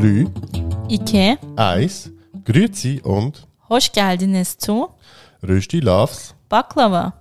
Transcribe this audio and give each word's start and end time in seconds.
3, 0.00 0.26
Ike, 0.88 1.38
1, 1.56 2.10
Grüezi 2.46 3.00
und 3.04 3.46
hoş 3.68 3.92
geldiniz 3.92 4.56
zu 4.58 4.88
Rösti 5.42 5.80
Loves. 5.80 6.34
Baklava. 6.50 7.12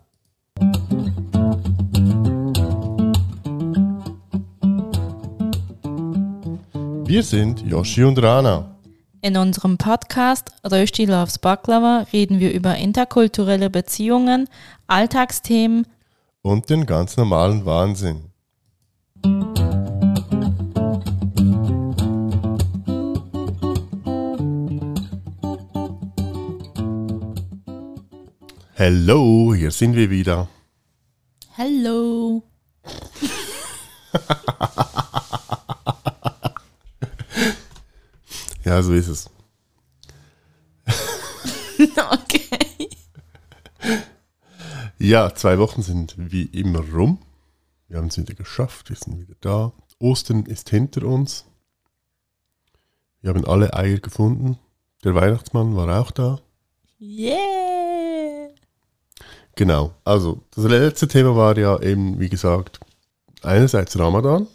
Wir 7.06 7.24
sind 7.24 7.62
Yoshi 7.68 8.06
und 8.06 8.24
Rana. 8.24 8.66
In 9.22 9.36
unserem 9.36 9.78
Podcast 9.78 10.52
Rösti 10.64 11.06
Loves 11.06 11.38
Baklava 11.38 12.06
reden 12.14 12.40
wir 12.40 12.54
über 12.54 12.76
interkulturelle 12.76 13.70
Beziehungen, 13.70 14.48
Alltagsthemen, 14.88 15.86
Und 16.44 16.70
den 16.70 16.86
ganz 16.86 17.18
normalen 17.18 17.66
Wahnsinn. 17.66 18.29
Hallo, 28.80 29.54
hier 29.54 29.72
sind 29.72 29.94
wir 29.94 30.10
wieder. 30.10 30.48
Hello. 31.58 32.42
Ja, 38.64 38.84
so 38.84 38.94
ist 38.94 39.08
es. 39.08 39.30
okay. 42.12 42.90
Ja, 45.00 45.34
zwei 45.34 45.58
Wochen 45.58 45.82
sind 45.82 46.14
wie 46.18 46.44
immer 46.44 46.80
rum. 46.80 47.18
Wir 47.90 47.98
haben 47.98 48.08
es 48.08 48.18
wieder 48.18 48.36
geschafft, 48.36 48.90
wir 48.90 48.96
sind 48.96 49.20
wieder 49.20 49.36
da. 49.42 49.74
Ostern 49.98 50.46
ist 50.46 50.70
hinter 50.70 51.04
uns. 51.04 51.46
Wir 53.22 53.32
haben 53.32 53.46
alle 53.46 53.74
Eier 53.74 53.98
gefunden. 53.98 54.58
Der 55.04 55.16
Weihnachtsmann 55.16 55.76
war 55.76 56.00
auch 56.00 56.12
da. 56.12 56.40
Yeah. 57.02 58.49
Genau. 59.60 59.92
Also, 60.06 60.40
das 60.56 60.64
letzte 60.64 61.10
Thema 61.10 61.36
war 61.36 61.58
ja 61.58 61.78
eben, 61.82 62.18
wie 62.18 62.30
gesagt, 62.30 62.80
einerseits 63.42 64.00
Ramadan. 64.00 64.48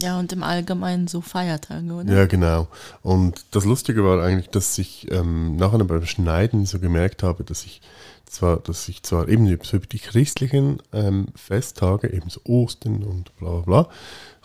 Ja, 0.00 0.18
und 0.18 0.32
im 0.32 0.42
Allgemeinen 0.42 1.06
so 1.06 1.20
Feiertage, 1.20 1.92
oder? 1.92 2.10
Ja, 2.10 2.24
genau. 2.24 2.66
Und 3.02 3.44
das 3.50 3.66
Lustige 3.66 4.02
war 4.02 4.24
eigentlich, 4.24 4.48
dass 4.48 4.78
ich 4.78 5.12
ähm, 5.12 5.56
nachher 5.56 5.84
beim 5.84 6.06
Schneiden 6.06 6.64
so 6.64 6.78
gemerkt 6.78 7.22
habe, 7.22 7.44
dass 7.44 7.66
ich 7.66 7.82
zwar, 8.24 8.56
dass 8.56 8.88
ich 8.88 9.02
zwar 9.02 9.28
eben 9.28 9.46
über 9.46 9.86
die 9.86 9.98
christlichen 9.98 10.80
ähm, 10.94 11.26
Festtage, 11.34 12.10
eben 12.10 12.30
so 12.30 12.40
Ostern 12.44 13.02
und 13.02 13.36
bla 13.36 13.50
bla 13.50 13.82
bla, 13.82 13.88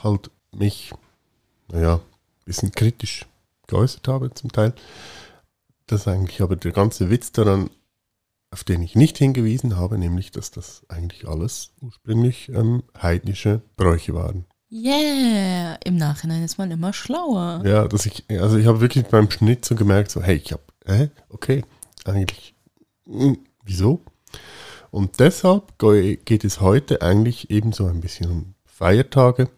halt 0.04 0.32
mich, 0.52 0.92
naja, 1.72 1.94
ein 1.95 2.02
bisschen 2.44 2.73
kritisch 2.73 3.26
geäußert 3.67 4.06
habe 4.10 4.34
zum 4.34 4.52
Teil. 4.52 4.73
Das 5.88 6.10
eigentlich 6.10 6.42
aber 6.42 6.58
der 6.58 6.73
ganze 6.73 7.10
Witz 7.10 7.32
daran, 7.32 7.70
auf 8.52 8.64
den 8.64 8.81
ich 8.81 8.95
nicht 8.95 9.17
hingewiesen 9.17 9.78
habe, 9.78 9.97
nämlich, 9.97 10.31
dass 10.31 10.52
das 10.52 10.83
eigentlich 10.89 11.28
alles 11.28 11.72
ursprünglich 11.81 12.50
ähm, 12.50 12.83
heidnische 13.00 13.61
Bräuche 13.75 14.14
waren. 14.14 14.45
Yeah. 14.72 15.75
Im 15.83 15.97
Nachhinein 15.97 16.44
ist 16.44 16.58
man 16.58 16.70
immer 16.72 16.94
schlauer. 16.94 17.61
Ja, 17.66 17.88
dass 17.88 18.05
ich, 18.05 18.25
also 18.30 18.58
ich 18.58 18.67
habe 18.67 18.81
wirklich 18.81 19.05
beim 19.08 19.30
Schnitt 19.31 19.66
so 19.66 19.75
gemerkt, 19.75 20.11
so, 20.11 20.22
hey, 20.22 20.36
ich 20.38 20.52
habe, 20.52 20.64
äh, 20.86 21.08
okay, 21.30 21.64
eigentlich, 22.05 22.53
hm, 23.05 23.38
wieso? 23.66 24.02
Und 24.92 25.20
deshalb 25.20 25.77
ge- 25.80 26.17
geht 26.17 26.44
es 26.44 26.61
heute 26.61 27.02
eigentlich 27.02 27.50
eben 27.52 27.72
so 27.72 27.86
ein 27.86 28.02
bisschen 28.02 28.30
um 28.31 28.55
Feiertage, 28.66 29.50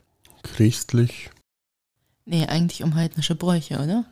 christlich. 0.43 1.29
Nee, 2.25 2.45
eigentlich 2.47 2.83
um 2.83 2.95
heidnische 2.95 3.35
Bräuche, 3.35 3.75
oder? 3.75 4.05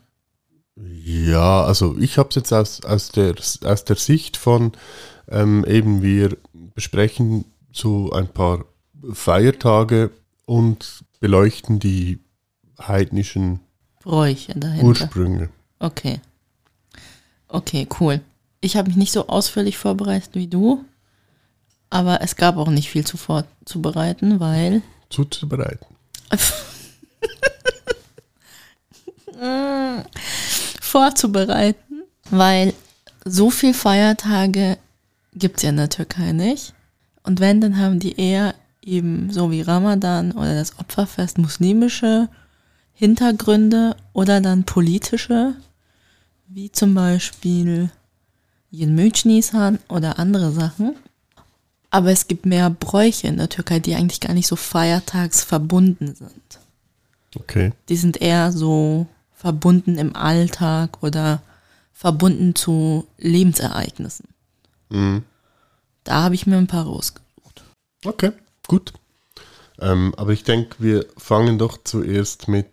Ja, 1.04 1.64
also 1.64 1.98
ich 2.00 2.18
habe 2.18 2.30
es 2.30 2.36
jetzt 2.36 2.54
aus, 2.54 2.84
aus, 2.84 3.10
der, 3.10 3.36
aus 3.64 3.86
der 3.86 3.96
Sicht 3.96 4.38
von 4.38 4.72
ähm, 5.28 5.66
eben, 5.66 6.02
wir 6.02 6.38
besprechen 6.76 7.46
so 7.72 8.12
ein 8.12 8.28
paar 8.28 8.66
Feiertage 9.12 10.12
und 10.46 11.04
beleuchten 11.20 11.80
die 11.80 12.20
heidnischen 12.80 13.60
Bräuche 14.02 14.54
dahinter. 14.56 14.86
Ursprünge. 14.86 15.50
Okay. 15.80 16.20
Okay, 17.48 17.88
cool. 18.00 18.22
Ich 18.62 18.78
habe 18.78 18.90
mich 18.90 18.98
nicht 18.98 19.12
so 19.12 19.28
ausführlich 19.28 19.78
vorbereitet 19.78 20.32
wie 20.34 20.48
du, 20.48 20.86
aber 21.90 22.22
es 22.22 22.36
gab 22.36 22.58
auch 22.58 22.70
nicht 22.70 22.90
viel 22.90 23.06
zu 23.06 23.18
vorzubereiten, 23.18 24.40
weil 24.40 24.82
Zuzubereiten. 25.10 25.88
vorzubereiten, 30.90 32.04
weil 32.30 32.74
so 33.26 33.50
viel 33.50 33.74
Feiertage 33.74 34.78
gibt 35.34 35.58
es 35.58 35.64
ja 35.64 35.70
in 35.70 35.78
der 35.78 35.90
Türkei 35.90 36.32
nicht. 36.32 36.74
Und 37.24 37.40
wenn, 37.40 37.62
dann 37.62 37.78
haben 37.78 38.00
die 38.00 38.20
eher 38.20 38.56
eben 38.82 39.32
so 39.32 39.52
wie 39.52 39.62
Ramadan 39.62 40.32
oder 40.32 40.56
das 40.56 40.80
Opferfest 40.80 41.38
muslimische 41.38 42.28
Hintergründe 42.94 43.96
oder 44.14 44.42
dann 44.42 44.64
politische, 44.64 45.56
wie 46.48 46.72
zum 46.72 46.94
Beispiel 46.94 47.92
Yilmüç 48.72 49.26
Nisan 49.26 49.80
oder 49.90 50.20
andere 50.20 50.52
Sachen. 50.52 50.96
Aber 51.92 52.12
es 52.12 52.28
gibt 52.28 52.46
mehr 52.46 52.70
Bräuche 52.70 53.28
in 53.28 53.38
der 53.38 53.50
Türkei, 53.50 53.80
die 53.80 53.96
eigentlich 53.96 54.20
gar 54.20 54.34
nicht 54.34 54.48
so 54.48 54.56
feiertagsverbunden 54.56 56.16
sind. 56.16 56.60
Okay. 57.36 57.72
Die 57.90 57.98
sind 57.98 58.22
eher 58.22 58.52
so 58.52 59.08
verbunden 59.40 59.98
im 59.98 60.18
Alltag 60.18 61.02
oder 61.02 61.42
verbunden 61.94 62.56
zu 62.56 63.08
Lebensereignissen. 63.18 64.28
Mhm. 64.90 65.24
Da 66.04 66.24
habe 66.24 66.36
ich 66.36 66.46
mir 66.46 66.58
ein 66.58 66.68
paar 66.68 66.84
rausgesucht. 66.84 67.64
Okay, 68.04 68.34
gut. 68.68 68.92
Ähm, 69.80 70.14
aber 70.18 70.34
ich 70.34 70.44
denke, 70.44 70.76
wir 70.80 71.06
fangen 71.16 71.58
doch 71.58 71.78
zuerst 71.86 72.50
mit. 72.50 72.68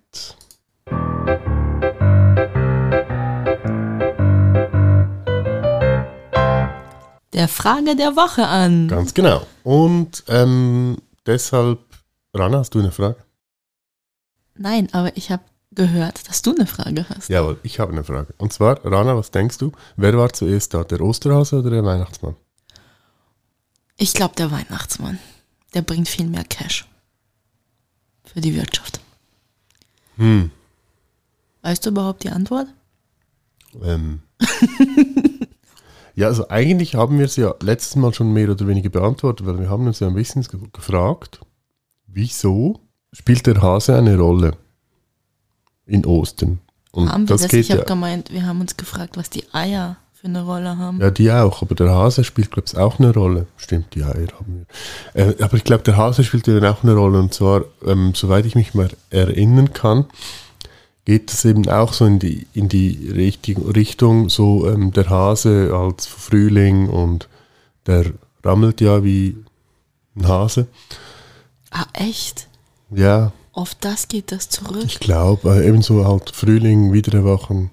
Der 7.33 7.47
Frage 7.47 7.95
der 7.95 8.17
Woche 8.17 8.49
an. 8.49 8.89
Ganz 8.89 9.15
genau. 9.15 9.47
Und 9.63 10.25
ähm, 10.27 10.97
deshalb, 11.27 11.79
Rana, 12.35 12.59
hast 12.59 12.75
du 12.75 12.81
eine 12.81 12.91
Frage? 12.91 13.19
Nein, 14.57 14.89
aber 14.93 15.17
ich 15.17 15.31
habe 15.31 15.45
gehört, 15.77 16.29
dass 16.29 16.43
du 16.43 16.55
eine 16.55 16.67
Frage 16.67 17.09
hast. 17.09 17.29
Jawohl, 17.29 17.61
ich 17.63 17.79
habe 17.79 17.93
eine 17.93 18.03
Frage. 18.03 18.35
Und 18.39 18.53
zwar, 18.53 18.85
Rana, 18.85 19.17
was 19.17 19.31
denkst 19.31 19.59
du? 19.59 19.71
Wer 19.97 20.17
war 20.19 20.33
zuerst 20.33 20.75
da, 20.75 20.83
der 20.83 21.01
Osterhase 21.01 21.61
oder 21.61 21.71
der 21.71 21.85
Weihnachtsmann? 21.85 22.35
Ich 23.97 24.13
glaube, 24.13 24.35
der 24.37 24.51
Weihnachtsmann. 24.51 25.19
Der 25.75 25.83
bringt 25.83 26.09
viel 26.09 26.27
mehr 26.27 26.45
Cash. 26.45 26.87
Für 28.25 28.41
die 28.41 28.55
Wirtschaft. 28.57 29.01
Hm. 30.17 30.51
Weißt 31.63 31.85
du 31.87 31.91
überhaupt 31.91 32.25
die 32.25 32.31
Antwort? 32.31 32.69
Ähm. 33.83 34.21
ja, 36.15 36.27
also 36.27 36.49
eigentlich 36.49 36.95
haben 36.95 37.19
wir 37.19 37.27
es 37.27 37.37
ja 37.37 37.55
letztes 37.61 37.97
Mal 37.97 38.13
schon 38.15 38.33
mehr 38.33 38.51
oder 38.51 38.67
weniger 38.67 38.91
beantwortet, 38.91 39.47
weil 39.47 39.59
wir 39.59 39.71
haben 39.71 39.87
uns 39.87 40.01
ja 40.01 40.09
ein 40.09 40.15
bisschen 40.15 40.43
ge 40.43 40.61
gefragt, 40.73 41.41
wieso 42.07 42.81
spielt 43.13 43.47
der 43.47 43.61
Hase 43.63 43.97
eine 43.97 44.19
Rolle 44.19 44.57
in 45.87 46.05
Ostern? 46.05 46.61
Und 46.93 47.13
haben 47.13 47.29
wir 47.29 47.35
das? 47.35 47.43
das 47.43 47.51
geht 47.51 47.61
ich 47.61 47.71
habe 47.71 47.81
ja, 47.81 47.87
gemeint, 47.87 48.33
wir 48.33 48.47
haben 48.47 48.61
uns 48.61 48.77
gefragt, 48.77 49.17
was 49.17 49.31
die 49.31 49.45
Eier 49.53 49.97
für 50.13 50.29
eine 50.29 50.43
Rolle 50.43 50.79
haben. 50.79 51.01
ja, 51.01 51.11
die 51.11 51.31
auch, 51.31 51.61
aber 51.63 51.75
der 51.75 51.91
Hase 51.91 52.25
spielt, 52.25 52.51
glaube 52.51 52.69
ich, 52.69 52.77
auch 52.77 52.99
eine 52.99 53.13
Rolle. 53.13 53.47
Stimmt, 53.57 53.95
die 53.95 54.03
Eier 54.03 54.29
haben 54.39 54.67
wir. 55.15 55.29
Äh, 55.29 55.43
aber 55.43 55.55
ich 55.55 55.65
glaube, 55.65 55.85
der 55.85 55.97
Hase 55.97 56.25
spielt 56.25 56.49
dann 56.49 56.65
auch 56.65 56.83
eine 56.83 56.95
Rolle 56.95 57.19
und 57.19 57.35
zwar, 57.35 57.65
ähm, 57.85 58.15
soweit 58.15 58.47
ich 58.47 58.55
mich 58.55 58.75
mal 58.75 58.89
erinnern 59.11 59.73
kann, 59.75 60.07
geht 61.05 61.33
es 61.33 61.45
eben 61.45 61.69
auch 61.69 61.93
so 61.93 62.05
in 62.05 62.19
die, 62.19 62.47
in 62.55 62.69
die 62.69 63.11
Richtung, 63.11 63.71
Richtung 63.71 64.29
so 64.29 64.69
ähm, 64.69 64.93
der 64.93 65.09
Hase 65.09 65.73
als 65.73 66.07
Frühling 66.07 66.89
und 66.89 67.29
der 67.87 68.07
rammelt 68.45 68.81
ja 68.81 69.05
wie 69.05 69.37
ein 70.17 70.27
Hase. 70.27 70.67
Ah, 71.71 71.87
echt? 71.93 72.49
Ja, 72.91 73.33
Auf 73.57 73.75
das 73.75 74.09
geht 74.09 74.31
das 74.33 74.49
zurück? 74.51 74.85
ich 74.85 75.01
glaube, 75.01 75.57
äh, 75.63 75.67
ebenso 75.67 76.07
halt 76.07 76.31
Frühling, 76.31 76.93
wieder 76.93 77.15
erwachen. 77.15 77.71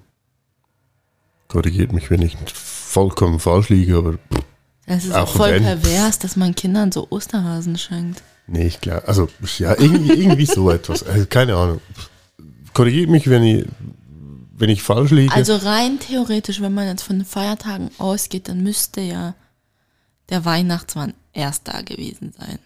Korrigiert 1.48 1.92
mich, 1.92 2.10
wenn 2.10 2.22
ich 2.22 2.36
vollkommen 2.52 3.38
falsch 3.38 3.68
liege, 3.68 3.96
aber 3.98 4.18
Das 4.86 5.04
ist 5.04 5.12
Auch 5.14 5.28
voll 5.28 5.52
wenn. 5.52 5.62
pervers, 5.62 6.18
dass 6.18 6.36
man 6.36 6.54
Kindern 6.54 6.90
so 6.90 7.06
Osterhasen 7.10 7.76
schenkt. 7.78 8.22
nee, 8.46 8.66
ich 8.66 8.80
glaube, 8.80 9.06
also 9.06 9.28
ja, 9.58 9.78
irgendwie, 9.78 10.12
irgendwie 10.14 10.46
so 10.46 10.70
etwas. 10.70 11.02
Also, 11.02 11.26
keine 11.26 11.54
Ahnung. 11.54 11.80
Korrigiert 12.72 13.10
mich, 13.10 13.28
wenn 13.28 13.42
ich, 13.44 13.66
wenn 14.56 14.70
ich 14.70 14.82
falsch 14.82 15.10
liege. 15.10 15.32
Also 15.34 15.54
rein 15.56 15.98
theoretisch, 16.00 16.60
wenn 16.60 16.74
man 16.74 16.86
jetzt 16.88 17.02
von 17.02 17.18
den 17.18 17.24
Feiertagen 17.26 17.90
ausgeht, 17.98 18.48
dann 18.48 18.62
müsste 18.62 19.00
ja 19.02 19.34
der 20.30 20.44
Weihnachtsmann 20.46 21.12
erst 21.34 21.68
da 21.68 21.82
gewesen 21.82 22.32
sein. 22.38 22.58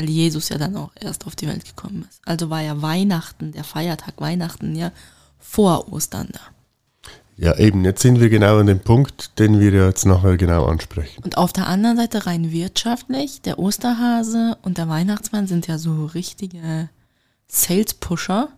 Weil 0.00 0.08
Jesus 0.08 0.48
ja 0.48 0.56
dann 0.56 0.76
auch 0.76 0.92
erst 0.98 1.26
auf 1.26 1.36
die 1.36 1.46
Welt 1.46 1.62
gekommen 1.64 2.06
ist. 2.08 2.22
Also 2.24 2.48
war 2.48 2.62
ja 2.62 2.80
Weihnachten, 2.80 3.52
der 3.52 3.64
Feiertag 3.64 4.14
Weihnachten 4.18 4.74
ja 4.74 4.92
vor 5.38 5.92
Ostern 5.92 6.28
da. 6.32 6.40
Ja, 7.36 7.58
eben, 7.58 7.84
jetzt 7.84 8.00
sind 8.00 8.18
wir 8.18 8.30
genau 8.30 8.58
an 8.58 8.66
dem 8.66 8.80
Punkt, 8.80 9.38
den 9.38 9.60
wir 9.60 9.72
jetzt 9.72 10.06
nachher 10.06 10.38
genau 10.38 10.64
ansprechen. 10.64 11.22
Und 11.22 11.36
auf 11.36 11.52
der 11.52 11.66
anderen 11.66 11.98
Seite 11.98 12.26
rein 12.26 12.50
wirtschaftlich, 12.50 13.42
der 13.42 13.58
Osterhase 13.58 14.56
und 14.62 14.78
der 14.78 14.88
Weihnachtsmann 14.88 15.46
sind 15.46 15.66
ja 15.66 15.76
so 15.76 16.06
richtige 16.06 16.88
Sales-Pusher. 17.48 18.48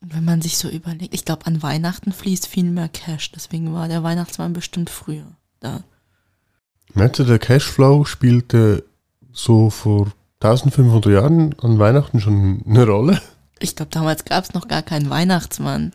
Und 0.00 0.14
wenn 0.14 0.24
man 0.24 0.42
sich 0.42 0.58
so 0.58 0.68
überlegt, 0.68 1.14
ich 1.14 1.24
glaube, 1.24 1.46
an 1.46 1.62
Weihnachten 1.62 2.10
fließt 2.12 2.48
viel 2.48 2.64
mehr 2.64 2.88
Cash, 2.88 3.30
deswegen 3.30 3.72
war 3.72 3.86
der 3.86 4.02
Weihnachtsmann 4.02 4.52
bestimmt 4.52 4.90
früher 4.90 5.26
da. 5.60 5.84
Meinst 6.92 7.20
du, 7.20 7.24
der 7.24 7.38
Cashflow 7.38 8.04
spielte 8.04 8.84
so 9.36 9.70
vor 9.70 10.12
1500 10.40 11.06
Jahren 11.12 11.54
an 11.60 11.78
Weihnachten 11.78 12.20
schon 12.20 12.62
eine 12.66 12.86
Rolle? 12.86 13.20
Ich 13.58 13.76
glaube, 13.76 13.90
damals 13.90 14.24
gab 14.24 14.44
es 14.44 14.54
noch 14.54 14.68
gar 14.68 14.82
keinen 14.82 15.08
Weihnachtsmann. 15.08 15.92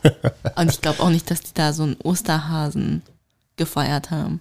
Und 0.56 0.70
ich 0.70 0.80
glaube 0.80 1.00
auch 1.00 1.10
nicht, 1.10 1.30
dass 1.30 1.40
die 1.40 1.54
da 1.54 1.72
so 1.72 1.84
einen 1.84 1.96
Osterhasen 2.02 3.02
gefeiert 3.56 4.10
haben. 4.10 4.40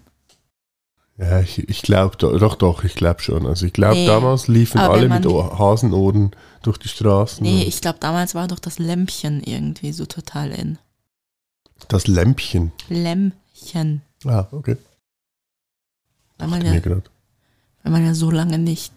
Ja, 1.18 1.42
ich, 1.42 1.68
ich 1.68 1.82
glaube, 1.82 2.16
doch, 2.16 2.56
doch, 2.56 2.84
ich 2.84 2.96
glaube 2.96 3.22
schon. 3.22 3.46
Also 3.46 3.66
ich 3.66 3.74
glaube, 3.74 3.96
Nee, 3.96 4.08
damals 4.08 4.48
liefen 4.48 4.80
alle 4.80 5.10
mit 5.10 5.26
Hasenohren 5.26 6.32
durch 6.62 6.78
die 6.78 6.88
Straßen. 6.88 7.44
Nee, 7.44 7.64
ich 7.64 7.82
glaube, 7.82 7.98
damals 8.00 8.36
war 8.36 8.48
doch 8.48 8.60
das 8.60 8.80
Lämpchen 8.80 9.44
irgendwie 9.44 9.92
so 9.92 10.06
total 10.06 10.52
in. 10.52 10.78
das 11.90 12.08
Lämpchen. 12.08 12.72
Lämpchen. 12.88 14.02
Ah, 14.26 14.48
okay. 14.52 14.78
Weil 16.38 16.48
man, 16.48 16.66
ja, 16.66 16.80
weil 17.84 17.92
man 17.92 18.06
ja 18.06 18.14
so 18.14 18.32
lange 18.32 18.58
nicht 18.58 18.94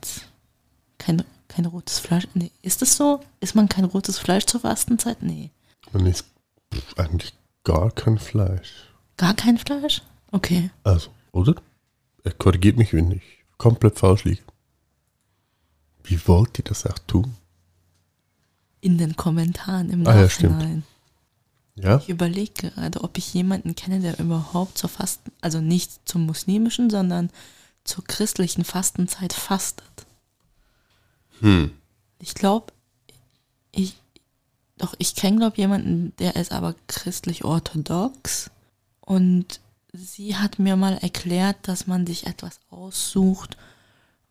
kein, 0.98 1.22
kein 1.48 1.66
rotes 1.66 1.98
Fleisch. 1.98 2.26
Nee, 2.34 2.50
ist 2.62 2.82
das 2.82 2.96
so? 2.96 3.20
Ist 3.40 3.54
man 3.54 3.68
kein 3.68 3.84
rotes 3.84 4.18
Fleisch 4.18 4.46
zur 4.46 4.60
Fastenzeit? 4.60 5.22
Nee. 5.22 5.50
Man 5.92 6.06
isst 6.06 6.26
eigentlich 6.96 7.32
gar 7.64 7.90
kein 7.90 8.18
Fleisch. 8.18 8.88
Gar 9.16 9.34
kein 9.34 9.58
Fleisch? 9.58 10.02
Okay. 10.30 10.70
Also, 10.84 11.10
oder? 11.32 11.54
Er 12.24 12.32
korrigiert 12.32 12.76
mich, 12.78 12.92
wenn 12.92 13.10
ich 13.12 13.22
komplett 13.58 13.98
falsch 13.98 14.24
liege. 14.24 14.42
Wie 16.04 16.26
wollt 16.26 16.58
ihr 16.58 16.64
das 16.64 16.86
auch 16.86 16.98
tun? 17.06 17.34
In 18.80 18.98
den 18.98 19.14
Kommentaren 19.16 19.90
im 19.90 20.06
Ah, 20.06 20.16
ja, 20.20 20.28
stimmt. 20.28 20.58
Nachhinein. 20.58 20.82
Ja? 21.76 21.98
Ich 21.98 22.08
überlege 22.08 22.52
gerade, 22.70 23.02
ob 23.02 23.16
ich 23.16 23.32
jemanden 23.32 23.74
kenne, 23.74 24.00
der 24.00 24.18
überhaupt 24.18 24.76
zur 24.76 24.90
Fasten, 24.90 25.30
also 25.40 25.60
nicht 25.60 26.06
zum 26.08 26.26
muslimischen, 26.26 26.90
sondern 26.90 27.30
zur 27.84 28.04
christlichen 28.04 28.64
Fastenzeit 28.64 29.32
fastet. 29.32 30.06
Hm. 31.40 31.72
Ich 32.18 32.34
glaube, 32.34 32.72
ich, 33.72 33.94
doch, 34.78 34.94
ich 34.98 35.14
kenne, 35.14 35.38
glaube 35.38 35.56
jemanden, 35.56 36.14
der 36.18 36.36
ist 36.36 36.52
aber 36.52 36.74
christlich-orthodox. 36.86 38.50
Und 39.00 39.60
sie 39.92 40.36
hat 40.36 40.58
mir 40.58 40.76
mal 40.76 40.96
erklärt, 40.98 41.56
dass 41.68 41.86
man 41.86 42.06
sich 42.06 42.26
etwas 42.26 42.60
aussucht, 42.70 43.56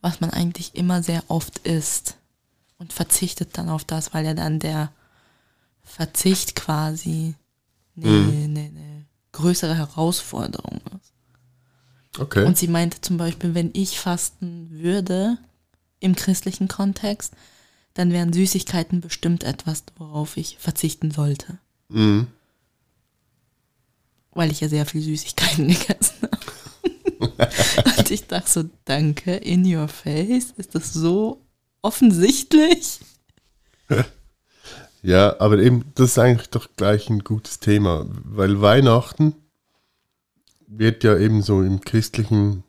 was 0.01 0.21
man 0.21 0.30
eigentlich 0.31 0.75
immer 0.75 1.04
sehr 1.04 1.24
oft 1.27 1.59
isst. 1.59 2.18
Und 2.77 2.94
verzichtet 2.94 3.57
dann 3.57 3.69
auf 3.69 3.83
das, 3.83 4.13
weil 4.13 4.25
ja 4.25 4.33
dann 4.33 4.59
der 4.59 4.92
Verzicht 5.83 6.56
quasi 6.56 7.36
eine, 7.95 8.07
Mhm. 8.07 8.44
eine, 8.44 8.59
eine 8.62 9.06
größere 9.33 9.75
Herausforderung 9.75 10.81
ist. 11.00 11.10
Okay. 12.17 12.45
Und 12.45 12.57
sie 12.57 12.67
meinte 12.67 12.99
zum 13.01 13.17
Beispiel, 13.17 13.55
wenn 13.55 13.71
ich 13.73 13.99
fasten 13.99 14.69
würde 14.71 15.37
im 15.99 16.15
christlichen 16.15 16.67
Kontext, 16.67 17.33
dann 17.93 18.11
wären 18.11 18.33
Süßigkeiten 18.33 19.01
bestimmt 19.01 19.43
etwas, 19.43 19.83
worauf 19.97 20.37
ich 20.37 20.57
verzichten 20.59 21.11
sollte. 21.11 21.57
Mhm. 21.89 22.27
Weil 24.31 24.51
ich 24.51 24.61
ja 24.61 24.69
sehr 24.69 24.85
viel 24.85 25.01
Süßigkeiten 25.01 25.67
gegessen 25.69 26.15
habe. 26.23 26.41
Und 27.97 28.11
ich 28.11 28.27
dachte 28.27 28.49
so, 28.49 28.63
danke, 28.85 29.35
in 29.35 29.65
your 29.65 29.87
face, 29.87 30.53
ist 30.57 30.75
das 30.75 30.93
so 30.93 31.41
offensichtlich? 31.81 32.99
Ja, 35.03 35.39
aber 35.39 35.57
eben, 35.57 35.85
das 35.95 36.11
ist 36.11 36.19
eigentlich 36.19 36.51
doch 36.51 36.69
gleich 36.75 37.09
ein 37.09 37.23
gutes 37.23 37.59
Thema, 37.59 38.05
weil 38.23 38.61
Weihnachten 38.61 39.33
wird 40.77 41.03
ja 41.03 41.18
eben 41.18 41.41
so 41.41 41.62
im 41.62 41.81
christlichen, 41.81 42.63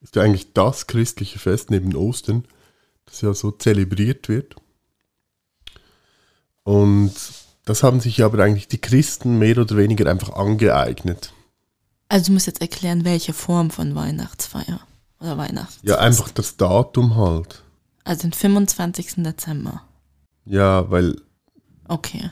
ist 0.00 0.16
ja 0.16 0.22
eigentlich 0.22 0.52
das 0.52 0.86
christliche 0.86 1.38
Fest 1.38 1.70
neben 1.70 1.94
Ostern, 1.94 2.44
das 3.06 3.20
ja 3.20 3.34
so 3.34 3.50
zelebriert 3.50 4.28
wird. 4.28 4.56
Und 6.64 7.12
das 7.64 7.82
haben 7.82 8.00
sich 8.00 8.22
aber 8.22 8.42
eigentlich 8.42 8.68
die 8.68 8.80
Christen 8.80 9.38
mehr 9.38 9.58
oder 9.58 9.76
weniger 9.76 10.10
einfach 10.10 10.30
angeeignet. 10.30 11.32
Also 12.08 12.26
du 12.26 12.32
musst 12.32 12.46
jetzt 12.46 12.60
erklären, 12.60 13.04
welche 13.04 13.32
Form 13.32 13.70
von 13.70 13.94
Weihnachtsfeier 13.94 14.80
oder 15.20 15.36
Weihnachts. 15.36 15.78
Ja, 15.82 15.98
einfach 15.98 16.30
das 16.30 16.56
Datum 16.56 17.16
halt. 17.16 17.62
Also 18.04 18.22
den 18.22 18.32
25. 18.32 19.16
Dezember. 19.24 19.82
Ja, 20.46 20.90
weil 20.90 21.16
Okay. 21.88 22.30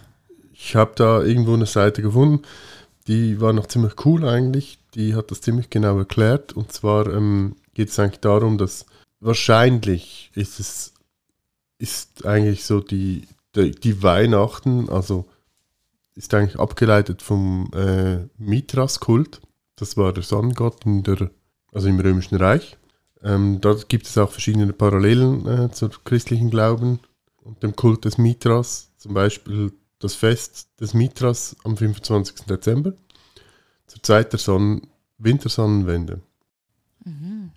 Ich 0.53 0.77
habe 0.77 0.93
da 0.95 1.23
irgendwo 1.23 1.55
eine 1.55 1.67
Seite 1.67 2.03
gefunden, 2.03 2.43
die 3.09 3.41
war 3.41 3.53
noch 3.53 3.67
ziemlich 3.67 3.95
cool 4.05 4.29
eigentlich. 4.29 4.79
Die 4.97 5.15
hat 5.15 5.31
das 5.31 5.41
ziemlich 5.41 5.71
genau 5.71 5.99
erklärt. 5.99 6.55
Und 6.55 6.73
zwar 6.73 7.07
ähm, 7.13 7.55
geht 7.75 7.91
es 7.91 7.99
eigentlich 7.99 8.21
darum, 8.21 8.59
dass 8.59 8.87
wahrscheinlich 9.21 10.31
ist 10.35 10.59
es 10.59 10.93
ist 11.79 12.25
eigentlich 12.25 12.65
so 12.65 12.81
die, 12.81 13.29
die, 13.55 13.73
die 13.73 14.03
Weihnachten, 14.03 14.89
also 14.89 15.27
ist 16.15 16.33
eigentlich 16.33 16.59
abgeleitet 16.59 17.23
vom 17.23 17.71
äh, 17.75 18.27
Mithras-Kult. 18.39 19.41
Das 19.77 19.97
war 19.97 20.13
der 20.13 20.23
Sonnengott 20.23 20.87
in 20.87 21.03
der, 21.03 21.31
also 21.73 21.89
im 21.89 22.01
Römischen 22.01 22.37
Reich. 22.37 22.79
Ähm, 23.23 23.61
dort 23.61 23.89
gibt 23.89 24.07
es 24.07 24.17
auch 24.17 24.31
verschiedene 24.31 24.73
Parallelen 24.73 25.47
äh, 25.47 25.71
zur 25.71 25.91
christlichen 26.05 26.51
Glauben 26.51 27.01
und 27.43 27.63
dem 27.63 27.77
Kult 27.77 28.07
des 28.07 28.17
Mithras. 28.17 28.91
Zum 28.97 29.13
Beispiel 29.13 29.73
das 29.99 30.15
Fest 30.15 30.69
des 30.81 30.95
Mithras 30.95 31.57
am 31.65 31.77
25. 31.77 32.47
Dezember, 32.47 32.95
zur 33.87 34.03
Zeit 34.03 34.33
der 34.33 34.39
Sonnen 34.41 34.87
Wintersonnenwende. 35.19 36.21
Mhm. 37.05 37.51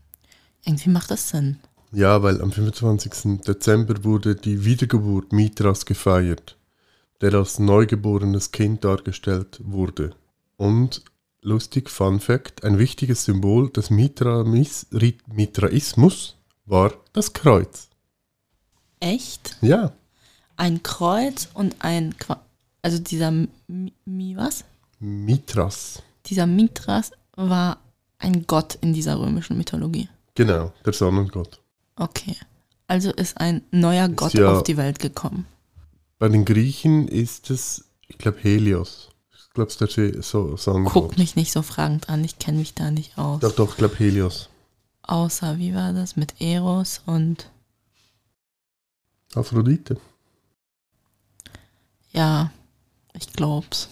Irgendwie 0.65 0.89
macht 0.89 1.11
das 1.11 1.29
Sinn. 1.29 1.57
Ja, 1.91 2.21
weil 2.21 2.41
am 2.41 2.51
25. 2.51 3.41
Dezember 3.41 4.03
wurde 4.03 4.35
die 4.35 4.63
Wiedergeburt 4.63 5.33
Mithras 5.33 5.85
gefeiert, 5.85 6.55
der 7.21 7.33
als 7.33 7.57
neugeborenes 7.59 8.51
Kind 8.51 8.83
dargestellt 8.83 9.59
wurde. 9.63 10.15
Und 10.57 11.03
lustig, 11.41 11.89
Fun 11.89 12.19
Fact, 12.19 12.63
ein 12.63 12.77
wichtiges 12.77 13.25
Symbol 13.25 13.69
des 13.71 13.89
Mitramis, 13.89 14.85
Ri- 14.91 15.17
Mitraismus 15.33 16.35
war 16.65 16.93
das 17.13 17.33
Kreuz. 17.33 17.87
Echt? 18.99 19.57
Ja, 19.61 19.91
Ein 20.57 20.83
Kreuz 20.83 21.47
und 21.53 21.75
ein, 21.79 22.15
Qua 22.17 22.41
also 22.81 22.99
dieser, 22.99 23.31
Mi, 23.31 23.93
Mi 24.05 24.35
was? 24.37 24.63
Mithras. 24.99 26.03
Dieser 26.29 26.45
Mithras 26.45 27.11
war 27.35 27.79
ein 28.19 28.45
Gott 28.47 28.75
in 28.81 28.93
dieser 28.93 29.19
römischen 29.19 29.57
Mythologie. 29.57 30.09
Genau, 30.35 30.71
der 30.85 30.93
Sonnengott. 30.93 31.59
Okay. 31.95 32.35
Also 32.87 33.11
ist 33.11 33.39
ein 33.39 33.61
neuer 33.71 34.07
Ist 34.09 34.15
Gott 34.17 34.33
ja- 34.33 34.51
auf 34.53 34.63
die 34.63 34.77
Welt 34.77 34.99
gekommen. 34.99 35.45
Bei 36.17 36.27
den 36.27 36.43
Griechen 36.45 37.07
ist 37.07 37.49
es, 37.49 37.85
ich 38.07 38.17
glaube, 38.17 38.39
Helios. 38.41 39.09
Ich 39.33 39.53
glaube, 39.53 39.71
es 39.71 39.97
ist 39.97 40.29
so 40.29 40.55
Sonnengott. 40.57 40.93
Guck 40.93 41.17
mich 41.17 41.35
nicht 41.35 41.51
so 41.51 41.61
fragend 41.61 42.09
an, 42.09 42.23
ich 42.23 42.39
kenne 42.39 42.59
mich 42.59 42.73
da 42.73 42.91
nicht 42.91 43.17
aus. 43.17 43.39
Doch, 43.41 43.53
doch, 43.55 43.71
ich 43.71 43.77
glaube 43.77 43.95
Helios. 43.97 44.49
Außer, 45.03 45.57
wie 45.57 45.73
war 45.73 45.93
das 45.93 46.15
mit 46.15 46.39
Eros 46.41 47.01
und 47.05 47.49
Aphrodite. 49.33 49.97
ja, 52.11 52.51
ich 53.13 53.31
glaub's. 53.33 53.89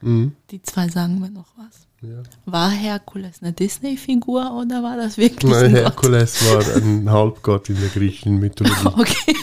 Mhm. 0.00 0.34
Die 0.50 0.62
zwei 0.62 0.88
sagen 0.88 1.20
mir 1.20 1.30
noch 1.30 1.48
was. 1.56 1.86
Ja. 2.02 2.22
War 2.46 2.70
Herkules 2.70 3.42
eine 3.42 3.52
Disney-Figur 3.52 4.52
oder 4.56 4.82
war 4.82 4.96
das 4.96 5.18
wirklich 5.18 5.50
Nein, 5.50 5.66
ein 5.66 5.72
Gott? 5.72 5.82
Herkules 5.82 6.44
war 6.46 6.76
ein 6.76 7.10
Halbgott 7.10 7.68
in 7.68 7.78
der 7.80 7.90
griechischen 7.90 8.38
Mythologie. 8.38 8.76
Okay. 8.96 9.36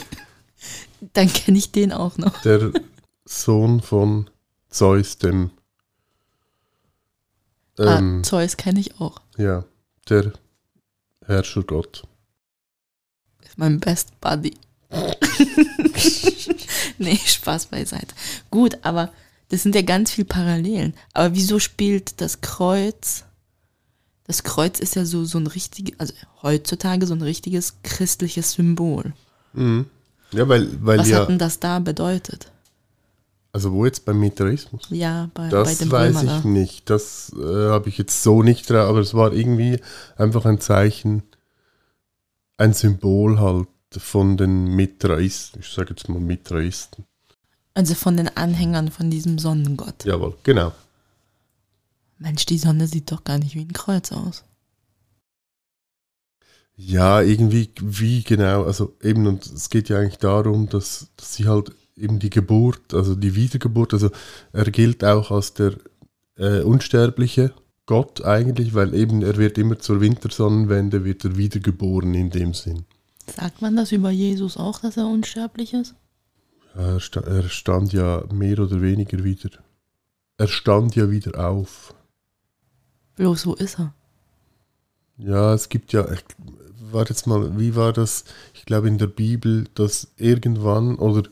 Dann 1.14 1.32
kenne 1.32 1.60
ich 1.60 1.72
den 1.72 1.92
auch 1.94 2.18
noch. 2.18 2.42
Der 2.42 2.72
Sohn 3.26 3.82
von 3.82 4.30
Zeus, 4.70 5.20
dem. 5.20 5.52
Ähm, 7.78 8.20
ah, 8.20 8.24
Zeus 8.24 8.58
kenne 8.58 8.80
ich 8.80 9.00
auch. 9.00 9.22
ja, 9.38 9.64
der 10.10 10.34
Herrschergott. 11.26 12.04
Ist 13.46 13.58
mein 13.60 13.80
Best 13.80 14.20
Buddy. 14.20 14.56
nee, 16.98 17.20
Spaß 17.24 17.68
beiseite. 17.68 18.16
Gut, 18.50 18.80
aber 18.82 19.12
das 19.50 19.64
sind 19.64 19.76
ja 19.76 19.82
ganz 19.82 20.12
viele 20.12 20.26
Parallelen. 20.28 20.94
Aber 21.14 21.36
wieso 21.36 21.60
spielt 21.60 22.22
das 22.22 22.42
Kreuz 22.42 23.24
Das 24.26 24.44
Kreuz 24.44 24.80
ist 24.80 24.96
ja 24.96 25.06
so, 25.06 25.26
so 25.26 25.38
ein 25.40 25.48
richtiges, 25.48 26.00
also 26.00 26.14
heutzutage 26.44 27.08
so 27.08 27.14
ein 27.16 27.22
richtiges 27.22 27.82
christliches 27.84 28.52
Symbol. 28.54 29.14
Mhm. 29.54 29.88
Ja, 30.32 30.48
weil, 30.50 30.70
weil 30.86 31.00
Was 31.00 31.10
ja, 31.10 31.20
hat 31.20 31.30
denn 31.30 31.40
das 31.40 31.60
da 31.60 31.80
bedeutet? 31.80 32.52
also 33.54 33.72
wo 33.74 33.86
jetzt 33.86 34.06
beim 34.06 34.20
Militarismus? 34.20 34.84
Ja, 34.90 35.30
bei, 35.34 35.56
bei 35.62 35.64
Das 35.64 35.78
dem 35.78 35.92
weiß 35.92 36.18
Römer 36.18 36.24
ich 36.24 36.42
da. 36.42 36.44
nicht. 36.44 36.90
Das 36.90 37.32
äh, 37.36 37.70
habe 37.70 37.90
ich 37.90 37.98
jetzt 37.98 38.24
so 38.24 38.44
nicht 38.44 38.70
drauf, 38.70 38.88
aber 38.90 39.00
es 39.00 39.14
war 39.14 39.34
irgendwie 39.34 39.80
einfach 40.16 40.46
ein 40.46 40.60
Zeichen, 40.60 41.24
ein 42.58 42.74
Symbol 42.74 43.40
halt 43.40 43.68
von 43.98 44.38
den 44.38 44.66
Mitraisten. 44.76 45.62
Ich 45.62 45.70
sage 45.70 45.92
jetzt 45.92 46.10
mal 46.10 46.20
Mitraisten. 46.20 47.06
Also 47.78 47.94
von 47.94 48.18
den 48.18 48.36
Anhängern 48.36 48.90
von 48.90 49.12
diesem 49.12 49.38
Sonnengott. 49.38 50.04
Jawohl, 50.04 50.36
genau. 50.42 50.72
Mensch, 52.18 52.48
die 52.48 52.58
Sonne 52.58 52.88
sieht 52.88 53.12
doch 53.12 53.24
gar 53.24 53.38
nicht 53.38 53.54
wie 53.54 53.62
ein 53.62 53.72
Kreuz 53.72 54.12
aus. 54.12 54.44
Ja, 56.76 57.22
irgendwie, 57.22 57.70
wie 57.80 58.24
genau, 58.24 58.64
also 58.64 58.96
eben, 59.04 59.28
und 59.28 59.46
es 59.46 59.70
geht 59.70 59.90
ja 59.90 60.00
eigentlich 60.00 60.18
darum, 60.18 60.68
dass, 60.70 61.12
dass 61.18 61.36
sie 61.36 61.48
halt 61.48 61.72
eben 61.96 62.18
die 62.18 62.32
Geburt, 62.32 62.96
also 62.96 63.14
die 63.14 63.36
Wiedergeburt, 63.36 63.94
also 63.94 64.10
er 64.54 64.72
gilt 64.72 65.04
auch 65.04 65.30
als 65.30 65.54
der 65.54 65.76
äh, 66.36 66.62
unsterbliche 66.62 67.54
Gott 67.86 68.26
eigentlich, 68.26 68.74
weil 68.74 68.96
eben 68.96 69.22
er 69.22 69.38
wird 69.38 69.60
immer 69.60 69.78
zur 69.78 70.02
Wintersonnenwende, 70.02 71.06
wird 71.06 71.26
er 71.26 71.38
wiedergeboren 71.38 72.16
in 72.16 72.32
dem 72.32 72.56
Sinn. 72.56 72.86
Sagt 73.28 73.62
man 73.62 73.76
das 73.76 73.92
über 73.92 74.10
Jesus 74.10 74.58
auch, 74.58 74.80
dass 74.80 74.98
er 74.98 75.06
unsterblich 75.06 75.76
ist? 75.76 75.94
Er, 76.78 77.00
sta 77.00 77.24
stand 77.50 77.92
ja 77.92 78.24
mehr 78.32 78.60
oder 78.60 78.82
weniger 78.82 79.24
wieder, 79.24 79.50
er 80.38 80.48
stand 80.48 80.96
ja 80.96 81.10
wieder 81.10 81.44
auf. 81.50 81.96
Bloß 83.16 83.48
wo 83.48 83.54
ist 83.56 83.80
er? 83.80 83.96
Ja, 85.18 85.56
es 85.56 85.70
gibt 85.70 85.92
ja, 85.92 86.08
ich, 86.12 86.24
warte 86.92 87.14
jetzt 87.14 87.26
mal, 87.26 87.58
wie 87.58 87.76
war 87.76 87.94
das? 87.94 88.26
Ich 88.54 88.66
glaube 88.66 88.88
in 88.88 89.00
der 89.00 89.08
Bibel, 89.08 89.66
dass 89.74 90.10
irgendwann 90.18 90.98
oder 90.98 91.24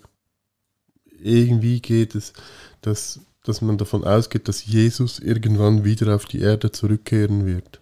irgendwie 1.21 1.79
geht 1.79 2.15
es, 2.15 2.33
dass, 2.81 3.19
dass 3.43 3.61
man 3.61 3.77
davon 3.77 4.03
ausgeht, 4.03 4.47
dass 4.47 4.65
Jesus 4.65 5.19
irgendwann 5.19 5.83
wieder 5.83 6.15
auf 6.15 6.25
die 6.25 6.39
Erde 6.39 6.71
zurückkehren 6.71 7.45
wird. 7.45 7.81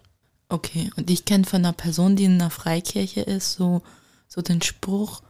Okay, 0.50 0.90
und 0.96 1.08
ich 1.08 1.24
kenne 1.24 1.44
von 1.44 1.64
einer 1.64 1.72
Person, 1.72 2.14
die 2.14 2.24
in 2.24 2.34
einer 2.34 2.50
Freikirche 2.50 3.22
ist, 3.22 3.54
so, 3.54 3.80
so 4.28 4.42
den 4.42 4.60
Spruch, 4.60 5.22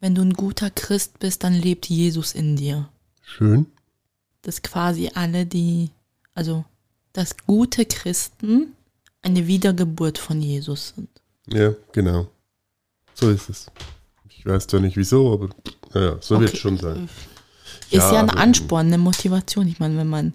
wenn 0.00 0.14
du 0.14 0.22
ein 0.22 0.34
guter 0.34 0.70
Christ 0.70 1.18
bist, 1.18 1.44
dann 1.44 1.54
lebt 1.54 1.86
Jesus 1.86 2.32
in 2.32 2.56
dir. 2.56 2.88
Schön. 3.22 3.66
Dass 4.42 4.62
quasi 4.62 5.10
alle, 5.14 5.44
die, 5.46 5.90
also, 6.34 6.64
dass 7.12 7.36
gute 7.36 7.84
Christen 7.84 8.74
eine 9.22 9.46
Wiedergeburt 9.46 10.18
von 10.18 10.40
Jesus 10.40 10.94
sind. 10.94 11.08
Ja, 11.48 11.72
genau. 11.92 12.28
So 13.14 13.30
ist 13.30 13.48
es. 13.48 13.66
Ich 14.28 14.46
weiß 14.46 14.68
zwar 14.68 14.80
nicht 14.80 14.96
wieso, 14.96 15.32
aber 15.32 15.48
naja, 15.92 16.18
so 16.20 16.38
wird 16.38 16.50
Okay. 16.50 16.56
es 16.56 16.60
schon 16.60 16.78
sein. 16.78 17.08
Ist 17.90 17.94
ja, 18.12 18.20
ein 18.20 18.30
aber- 18.30 18.38
Ansporn, 18.38 18.86
eine 18.86 18.98
Motivation. 18.98 19.66
Ich 19.66 19.80
meine, 19.80 19.96
wenn 19.96 20.06
man 20.08 20.34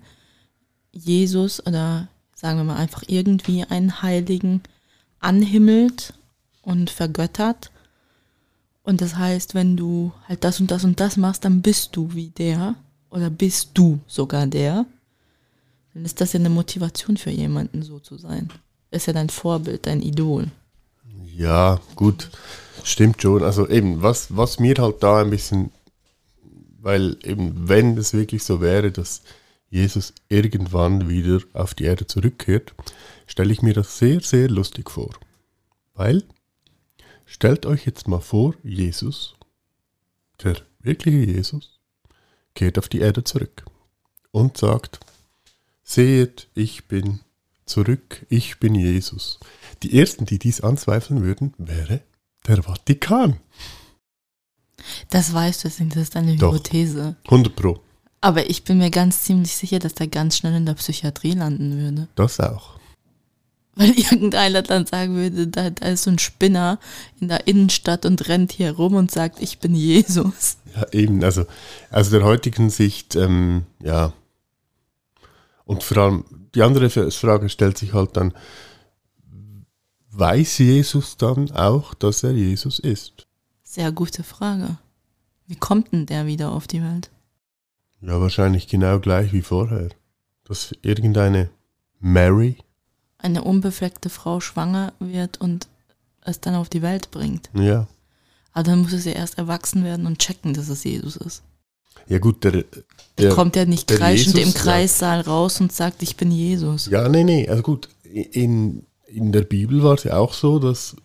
Jesus 0.92 1.66
oder 1.66 2.08
sagen 2.36 2.58
wir 2.60 2.64
mal 2.66 2.76
einfach 2.76 3.04
irgendwie 3.08 3.64
einen 3.64 4.02
Heiligen 4.02 4.62
anhimmelt 5.20 6.14
und 6.62 6.90
vergöttert. 6.90 7.72
Und 8.84 9.02
das 9.02 9.16
heißt, 9.16 9.56
wenn 9.56 9.78
du 9.78 10.12
halt 10.28 10.44
das 10.44 10.60
und 10.60 10.70
das 10.70 10.84
und 10.84 11.00
das 11.00 11.18
machst, 11.18 11.46
dann 11.46 11.62
bist 11.62 11.96
du 11.96 12.14
wie 12.14 12.30
der 12.30 12.76
oder 13.10 13.30
bist 13.30 13.70
du 13.74 14.00
sogar 14.08 14.46
der. 14.46 14.86
Dann 15.94 16.06
ist 16.06 16.20
das 16.20 16.34
ja 16.34 16.40
eine 16.40 16.50
Motivation 16.50 17.18
für 17.18 17.30
jemanden, 17.30 17.84
so 17.84 18.00
zu 18.00 18.18
sein. 18.18 18.50
Ist 18.92 19.08
ja 19.08 19.14
dein 19.14 19.30
Vorbild, 19.30 19.86
dein 19.86 20.02
Idol. 20.02 20.48
Ja, 21.36 21.80
gut. 21.96 22.30
Stimmt 22.84 23.22
schon. 23.22 23.44
Also 23.44 23.68
eben, 23.70 24.02
was, 24.02 24.36
was 24.36 24.60
mir 24.60 24.76
halt 24.78 25.02
da 25.02 25.22
ein 25.22 25.30
bisschen, 25.30 25.72
weil 26.82 27.18
eben, 27.24 27.70
wenn 27.70 27.98
es 27.98 28.14
wirklich 28.14 28.44
so 28.44 28.60
wäre, 28.60 28.92
dass 28.92 29.22
Jesus 29.70 30.14
irgendwann 30.30 31.10
wieder 31.10 31.40
auf 31.54 31.74
die 31.74 31.86
Erde 31.86 32.06
zurückkehrt, 32.06 32.74
stelle 33.26 33.54
ich 33.54 33.62
mir 33.62 33.74
das 33.74 33.98
sehr, 33.98 34.20
sehr 34.20 34.50
lustig 34.50 34.92
vor. 34.92 35.12
Weil, 35.94 36.24
stellt 37.26 37.66
euch 37.66 37.86
jetzt 37.86 38.08
mal 38.08 38.22
vor, 38.22 38.56
Jesus, 38.64 39.36
der 40.44 40.56
wirkliche 40.80 41.32
Jesus, 41.32 41.80
kehrt 42.56 42.78
auf 42.78 42.90
die 42.90 43.00
Erde 43.00 43.24
zurück 43.24 43.66
und 44.32 44.58
sagt, 44.58 45.00
seht, 45.84 46.48
ich 46.54 46.88
bin 46.88 47.22
zurück, 47.66 48.26
ich 48.30 48.60
bin 48.60 48.76
Jesus. 48.76 49.40
Die 49.84 49.98
ersten, 49.98 50.26
die 50.26 50.40
dies 50.40 50.62
anzweifeln 50.62 51.24
würden, 51.24 51.54
wäre 51.58 52.02
der 52.48 52.64
Vatikan. 52.64 53.40
Das 55.10 55.34
weißt 55.34 55.64
du, 55.64 55.68
deswegen, 55.68 55.90
das 55.90 56.04
ist 56.04 56.16
eine 56.16 56.36
Doch. 56.36 56.54
Hypothese. 56.54 57.16
100 57.26 57.56
Pro. 57.56 57.80
Aber 58.22 58.50
ich 58.50 58.64
bin 58.64 58.78
mir 58.78 58.90
ganz 58.90 59.24
ziemlich 59.24 59.54
sicher, 59.54 59.80
dass 59.80 59.96
der 59.96 60.08
ganz 60.08 60.38
schnell 60.38 60.56
in 60.56 60.66
der 60.66 60.76
Psychiatrie 60.76 61.34
landen 61.34 61.78
würde. 61.78 62.08
Das 62.16 62.40
auch. 62.40 62.80
Weil 63.76 63.98
irgendeiner 63.98 64.62
dann 64.62 64.86
sagen 64.86 65.16
würde, 65.16 65.48
da, 65.48 65.72
da 65.72 65.88
ist 65.88 66.04
so 66.04 66.12
ein 66.12 66.20
Spinner 66.20 66.80
in 67.20 67.28
der 67.28 67.48
Innenstadt 67.48 68.06
und 68.06 68.28
rennt 68.28 68.52
hier 68.52 68.74
rum 68.74 68.94
und 68.94 69.10
sagt, 69.10 69.42
ich 69.42 69.60
bin 69.60 69.74
Jesus. 69.74 70.58
Ja, 70.76 70.86
eben, 70.92 71.24
also 71.24 71.46
aus 71.90 72.12
der 72.12 72.24
heutigen 72.24 72.70
Sicht, 72.70 73.16
ähm, 73.16 73.64
ja. 73.82 74.14
Und 75.66 75.84
vor 75.84 75.98
allem, 75.98 76.26
die 76.54 76.62
andere 76.62 76.90
Frage 76.90 77.50
stellt 77.50 77.80
sich 77.80 77.94
halt 77.94 78.16
dann, 78.16 78.34
weiß 80.12 80.60
Jesus 80.60 81.18
dann 81.18 81.50
auch, 81.52 81.96
dass 81.96 82.24
er 82.24 82.32
Jesus 82.32 82.78
ist? 82.78 83.28
Sehr 83.64 83.92
gute 83.92 84.24
Frage. 84.24 84.78
Wie 85.48 85.56
kommt 85.56 85.92
denn 85.92 86.06
der 86.06 86.28
wieder 86.28 86.52
auf 86.52 86.68
die 86.68 86.84
Welt? 86.84 87.10
Ja, 88.02 88.22
wahrscheinlich 88.22 88.68
genau 88.68 89.00
gleich 89.00 89.34
wie 89.34 89.42
vorher. 89.42 89.90
Dass 90.44 90.76
irgendeine 90.82 91.50
Mary, 92.00 92.58
Eine 93.24 93.44
unbefleckte 93.44 94.10
Frau 94.10 94.40
schwanger 94.40 94.94
wird 95.00 95.42
und 95.42 95.68
es 96.22 96.40
dann 96.40 96.54
auf 96.54 96.70
die 96.70 96.84
Welt 96.84 97.10
bringt. 97.10 97.50
ja. 97.54 97.88
Aber 98.56 98.66
dann 98.66 98.84
muss 98.84 98.94
es 98.94 99.06
ja 99.06 99.14
erst 99.14 99.40
erwachsen 99.40 99.84
werden 99.84 100.06
und 100.06 100.20
checken, 100.20 100.54
dass 100.54 100.70
es 100.70 100.84
Jesus 100.84 101.16
ist. 101.16 101.42
Ja 102.08 102.20
gut, 102.20 102.44
der, 102.44 102.66
Der 103.18 103.32
kommt 103.32 103.56
ja 103.56 103.66
nicht 103.66 103.88
kreischend 103.88 104.38
Jesus, 104.38 104.54
im 104.54 104.62
Kreissaal 104.62 105.22
raus 105.22 105.60
und 105.60 105.72
sagt, 105.72 106.04
ich 106.04 106.18
bin 106.18 106.30
Jesus. 106.30 106.86
Ja, 106.86 107.10
nee, 107.10 107.24
nee, 107.24 107.50
also 107.50 107.64
gut, 107.64 107.90
in, 108.04 108.86
in 109.08 109.32
der 109.32 109.42
Bibel 109.42 109.82
war 109.84 109.96
es 109.96 110.04
ja 110.04 110.18
auch 110.18 110.34
so, 110.34 110.60
dass 110.60 110.96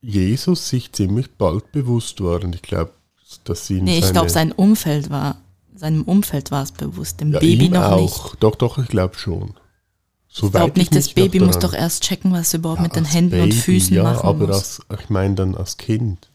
Jesus 0.00 0.68
sich 0.68 0.92
ziemlich 0.92 1.30
bald 1.32 1.72
bewusst 1.72 2.22
war 2.22 2.42
und 2.42 2.54
ich 2.54 2.62
glaube, 2.62 2.92
dass 3.44 3.66
sie 3.66 3.80
Nee, 3.82 3.98
ich 3.98 4.12
glaube, 4.12 4.30
sein 4.30 4.52
Umfeld 4.52 5.10
war, 5.10 5.36
seinem 5.74 6.02
Umfeld 6.02 6.50
war 6.50 6.62
es 6.62 6.72
bewusst, 6.72 7.20
dem 7.20 7.32
ja, 7.32 7.40
Baby 7.40 7.68
noch 7.68 7.82
auch. 7.82 8.00
nicht. 8.00 8.42
Doch, 8.42 8.56
doch, 8.56 8.78
ich 8.78 8.88
glaube 8.88 9.16
schon. 9.18 9.54
Ich 10.32 10.36
Soweit 10.38 10.52
glaube 10.52 10.78
nicht, 10.78 10.94
das 10.94 11.12
Baby 11.12 11.40
muss 11.40 11.58
doch 11.58 11.72
erst 11.74 12.04
checken, 12.04 12.32
was 12.32 12.54
überhaupt 12.54 12.78
Ja, 12.78 12.84
mit 12.84 12.96
den 12.96 13.04
Händen 13.04 13.40
und 13.40 13.48
Baby, 13.50 13.52
Füßen 13.52 13.96
ja, 13.96 14.04
machen 14.04 14.26
aber 14.28 14.46
muss. 14.46 14.56
als, 14.56 14.80
ich 15.02 15.10
meine 15.10 15.34
dann 15.34 15.54
als 15.56 15.76
Kind. 15.76 16.30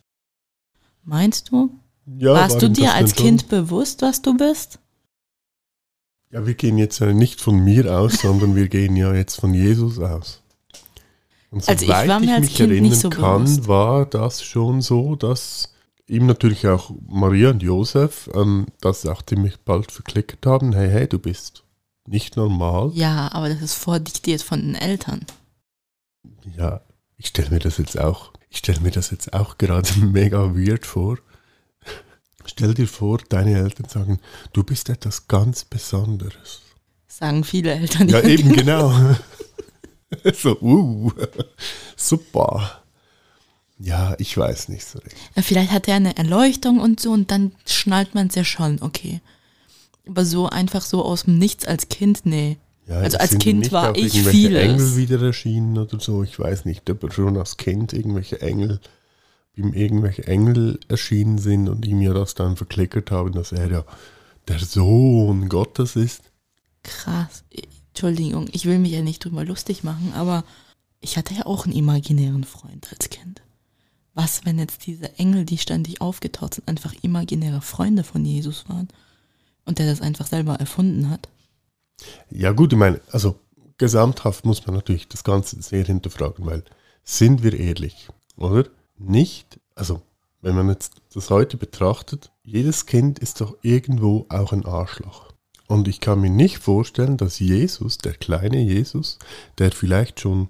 Meinst 1.03 1.49
du? 1.51 1.69
Ja, 2.05 2.33
Warst 2.33 2.55
war 2.55 2.59
du 2.61 2.69
dir 2.69 2.93
als 2.93 3.11
dann 3.11 3.17
schon? 3.17 3.25
Kind 3.25 3.47
bewusst, 3.49 4.01
was 4.01 4.21
du 4.21 4.35
bist? 4.37 4.79
Ja, 6.31 6.45
wir 6.45 6.53
gehen 6.55 6.77
jetzt 6.77 6.99
nicht 7.01 7.41
von 7.41 7.57
mir 7.57 7.97
aus, 7.99 8.21
sondern 8.21 8.55
wir 8.55 8.67
gehen 8.69 8.95
ja 8.95 9.13
jetzt 9.13 9.35
von 9.39 9.53
Jesus 9.53 9.99
aus. 9.99 10.41
Und 11.51 11.67
Also 11.67 11.85
ich 11.85 11.89
soweit 11.91 12.07
war 12.07 12.19
mir 12.19 12.35
als 12.35 12.49
mich 12.49 12.55
Kind 12.55 12.71
erinnern 12.71 12.93
so 12.93 13.09
kann, 13.09 13.43
bewusst. 13.45 13.67
war 13.67 14.05
das 14.05 14.43
schon 14.43 14.81
so, 14.81 15.15
dass 15.15 15.73
ihm 16.07 16.25
natürlich 16.27 16.67
auch 16.67 16.91
Maria 17.07 17.51
und 17.51 17.63
Josef 17.63 18.29
ähm, 18.33 18.67
das 18.81 19.05
auch 19.05 19.21
ziemlich 19.23 19.59
bald 19.61 19.91
verklickert 19.91 20.45
haben. 20.45 20.73
Hey, 20.73 20.89
hey, 20.89 21.07
du 21.09 21.19
bist 21.19 21.64
nicht 22.07 22.37
normal. 22.37 22.91
Ja, 22.93 23.31
aber 23.31 23.49
das 23.49 23.61
ist 23.61 23.75
vordiktiert 23.75 24.41
von 24.41 24.61
den 24.61 24.75
Eltern. 24.75 25.25
Ja, 26.57 26.81
ich 27.17 27.27
stelle 27.27 27.49
mir 27.49 27.59
das 27.59 27.77
jetzt 27.77 27.97
auch, 27.97 28.31
ich 28.49 28.57
stelle 28.57 28.81
mir 28.81 28.91
das 28.91 29.11
jetzt 29.11 29.33
auch 29.33 29.57
gerade 29.57 29.89
mega 29.99 30.55
weird 30.55 30.85
vor. 30.85 31.17
Stell 32.45 32.75
dir 32.75 32.87
vor, 32.87 33.17
deine 33.29 33.57
Eltern 33.57 33.89
sagen, 33.89 34.19
du 34.53 34.63
bist 34.63 34.89
etwas 34.89 35.27
ganz 35.27 35.65
Besonderes. 35.65 36.61
Sagen 37.07 37.43
viele 37.43 37.73
Eltern. 37.73 38.07
Ja, 38.07 38.21
eben, 38.23 38.53
genau. 38.53 38.93
so, 40.33 40.59
uh, 40.61 41.11
super. 41.95 42.83
Ja, 43.77 44.15
ich 44.19 44.37
weiß 44.37 44.69
nicht 44.69 44.85
so 44.85 44.99
recht. 44.99 45.15
Ja, 45.35 45.41
vielleicht 45.41 45.71
hat 45.71 45.87
er 45.87 45.95
eine 45.95 46.15
Erleuchtung 46.17 46.79
und 46.79 46.99
so 46.99 47.11
und 47.11 47.31
dann 47.31 47.53
schnallt 47.65 48.13
man 48.15 48.27
es 48.27 48.35
ja 48.35 48.43
schon, 48.43 48.81
okay. 48.81 49.21
Aber 50.07 50.25
so 50.25 50.47
einfach 50.47 50.81
so 50.81 51.03
aus 51.03 51.23
dem 51.23 51.37
Nichts 51.37 51.65
als 51.65 51.89
Kind, 51.89 52.25
nee. 52.25 52.57
Ja, 52.87 52.97
Also 52.97 53.17
als 53.17 53.37
Kind 53.39 53.71
war 53.71 53.95
ich 53.95 54.21
vieles. 54.21 54.61
Engel 54.61 54.95
wieder 54.97 55.21
erschienen 55.21 55.77
oder 55.77 55.99
so. 55.99 56.23
Ich 56.23 56.37
weiß 56.37 56.65
nicht, 56.65 56.89
ob 56.89 57.11
schon 57.11 57.37
als 57.37 57.57
Kind 57.57 57.93
irgendwelche 57.93 58.41
Engel, 58.41 58.79
ihm 59.55 59.73
irgendwelche 59.73 60.27
Engel 60.27 60.79
erschienen 60.87 61.39
sind 61.39 61.67
und 61.67 61.85
ihm 61.85 62.01
ja 62.01 62.13
das 62.13 62.35
dann 62.35 62.55
verklickert 62.55 63.09
haben, 63.09 63.31
dass 63.31 63.51
er 63.51 63.71
ja 63.71 63.85
der 64.47 64.59
Sohn 64.59 65.49
Gottes 65.49 65.95
ist. 65.95 66.31
Krass. 66.83 67.43
Entschuldigung, 67.89 68.47
ich 68.51 68.65
will 68.65 68.77
mich 68.77 68.91
ja 68.91 69.01
nicht 69.01 69.23
drüber 69.23 69.43
lustig 69.43 69.83
machen, 69.83 70.13
aber 70.15 70.43
ich 70.99 71.17
hatte 71.17 71.33
ja 71.33 71.45
auch 71.45 71.65
einen 71.65 71.75
imaginären 71.75 72.43
Freund 72.43 72.87
als 72.91 73.09
Kind. 73.09 73.41
Was, 74.13 74.45
wenn 74.45 74.59
jetzt 74.59 74.85
diese 74.85 75.17
Engel, 75.17 75.45
die 75.45 75.57
ständig 75.57 76.01
aufgetaucht 76.01 76.55
sind, 76.55 76.67
einfach 76.67 76.93
imaginäre 77.01 77.61
Freunde 77.61 78.03
von 78.03 78.23
Jesus 78.23 78.69
waren 78.69 78.89
und 79.65 79.79
der 79.79 79.87
das 79.87 80.01
einfach 80.01 80.27
selber 80.27 80.55
erfunden 80.55 81.09
hat? 81.09 81.27
Ja 82.29 82.51
gut, 82.51 82.73
ich 82.73 82.79
meine, 82.79 82.99
also 83.11 83.39
gesamthaft 83.77 84.45
muss 84.45 84.65
man 84.65 84.75
natürlich 84.75 85.07
das 85.07 85.23
Ganze 85.23 85.61
sehr 85.61 85.85
hinterfragen, 85.85 86.45
weil 86.45 86.63
sind 87.03 87.43
wir 87.43 87.57
ehrlich, 87.57 88.09
oder? 88.37 88.65
Nicht, 88.97 89.59
also 89.75 90.01
wenn 90.41 90.55
man 90.55 90.69
jetzt 90.69 91.01
das 91.13 91.29
heute 91.29 91.57
betrachtet, 91.57 92.31
jedes 92.43 92.85
Kind 92.85 93.19
ist 93.19 93.41
doch 93.41 93.57
irgendwo 93.61 94.25
auch 94.29 94.53
ein 94.53 94.65
Arschloch. 94.65 95.33
Und 95.67 95.87
ich 95.87 95.99
kann 95.99 96.21
mir 96.21 96.29
nicht 96.29 96.59
vorstellen, 96.59 97.17
dass 97.17 97.39
Jesus, 97.39 97.97
der 97.97 98.13
kleine 98.13 98.59
Jesus, 98.59 99.17
der 99.57 99.71
vielleicht 99.71 100.19
schon, 100.19 100.49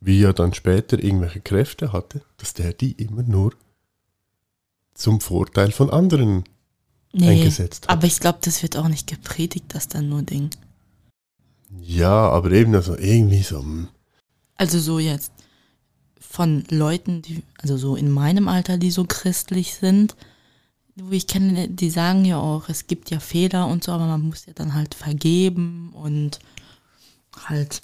wie 0.00 0.22
er 0.22 0.32
dann 0.32 0.54
später 0.54 1.02
irgendwelche 1.02 1.40
Kräfte 1.40 1.92
hatte, 1.92 2.22
dass 2.38 2.54
der 2.54 2.72
die 2.72 2.92
immer 2.92 3.22
nur 3.22 3.52
zum 4.94 5.20
Vorteil 5.20 5.72
von 5.72 5.90
anderen 5.90 6.44
eingesetzt 7.22 7.84
hat. 7.84 7.90
aber 7.90 8.06
ich 8.06 8.20
glaube, 8.20 8.38
das 8.42 8.62
wird 8.62 8.76
auch 8.76 8.88
nicht 8.88 9.06
gepredigt, 9.06 9.66
dass 9.74 9.88
dann 9.88 10.08
nur 10.08 10.22
Ding. 10.22 10.50
Ja, 11.80 12.28
aber 12.30 12.50
eben 12.52 12.74
also 12.74 12.96
irgendwie 12.96 13.42
so. 13.42 13.60
hm, 13.60 13.88
Also 14.56 14.78
so 14.80 14.98
jetzt 14.98 15.32
von 16.18 16.64
Leuten, 16.70 17.22
die, 17.22 17.42
also 17.58 17.76
so 17.76 17.94
in 17.96 18.10
meinem 18.10 18.48
Alter, 18.48 18.76
die 18.78 18.90
so 18.90 19.04
christlich 19.04 19.74
sind, 19.74 20.16
wo 20.96 21.10
ich 21.12 21.26
kenne, 21.26 21.68
die 21.68 21.90
sagen 21.90 22.24
ja 22.24 22.38
auch, 22.38 22.68
es 22.68 22.86
gibt 22.86 23.10
ja 23.10 23.20
Fehler 23.20 23.66
und 23.68 23.84
so, 23.84 23.92
aber 23.92 24.06
man 24.06 24.22
muss 24.22 24.46
ja 24.46 24.52
dann 24.52 24.74
halt 24.74 24.94
vergeben 24.94 25.92
und 25.92 26.38
halt, 27.48 27.80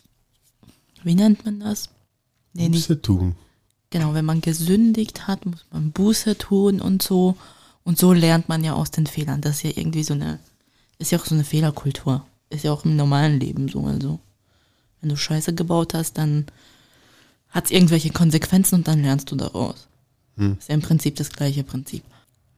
wie 1.03 1.15
nennt 1.15 1.45
man 1.45 1.61
das? 1.61 1.91
Nee, 2.53 2.69
nicht, 2.69 2.89
Buße 2.89 3.03
tun. 3.03 3.35
genau, 3.91 4.15
wenn 4.15 4.25
man 4.25 4.41
gesündigt 4.41 5.27
hat, 5.29 5.47
muss 5.47 5.65
man 5.73 5.93
Buße 5.93 6.39
tun 6.39 6.81
und 6.81 7.03
so. 7.03 7.37
Und 7.91 7.99
so 7.99 8.13
lernt 8.13 8.49
man 8.49 8.63
ja 8.63 8.75
aus 8.75 8.93
den 8.93 9.09
Fehlern. 9.09 9.41
Das 9.41 9.57
ist 9.57 9.63
ja 9.65 9.71
irgendwie 9.75 10.05
so 10.05 10.15
eine, 10.15 10.39
ist 10.99 11.11
ja 11.11 11.19
auch 11.19 11.27
so 11.27 11.35
eine 11.35 11.43
Fehlerkultur. 11.43 12.25
Ist 12.49 12.63
ja 12.63 12.71
auch 12.71 12.85
im 12.85 12.95
normalen 12.95 13.41
Leben 13.41 13.69
so. 13.69 13.85
Also, 13.85 14.21
wenn 15.01 15.09
du 15.09 15.17
Scheiße 15.17 15.57
gebaut 15.57 15.93
hast, 15.93 16.17
dann 16.17 16.47
hat 17.49 17.65
es 17.65 17.73
irgendwelche 17.73 18.11
Konsequenzen 18.11 18.77
und 18.77 18.87
dann 18.87 19.03
lernst 19.03 19.33
du 19.33 19.35
daraus. 19.35 19.89
Hm. 20.37 20.57
Ist 20.57 20.69
ja 20.69 20.77
im 20.77 20.83
Prinzip 20.83 21.17
das 21.17 21.31
gleiche 21.31 21.65
Prinzip. 21.65 22.05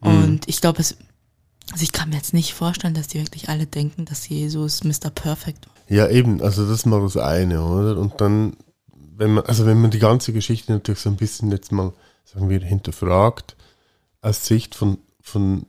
Und 0.01 0.47
ich 0.49 0.61
glaube, 0.61 0.83
es, 0.83 0.99
also 1.73 1.83
ich 1.83 1.93
kann 1.93 2.11
mir 2.11 2.17
jetzt 2.17 2.35
nicht 2.35 2.53
vorstellen, 2.53 2.93
dass 2.93 3.09
die 3.09 3.19
wirklich 3.19 3.49
alle 3.49 3.65
denken, 3.65 4.05
dass 4.05 4.29
Jesus 4.29 4.85
Mr. 4.85 5.09
Perfect 5.09 5.67
war. 5.67 5.75
Ja, 5.89 6.11
eben, 6.11 6.43
also 6.43 6.67
das 6.67 6.81
ist 6.81 6.85
mal 6.85 7.01
das 7.01 7.17
eine, 7.17 7.65
oder? 7.65 7.99
Und 7.99 8.21
dann, 8.21 8.55
wenn 9.17 9.33
man, 9.33 9.47
also 9.47 9.65
wenn 9.65 9.81
man 9.81 9.93
die 9.93 9.99
ganze 9.99 10.35
Geschichte 10.35 10.73
natürlich 10.73 11.01
so 11.01 11.09
ein 11.09 11.17
bisschen 11.17 11.51
jetzt 11.51 11.73
mal, 11.73 11.95
sagen 12.27 12.51
wir, 12.51 12.61
hinterfragt, 12.61 13.57
aus 14.21 14.45
Sicht 14.45 14.75
von, 14.75 14.99
von 15.23 15.65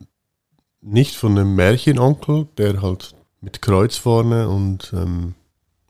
nicht 0.80 1.16
von 1.16 1.38
einem 1.38 1.54
Märchenonkel, 1.54 2.46
der 2.58 2.82
halt 2.82 3.14
mit 3.40 3.62
Kreuz 3.62 3.96
vorne 3.96 4.48
und 4.48 4.92
ähm, 4.94 5.34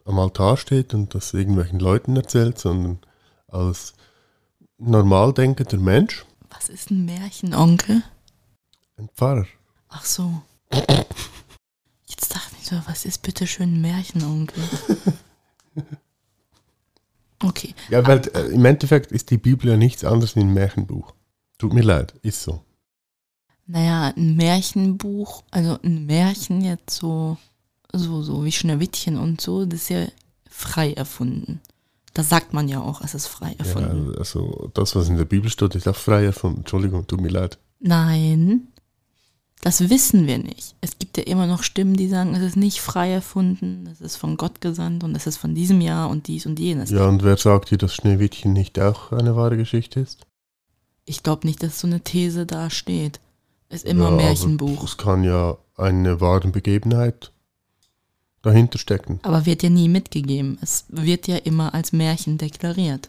am 0.05 0.19
Altar 0.19 0.57
steht 0.57 0.95
und 0.95 1.15
das 1.15 1.35
irgendwelchen 1.35 1.81
Leuten 1.81 2.15
erzählt, 2.17 2.59
sondern 2.59 2.99
als 3.49 3.95
normal 4.79 5.33
denkender 5.33 5.79
Mensch, 5.79 6.25
Was 6.51 6.69
ist 6.69 6.91
ein 6.91 7.05
Märchenonkel? 7.07 8.03
ein 8.97 9.09
Pfarrer. 9.17 9.47
Ach 9.89 10.05
so. 10.05 10.43
Jetzt 12.07 12.35
dachte 12.35 12.55
ich 12.61 12.67
so, 12.69 12.77
was 12.87 13.05
ist 13.05 13.23
bitte 13.23 13.47
schön 13.47 13.75
ein 13.75 13.81
Märchenonkel? 13.81 14.63
Okay. 17.43 17.75
Ja, 17.91 18.07
weil 18.07 18.23
äh, 18.35 18.47
im 18.55 18.65
Endeffekt 18.65 19.13
ist 19.13 19.31
die 19.31 19.37
Bibel 19.37 19.69
ja 19.69 19.77
nichts 19.77 20.05
anderes 20.05 20.35
wie 20.35 20.41
ein 20.41 20.55
Märchenbuch. 20.55 21.13
Tut 21.59 21.75
mir 21.75 21.83
leid, 21.83 22.15
ist 22.23 22.43
so. 22.43 22.65
Naja, 23.67 24.13
ein 24.17 24.37
Märchenbuch, 24.37 25.43
also 25.51 25.79
ein 25.83 26.07
Märchen 26.07 26.61
jetzt 26.61 26.97
so, 26.97 27.39
so, 27.93 28.23
so 28.23 28.45
wie 28.45 28.53
Schneewittchen 28.53 29.17
und 29.17 29.41
so, 29.41 29.65
das 29.65 29.83
ist 29.83 29.89
ja 29.91 30.07
frei 30.49 30.93
erfunden. 30.93 31.61
Da 32.13 32.23
sagt 32.23 32.53
man 32.53 32.69
ja 32.69 32.81
auch, 32.81 33.01
es 33.01 33.15
ist 33.15 33.27
frei 33.27 33.55
erfunden. 33.59 34.13
Ja, 34.13 34.19
also 34.19 34.71
das, 34.75 34.95
was 34.95 35.09
in 35.09 35.17
der 35.17 35.25
Bibel 35.25 35.51
steht, 35.51 35.75
ist 35.75 35.89
auch 35.89 35.97
frei 35.97 36.25
erfunden. 36.25 36.59
Entschuldigung, 36.59 37.07
tut 37.07 37.21
mir 37.21 37.31
leid. 37.31 37.59
Nein, 37.81 38.69
das 39.65 39.89
wissen 39.89 40.27
wir 40.27 40.37
nicht. 40.37 40.77
Es 40.83 40.99
gibt 40.99 41.17
ja 41.17 41.23
immer 41.25 41.47
noch 41.47 41.63
Stimmen, 41.63 41.97
die 41.97 42.07
sagen, 42.07 42.35
es 42.35 42.43
ist 42.43 42.57
nicht 42.57 42.83
frei 42.83 43.11
erfunden, 43.11 43.89
es 43.91 44.03
ist 44.03 44.17
von 44.17 44.37
Gott 44.37 44.61
gesandt 44.61 45.03
und 45.03 45.15
es 45.17 45.27
ist 45.27 45.39
von 45.39 45.55
diesem 45.55 45.81
Jahr 45.81 46.11
und 46.11 46.29
dies 46.29 46.45
und 46.45 46.61
jenes. 46.61 46.91
Ja, 46.91 47.09
und 47.09 47.23
wer 47.23 47.39
sagt 47.39 47.71
dir, 47.71 47.79
dass 47.79 47.95
Schneewittchen 47.95 48.53
nicht 48.53 48.79
auch 48.79 49.11
eine 49.13 49.37
wahre 49.37 49.57
Geschichte 49.57 50.01
ist? 50.01 50.27
Ich 51.07 51.23
glaube 51.23 51.47
nicht, 51.47 51.63
dass 51.63 51.81
so 51.81 51.87
eine 51.87 52.01
These 52.01 52.45
da 52.45 52.69
steht. 52.69 53.21
Ist 53.75 53.85
immer 53.85 54.11
ja, 54.11 54.17
Märchenbuch. 54.17 54.85
Es 54.85 54.97
kann 54.97 55.25
ja 55.25 55.57
eine 55.77 56.21
wahre 56.21 56.49
Begebenheit 56.49 57.33
dahinter 58.43 58.79
stecken. 58.79 59.19
Aber 59.23 59.47
wird 59.47 59.63
ja 59.63 59.71
nie 59.71 59.89
mitgegeben. 59.89 60.59
Es 60.63 60.85
wird 60.89 61.27
ja 61.27 61.37
immer 61.37 61.75
als 61.75 61.93
Märchen 61.93 62.39
deklariert. 62.39 63.09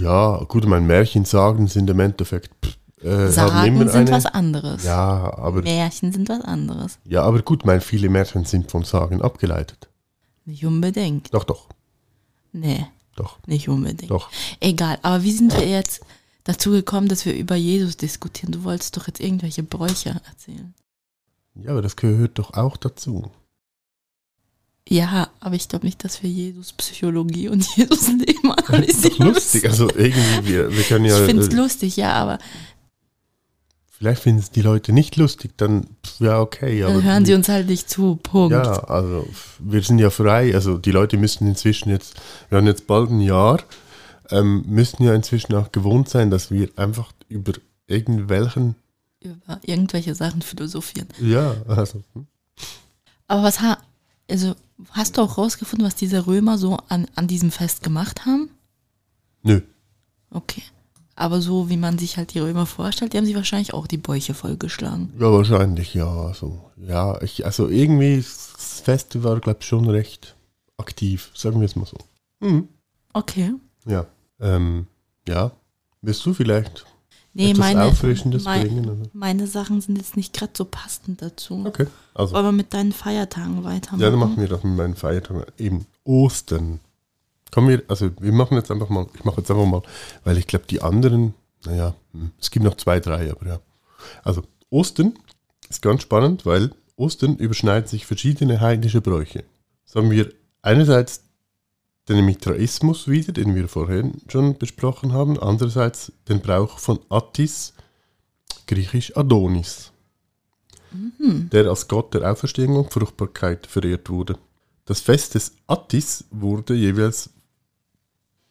Ja, 0.00 0.42
gut, 0.48 0.64
ich 0.64 0.68
meine, 0.68 0.86
Märchensagen 0.86 1.66
sind 1.66 1.90
im 1.90 2.00
Endeffekt 2.00 2.78
äh, 3.02 3.28
Sagen 3.28 3.76
sind 3.78 3.90
eine. 3.90 4.10
was 4.10 4.24
anderes. 4.26 4.82
ja, 4.84 5.36
aber 5.36 5.60
Märchen 5.62 6.10
sind 6.12 6.28
was 6.30 6.40
anderes. 6.40 6.98
ja, 7.04 7.22
aber 7.22 7.42
gut, 7.42 7.60
ich 7.62 7.66
meine, 7.66 7.82
viele 7.82 8.08
Märchen 8.08 8.46
sind 8.46 8.70
von 8.70 8.82
Sagen 8.84 9.20
abgeleitet. 9.20 9.88
Nicht 10.46 10.64
unbedingt. 10.64 11.32
Doch, 11.34 11.44
doch, 11.44 11.68
Nee, 12.52 12.86
doch, 13.16 13.38
nicht 13.46 13.68
unbedingt. 13.68 14.10
doch. 14.10 14.30
Egal, 14.60 14.98
aber 15.02 15.22
wie 15.22 15.32
sind 15.32 15.54
wir 15.54 15.68
jetzt 15.68 16.00
dazu 16.44 16.70
gekommen, 16.70 17.08
dass 17.08 17.26
wir 17.26 17.34
über 17.34 17.56
Jesus 17.56 17.96
diskutieren? 17.96 18.52
Du 18.52 18.64
wolltest 18.64 18.96
doch 18.96 19.06
jetzt 19.06 19.20
irgendwelche 19.20 19.62
Bräuche 19.62 20.20
erzählen. 20.26 20.74
Ja, 21.54 21.70
aber 21.70 21.82
das 21.82 21.96
gehört 21.96 22.38
doch 22.38 22.54
auch 22.54 22.76
dazu. 22.76 23.30
Ja, 24.86 25.30
aber 25.40 25.54
ich 25.54 25.68
glaube 25.68 25.86
nicht, 25.86 26.04
dass 26.04 26.22
wir 26.22 26.28
Jesus 26.28 26.72
Psychologie 26.74 27.48
und 27.48 27.66
Jesus 27.76 28.08
Leben 28.08 28.48
Das 28.48 28.58
ist 28.58 28.68
analysieren 28.68 29.18
doch 29.18 29.34
lustig. 29.34 29.68
Also 29.68 29.88
irgendwie, 29.88 30.46
wir, 30.46 30.70
wir 30.70 30.82
können 30.84 31.06
ja. 31.06 31.18
ich 31.18 31.24
finde 31.24 31.42
es 31.42 31.48
äh, 31.48 31.56
lustig, 31.56 31.96
ja, 31.96 32.12
aber 32.12 32.38
Vielleicht 33.96 34.22
finden 34.22 34.40
es 34.40 34.50
die 34.50 34.60
Leute 34.60 34.92
nicht 34.92 35.16
lustig, 35.16 35.52
dann 35.56 35.86
ja 36.18 36.40
okay. 36.40 36.82
Aber 36.82 36.94
dann 36.94 37.04
hören 37.04 37.24
sie 37.24 37.32
uns 37.32 37.48
halt 37.48 37.68
nicht 37.68 37.88
zu. 37.88 38.16
Punkt. 38.16 38.52
Ja, 38.52 38.84
also 38.84 39.26
wir 39.60 39.82
sind 39.82 40.00
ja 40.00 40.10
frei. 40.10 40.52
Also 40.54 40.76
die 40.78 40.90
Leute 40.90 41.16
müssen 41.16 41.46
inzwischen 41.46 41.90
jetzt, 41.90 42.14
wir 42.50 42.58
haben 42.58 42.66
jetzt 42.66 42.86
bald 42.88 43.10
ein 43.10 43.20
Jahr, 43.20 43.62
ähm, 44.30 44.64
müssen 44.66 45.02
ja 45.02 45.14
inzwischen 45.14 45.54
auch 45.54 45.72
gewohnt 45.72 46.08
sein, 46.08 46.30
dass 46.30 46.50
wir 46.50 46.70
einfach 46.76 47.12
über 47.28 47.52
irgendwelchen, 47.86 48.74
Über 49.20 49.58
irgendwelche 49.62 50.14
Sachen 50.14 50.42
philosophieren. 50.42 51.08
ja, 51.20 51.54
also 51.66 52.02
hm. 52.14 52.26
Aber 53.26 53.42
was 53.42 53.60
ha 53.60 53.78
also 54.30 54.54
hast 54.90 55.16
du 55.16 55.22
auch 55.22 55.36
rausgefunden, 55.38 55.86
was 55.86 55.94
diese 55.94 56.26
Römer 56.26 56.56
so 56.58 56.78
an, 56.88 57.06
an 57.14 57.26
diesem 57.28 57.50
Fest 57.50 57.82
gemacht 57.82 58.26
haben? 58.26 58.50
nö. 59.42 59.60
Okay. 60.30 60.62
Aber 61.16 61.40
so 61.40 61.68
wie 61.68 61.76
man 61.76 61.96
sich 61.98 62.16
halt 62.16 62.34
die 62.34 62.40
Römer 62.40 62.66
vorstellt, 62.66 63.12
die 63.12 63.18
haben 63.18 63.24
sich 63.26 63.36
wahrscheinlich 63.36 63.72
auch 63.72 63.86
die 63.86 63.98
Bäuche 63.98 64.34
vollgeschlagen. 64.34 65.12
Ja, 65.18 65.30
wahrscheinlich, 65.30 65.94
ja. 65.94 66.08
Also, 66.08 66.72
ja, 66.76 67.22
ich, 67.22 67.46
also 67.46 67.68
irgendwie, 67.68 68.16
das 68.16 68.80
Fest 68.80 69.22
war, 69.22 69.38
glaube 69.38 69.58
ich, 69.60 69.66
schon 69.68 69.88
recht 69.88 70.34
aktiv, 70.76 71.30
sagen 71.34 71.60
wir 71.60 71.66
es 71.66 71.76
mal 71.76 71.86
so. 71.86 71.98
Mhm. 72.40 72.68
Okay. 73.12 73.54
Ja. 73.86 74.06
Ähm, 74.40 74.86
ja. 75.26 75.52
Willst 76.02 76.24
du 76.26 76.34
vielleicht 76.34 76.84
Nee, 77.36 77.52
meine, 77.54 77.92
mein, 78.44 79.10
meine 79.12 79.46
Sachen 79.48 79.80
sind 79.80 79.96
jetzt 79.96 80.16
nicht 80.16 80.32
gerade 80.32 80.52
so 80.56 80.64
passend 80.64 81.20
dazu. 81.20 81.64
Okay. 81.66 81.88
Also. 82.14 82.32
Wollen 82.32 82.44
wir 82.44 82.52
mit 82.52 82.72
deinen 82.72 82.92
Feiertagen 82.92 83.64
weitermachen? 83.64 84.00
Ja, 84.00 84.10
dann 84.10 84.20
machen 84.20 84.36
wir 84.36 84.46
das 84.46 84.62
mit 84.62 84.76
meinen 84.76 84.94
Feiertagen. 84.94 85.42
Eben 85.58 85.84
Ostern. 86.04 86.78
Kommen 87.50 87.70
wir, 87.70 87.82
also 87.88 88.10
wir 88.20 88.32
machen 88.32 88.56
jetzt 88.56 88.70
einfach 88.70 88.88
mal, 88.88 89.06
ich 89.14 89.24
mache 89.24 89.38
jetzt 89.40 89.50
einfach 89.50 89.66
mal, 89.66 89.82
weil 90.22 90.38
ich 90.38 90.46
glaube, 90.46 90.66
die 90.70 90.80
anderen, 90.80 91.34
naja, 91.64 91.94
hm, 92.12 92.30
es 92.40 92.52
gibt 92.52 92.64
noch 92.64 92.76
zwei, 92.76 93.00
drei, 93.00 93.32
aber 93.32 93.46
ja. 93.46 93.58
Also 94.22 94.44
Ostern 94.70 95.14
ist 95.68 95.82
ganz 95.82 96.02
spannend, 96.02 96.46
weil 96.46 96.70
Ostern 96.94 97.34
überschneiden 97.34 97.88
sich 97.88 98.06
verschiedene 98.06 98.60
heidnische 98.60 99.00
Bräuche. 99.00 99.42
So 99.86 100.00
haben 100.00 100.10
wir 100.12 100.32
einerseits 100.62 101.23
den 102.08 102.24
Mitraismus 102.24 103.08
wieder, 103.08 103.32
den 103.32 103.54
wir 103.54 103.68
vorhin 103.68 104.20
schon 104.28 104.58
besprochen 104.58 105.12
haben, 105.12 105.38
andererseits 105.38 106.12
den 106.28 106.40
Brauch 106.40 106.78
von 106.78 107.00
Attis, 107.08 107.72
griechisch 108.66 109.16
Adonis 109.16 109.92
der 111.18 111.68
als 111.68 111.88
Gott 111.88 112.14
der 112.14 112.30
Auferstehung 112.30 112.76
und 112.76 112.92
Fruchtbarkeit 112.92 113.66
verehrt 113.66 114.08
wurde. 114.10 114.38
Das 114.84 115.00
Fest 115.00 115.34
des 115.34 115.52
Attis 115.66 116.24
wurde 116.30 116.74
jeweils 116.74 117.30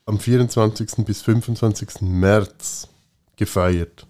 am 0.06 0.20
24. 0.20 1.06
bis 1.06 1.22
25. 1.22 2.02
März 2.02 2.90
gefeiert, 3.36 4.06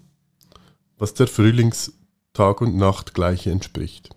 was 0.97 1.13
der 1.13 1.27
Frühlingstag 1.27 2.61
und 2.61 2.75
Nacht 2.75 3.13
gleiche 3.13 3.51
entspricht. 3.51 4.09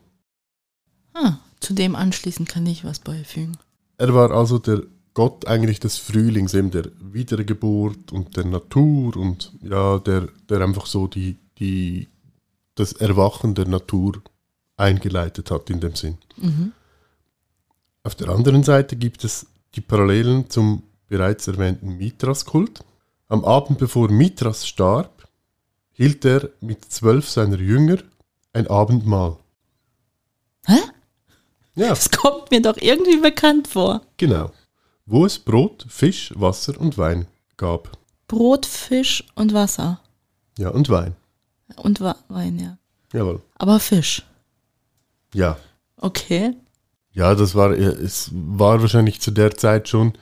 Ah, 1.12 1.38
zu 1.60 1.74
dem 1.74 1.94
anschließend 1.96 2.48
kann 2.48 2.66
ich 2.66 2.84
was 2.84 3.00
beifügen. 3.00 3.56
er 3.98 4.14
war 4.14 4.30
also 4.30 4.58
der 4.58 4.82
Gott 5.16 5.46
eigentlich 5.46 5.80
des 5.80 5.96
Frühlings, 5.96 6.52
eben 6.52 6.70
der 6.70 6.90
Wiedergeburt 7.00 8.12
und 8.12 8.36
der 8.36 8.44
Natur 8.44 9.16
und 9.16 9.50
ja, 9.62 9.98
der, 9.98 10.28
der 10.50 10.60
einfach 10.60 10.84
so 10.84 11.06
die, 11.06 11.38
die, 11.58 12.06
das 12.74 12.92
Erwachen 12.92 13.54
der 13.54 13.66
Natur 13.66 14.20
eingeleitet 14.76 15.50
hat 15.50 15.70
in 15.70 15.80
dem 15.80 15.94
Sinn. 15.94 16.18
Mhm. 16.36 16.72
Auf 18.02 18.14
der 18.14 18.28
anderen 18.28 18.62
Seite 18.62 18.94
gibt 18.96 19.24
es 19.24 19.46
die 19.74 19.80
Parallelen 19.80 20.50
zum 20.50 20.82
bereits 21.08 21.48
erwähnten 21.48 21.96
Mithras-Kult. 21.96 22.84
Am 23.28 23.42
Abend 23.46 23.78
bevor 23.78 24.10
Mithras 24.10 24.68
starb, 24.68 25.26
hielt 25.92 26.26
er 26.26 26.50
mit 26.60 26.84
zwölf 26.92 27.26
seiner 27.30 27.56
Jünger 27.58 27.96
ein 28.52 28.66
Abendmahl. 28.66 29.38
Hä? 30.66 30.76
Ja, 31.74 31.88
Das 31.88 32.10
kommt 32.10 32.50
mir 32.50 32.60
doch 32.60 32.76
irgendwie 32.76 33.16
bekannt 33.16 33.66
vor. 33.66 34.02
genau. 34.18 34.52
Wo 35.06 35.24
es 35.24 35.38
Brot, 35.38 35.86
Fisch, 35.88 36.32
Wasser 36.36 36.78
und 36.80 36.98
Wein 36.98 37.26
gab. 37.56 37.96
Brot, 38.28 38.66
Fisch 38.66 39.24
und 39.34 39.54
Wasser. 39.54 40.00
Ja, 40.58 40.70
und 40.70 40.88
Wein. 40.88 41.14
Und 41.76 42.00
Wa- 42.00 42.16
Wein, 42.28 42.58
ja. 42.58 42.76
Jawohl. 43.12 43.40
Aber 43.54 43.78
Fisch. 43.78 44.24
Ja. 45.32 45.56
Okay. 45.96 46.54
Ja, 47.12 47.34
das 47.34 47.54
war, 47.54 47.72
äh, 47.72 47.82
es 47.84 48.30
war 48.32 48.80
wahrscheinlich 48.82 49.20
zu 49.20 49.30
der 49.30 49.56
Zeit 49.56 49.88
schon 49.88 50.12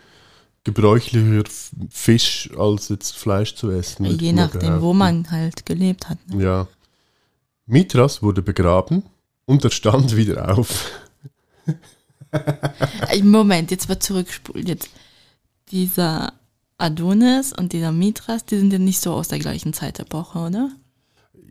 gebräuchlicher, 0.64 1.44
Fisch 1.90 2.50
als 2.58 2.88
jetzt 2.88 3.16
Fleisch 3.16 3.54
zu 3.54 3.70
essen. 3.70 4.04
Je 4.04 4.32
nachdem, 4.32 4.80
wo 4.80 4.92
man 4.92 5.30
halt 5.30 5.66
gelebt 5.66 6.08
hat. 6.08 6.18
Ne? 6.28 6.42
Ja. 6.44 6.68
Mithras 7.66 8.22
wurde 8.22 8.42
begraben 8.42 9.02
und 9.46 9.64
er 9.64 9.70
stand 9.70 10.14
wieder 10.16 10.56
auf. 10.58 10.90
Äh, 13.08 13.22
Moment, 13.22 13.70
jetzt 13.70 13.88
wird 13.88 14.02
zurückgespult. 14.02 14.68
Jetzt 14.68 14.90
dieser 15.70 16.32
Adonis 16.78 17.52
und 17.52 17.72
dieser 17.72 17.92
Mithras, 17.92 18.44
die 18.44 18.58
sind 18.58 18.72
ja 18.72 18.78
nicht 18.78 19.00
so 19.00 19.12
aus 19.14 19.28
der 19.28 19.38
gleichen 19.38 19.72
Zeitepoche, 19.72 20.38
oder? 20.38 20.70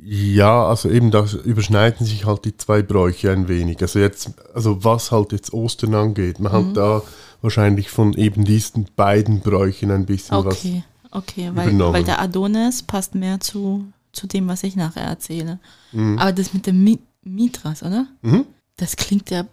Ja, 0.05 0.65
also 0.67 0.89
eben 0.89 1.11
da 1.11 1.25
überschneiden 1.45 2.05
sich 2.05 2.25
halt 2.25 2.43
die 2.43 2.57
zwei 2.57 2.81
Bräuche 2.81 3.31
ein 3.31 3.47
wenig. 3.47 3.81
Also 3.81 3.99
jetzt, 3.99 4.31
also 4.53 4.83
was 4.83 5.11
halt 5.11 5.31
jetzt 5.31 5.53
Ostern 5.53 5.95
angeht, 5.95 6.39
man 6.39 6.51
Mhm. 6.51 6.67
hat 6.69 6.77
da 6.77 7.01
wahrscheinlich 7.41 7.89
von 7.89 8.13
eben 8.13 8.43
diesen 8.43 8.87
beiden 8.97 9.39
Bräuchen 9.39 9.91
ein 9.91 10.05
bisschen 10.05 10.35
Okay, 10.37 10.83
okay, 11.11 11.51
weil, 11.53 11.69
übernommen. 11.69 11.93
weil 11.93 12.03
der 12.03 12.19
Adonis 12.21 12.83
passt 12.83 13.15
mehr 13.15 13.39
zu, 13.39 13.85
zu 14.11 14.27
dem, 14.27 14.47
was 14.49 14.63
ich 14.63 14.75
nachher 14.75 15.03
erzähle. 15.03 15.59
Mhm. 15.93 16.17
Aber 16.19 16.33
das 16.33 16.53
mit 16.53 16.67
dem 16.67 16.83
Mi 16.83 16.99
Mithras, 17.23 17.81
oder? 17.83 18.05
was. 18.21 18.31
Mhm. 18.33 18.45
Das 18.75 18.97
klingt 18.97 19.29
ja 19.29 19.45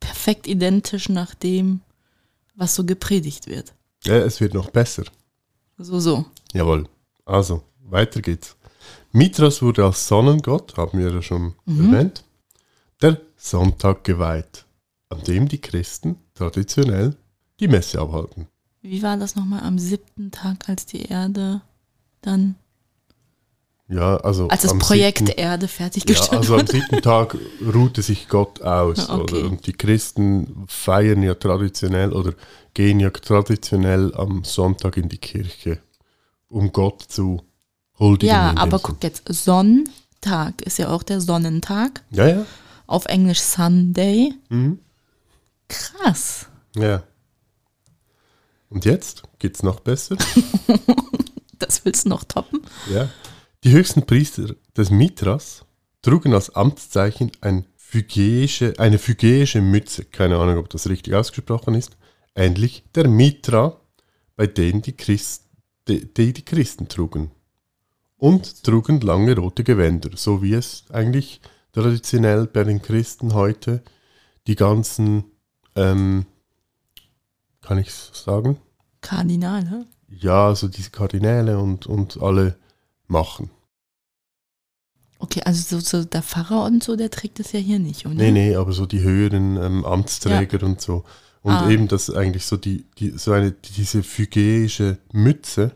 perfekt 0.00 0.46
identisch 0.46 1.08
nach 1.08 1.34
dem, 1.34 1.80
was 2.54 2.74
so 2.74 2.84
gepredigt 2.84 3.46
wird. 3.46 3.74
Ja, 4.04 4.16
es 4.16 4.40
wird 4.40 4.54
noch 4.54 4.70
besser. 4.70 5.04
So, 5.78 6.00
so. 6.00 6.24
Jawohl. 6.52 6.88
Also, 7.24 7.62
weiter 7.84 8.20
geht's. 8.22 8.56
Mithras 9.12 9.62
wurde 9.62 9.84
als 9.84 10.06
Sonnengott, 10.06 10.76
haben 10.76 10.98
wir 10.98 11.12
ja 11.12 11.22
schon 11.22 11.54
Mhm. 11.66 11.92
erwähnt, 11.94 12.24
der 13.00 13.20
Sonntag 13.36 14.04
geweiht, 14.04 14.64
an 15.08 15.22
dem 15.24 15.48
die 15.48 15.60
Christen 15.60 16.16
traditionell 16.34 17.16
die 17.60 17.68
Messe 17.68 18.00
abhalten. 18.00 18.46
Wie 18.82 19.02
war 19.02 19.16
das 19.16 19.34
nochmal 19.36 19.60
am 19.62 19.78
siebten 19.78 20.30
Tag, 20.30 20.68
als 20.68 20.86
die 20.86 21.02
Erde 21.02 21.60
dann, 22.22 22.56
Ja, 23.90 24.18
also 24.18 24.48
als 24.48 24.62
das 24.62 24.76
Projekt 24.78 25.18
siebten- 25.18 25.40
Erde 25.40 25.64
Ja, 25.64 25.68
fertiggestellt 25.68 26.32
also 26.32 26.56
am 26.56 26.66
siebten 26.66 27.00
Tag 27.00 27.36
ruhte 27.74 28.02
sich 28.02 28.28
Gott 28.28 28.60
aus. 28.60 28.98
Ja, 28.98 29.14
okay. 29.14 29.36
Oder? 29.36 29.46
Und 29.50 29.66
die 29.66 29.72
Christen 29.72 30.64
feiern 30.68 31.22
ja 31.22 31.34
traditionell 31.34 32.12
oder 32.12 32.34
gehen 32.74 33.00
ja 33.00 33.08
traditionell 33.10 34.14
am 34.14 34.44
Sonntag 34.44 34.98
in 34.98 35.08
die 35.08 35.16
Kirche, 35.18 35.78
um 36.50 36.70
Gott 36.70 37.02
zu 37.08 37.42
huldigen. 37.98 38.28
Ja, 38.34 38.54
aber 38.58 38.78
guck 38.78 39.02
jetzt, 39.02 39.22
Sonntag 39.26 40.60
ist 40.62 40.78
ja 40.78 40.90
auch 40.90 41.02
der 41.02 41.22
Sonnentag. 41.22 42.02
Ja, 42.10 42.26
ja. 42.28 42.46
Auf 42.86 43.06
Englisch 43.06 43.40
Sunday. 43.40 44.34
Mhm. 44.50 44.80
Krass. 45.68 46.46
Ja. 46.76 47.02
Und 48.68 48.84
jetzt 48.84 49.22
geht's 49.38 49.62
noch 49.62 49.80
besser. 49.80 50.16
Das 51.58 51.84
willst 51.84 52.04
du 52.04 52.10
noch 52.10 52.22
toppen? 52.22 52.60
ja. 52.92 53.08
Die 53.64 53.72
höchsten 53.72 54.06
Priester 54.06 54.54
des 54.76 54.90
Mithras 54.90 55.64
trugen 56.02 56.32
als 56.32 56.54
Amtszeichen 56.54 57.32
ein 57.40 57.66
phygäische, 57.76 58.74
eine 58.78 58.98
phygäische 58.98 59.60
Mütze. 59.60 60.04
Keine 60.04 60.36
Ahnung, 60.38 60.58
ob 60.58 60.68
das 60.68 60.88
richtig 60.88 61.14
ausgesprochen 61.14 61.74
ist. 61.74 61.96
Ähnlich 62.36 62.84
der 62.94 63.08
Mitra, 63.08 63.80
bei 64.36 64.46
denen 64.46 64.82
die, 64.82 64.96
Christ, 64.96 65.46
die, 65.88 66.12
die 66.12 66.32
die 66.32 66.44
Christen 66.44 66.86
trugen. 66.86 67.32
Und 68.16 68.62
trugen 68.62 69.00
lange 69.00 69.34
rote 69.36 69.64
Gewänder, 69.64 70.10
so 70.14 70.40
wie 70.40 70.54
es 70.54 70.84
eigentlich 70.90 71.40
traditionell 71.72 72.46
bei 72.46 72.62
den 72.62 72.80
Christen 72.80 73.34
heute 73.34 73.82
die 74.46 74.54
ganzen, 74.54 75.24
ähm, 75.74 76.26
kann 77.60 77.78
ich 77.78 77.90
sagen? 77.90 78.58
Kardinale. 79.00 79.86
Ja, 80.08 80.46
also 80.46 80.68
diese 80.68 80.90
Kardinäle 80.90 81.58
und, 81.58 81.86
und 81.86 82.20
alle 82.22 82.56
machen. 83.08 83.50
Okay, 85.20 85.42
also 85.44 85.80
so, 85.80 85.80
so 85.80 86.04
der 86.04 86.22
Pfarrer 86.22 86.64
und 86.64 86.82
so, 86.84 86.94
der 86.94 87.10
trägt 87.10 87.40
das 87.40 87.50
ja 87.52 87.58
hier 87.58 87.80
nicht, 87.80 88.06
oder? 88.06 88.14
Nee, 88.14 88.30
nee, 88.30 88.54
aber 88.54 88.72
so 88.72 88.86
die 88.86 89.00
höheren 89.00 89.56
ähm, 89.56 89.84
Amtsträger 89.84 90.64
und 90.64 90.80
so. 90.80 91.04
Und 91.42 91.52
Ah. 91.54 91.70
eben 91.70 91.88
das 91.88 92.10
eigentlich 92.10 92.46
so 92.46 92.56
die, 92.56 92.84
die 92.98 93.10
so 93.10 93.32
eine 93.32 93.52
diese 93.52 94.02
phygäische 94.02 94.98
Mütze, 95.12 95.72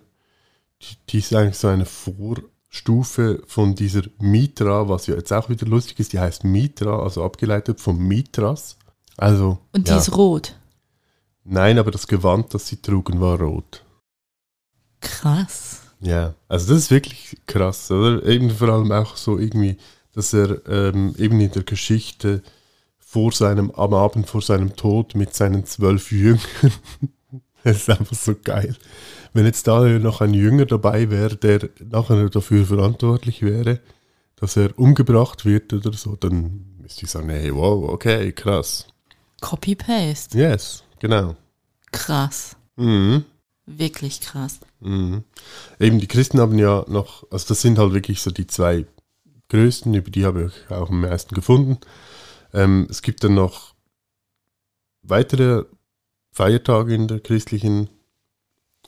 die, 0.83 0.97
die 1.09 1.19
ist 1.19 1.35
eigentlich 1.35 1.57
so 1.59 1.69
eine 1.69 1.87
Vorstufe 1.87 3.43
von 3.47 3.75
dieser 3.75 4.03
Mitra, 4.19 4.89
was 4.89 5.07
ja 5.09 5.15
jetzt 5.17 5.33
auch 5.33 5.49
wieder 5.49 5.67
lustig 5.67 5.99
ist, 6.01 6.13
die 6.13 6.21
heißt 6.21 6.45
Mitra, 6.45 7.03
also 7.03 7.25
abgeleitet 7.25 7.81
vom 7.81 7.99
Mitras. 7.99 8.77
Also 9.17 9.59
Und 9.73 9.89
die 9.89 9.93
ja. 9.93 9.99
ist 9.99 10.17
rot. 10.17 10.57
nein, 11.45 11.79
aber 11.79 11.91
das 11.91 12.07
Gewand, 12.07 12.55
das 12.55 12.67
sie 12.69 12.77
trugen, 12.81 13.21
war 13.21 13.41
rot. 13.41 13.85
Krass. 15.01 15.82
Ja, 16.03 16.35
also 16.49 16.75
das 16.75 16.85
ist 16.85 16.91
wirklich 16.91 17.37
krass, 17.47 17.91
oder? 17.91 18.25
Eben 18.27 18.51
vor 18.51 18.69
allem 18.69 18.91
auch 18.91 19.17
so 19.17 19.39
irgendwie, 19.39 19.77
dass 20.13 20.35
er 20.35 20.67
ähm, 20.69 21.15
eben 21.17 21.41
in 21.41 21.53
der 21.53 21.63
Geschichte 21.63 22.43
vor 22.99 23.31
seinem, 23.31 23.71
am 23.71 23.95
Abend 23.95 24.29
vor 24.29 24.43
seinem 24.43 24.75
Tod 24.75 25.15
mit 25.15 25.33
seinen 25.35 25.65
zwölf 25.65 26.11
Jüngern, 26.11 26.41
das 27.63 27.77
ist 27.77 27.91
einfach 27.91 28.17
so 28.17 28.35
geil. 28.43 28.75
Wenn 29.33 29.47
jetzt 29.47 29.69
da 29.69 29.81
noch 29.81 30.21
ein 30.21 30.35
Jünger 30.35 30.67
dabei 30.67 31.09
wäre, 31.09 31.37
der 31.37 31.69
nachher 31.89 32.29
dafür 32.29 32.67
verantwortlich 32.67 33.43
wäre, 33.43 33.79
dass 34.37 34.57
er 34.57 34.77
umgebracht 34.77 35.45
wird 35.45 35.73
oder 35.73 35.93
so, 35.93 36.17
dann 36.17 36.65
müsste 36.81 37.05
ich 37.05 37.11
sagen, 37.13 37.29
hey, 37.29 37.55
wow, 37.55 37.91
okay, 37.91 38.33
krass. 38.33 38.89
Copy-Paste. 39.41 40.37
Yes, 40.37 40.83
genau. 40.99 41.37
Krass. 41.93 42.57
Mhm. 42.77 43.25
Wirklich 43.67 44.21
krass. 44.21 44.59
Mhm. 44.83 45.25
Eben, 45.79 46.01
die 46.01 46.09
Christen 46.09 46.41
haben 46.41 46.59
ja 46.59 46.85
noch, 46.89 47.25
also 47.31 47.49
das 47.49 47.61
sind 47.63 47.79
halt 47.79 47.93
wirklich 47.93 48.21
so 48.21 48.31
die 48.31 48.47
zwei 48.47 48.87
größten, 49.49 49.95
über 49.95 50.11
die 50.11 50.25
habe 50.25 50.51
ich 50.51 50.71
auch 50.71 50.91
am 50.91 51.01
meisten 51.01 51.35
gefunden. 51.35 51.79
Ähm, 52.53 52.87
es 52.91 53.03
gibt 53.03 53.23
dann 53.23 53.35
noch 53.35 53.75
weitere 55.03 55.65
Feiertage 56.33 56.95
in 56.95 57.09
der 57.09 57.21
christlichen 57.21 57.91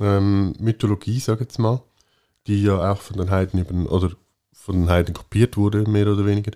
ähm, 0.00 0.54
Mythologie, 0.58 1.16
ich 1.16 1.26
jetzt 1.26 1.58
mal, 1.58 1.82
die 2.46 2.62
ja 2.62 2.92
auch 2.92 3.00
von 3.00 3.18
den 3.18 3.30
Heiden 3.30 3.60
über, 3.60 3.92
oder 3.92 4.10
von 4.52 4.80
den 4.80 4.90
Heiden 4.90 5.14
kopiert 5.14 5.56
wurde, 5.56 5.88
mehr 5.88 6.08
oder 6.08 6.26
weniger. 6.26 6.52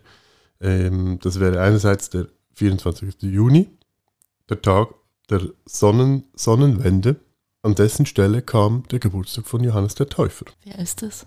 Ähm, 0.61 1.19
das 1.23 1.39
wäre 1.39 1.61
einerseits 1.61 2.11
der 2.11 2.29
24. 2.55 3.23
Juni, 3.23 3.69
der 4.49 4.61
Tag 4.63 4.95
der 5.31 5.43
Sonnen 5.67 6.25
Sonnenwende. 6.35 7.17
An 7.63 7.75
dessen 7.75 8.07
Stelle 8.07 8.41
kam 8.43 8.85
der 8.89 8.99
Geburtstag 8.99 9.47
von 9.47 9.65
Johannes 9.65 9.95
der 9.95 10.09
Täufer. 10.09 10.47
Wer 10.65 10.79
ist 10.79 11.03
das? 11.03 11.27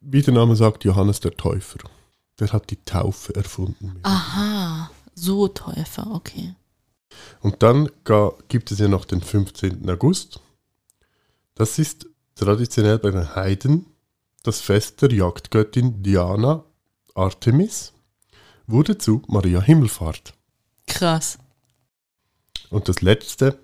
Wie 0.00 0.22
der 0.22 0.34
Name 0.34 0.56
sagt, 0.56 0.84
Johannes 0.84 1.20
der 1.20 1.36
Täufer. 1.36 1.78
Der 2.40 2.52
hat 2.52 2.70
die 2.70 2.84
Taufe 2.84 3.34
erfunden. 3.34 4.00
Aha, 4.02 4.90
so 5.14 5.46
Täufer, 5.48 6.10
okay. 6.10 6.54
Und 7.40 7.62
dann 7.62 7.88
gibt 8.48 8.72
es 8.72 8.80
ja 8.80 8.88
noch 8.88 9.04
den 9.04 9.20
15. 9.20 9.88
August. 9.88 10.40
Das 11.54 11.78
ist 11.78 12.06
traditionell 12.34 12.98
bei 12.98 13.12
den 13.12 13.36
Heiden 13.36 13.86
das 14.42 14.60
Fest 14.60 15.00
der 15.00 15.12
Jagdgöttin 15.12 16.02
Diana 16.02 16.64
Artemis. 17.14 17.92
Wurde 18.66 18.98
zu 18.98 19.22
Maria 19.28 19.60
Himmelfahrt. 19.60 20.34
Krass. 20.86 21.38
Und 22.70 22.88
das 22.88 23.00
letzte, 23.00 23.58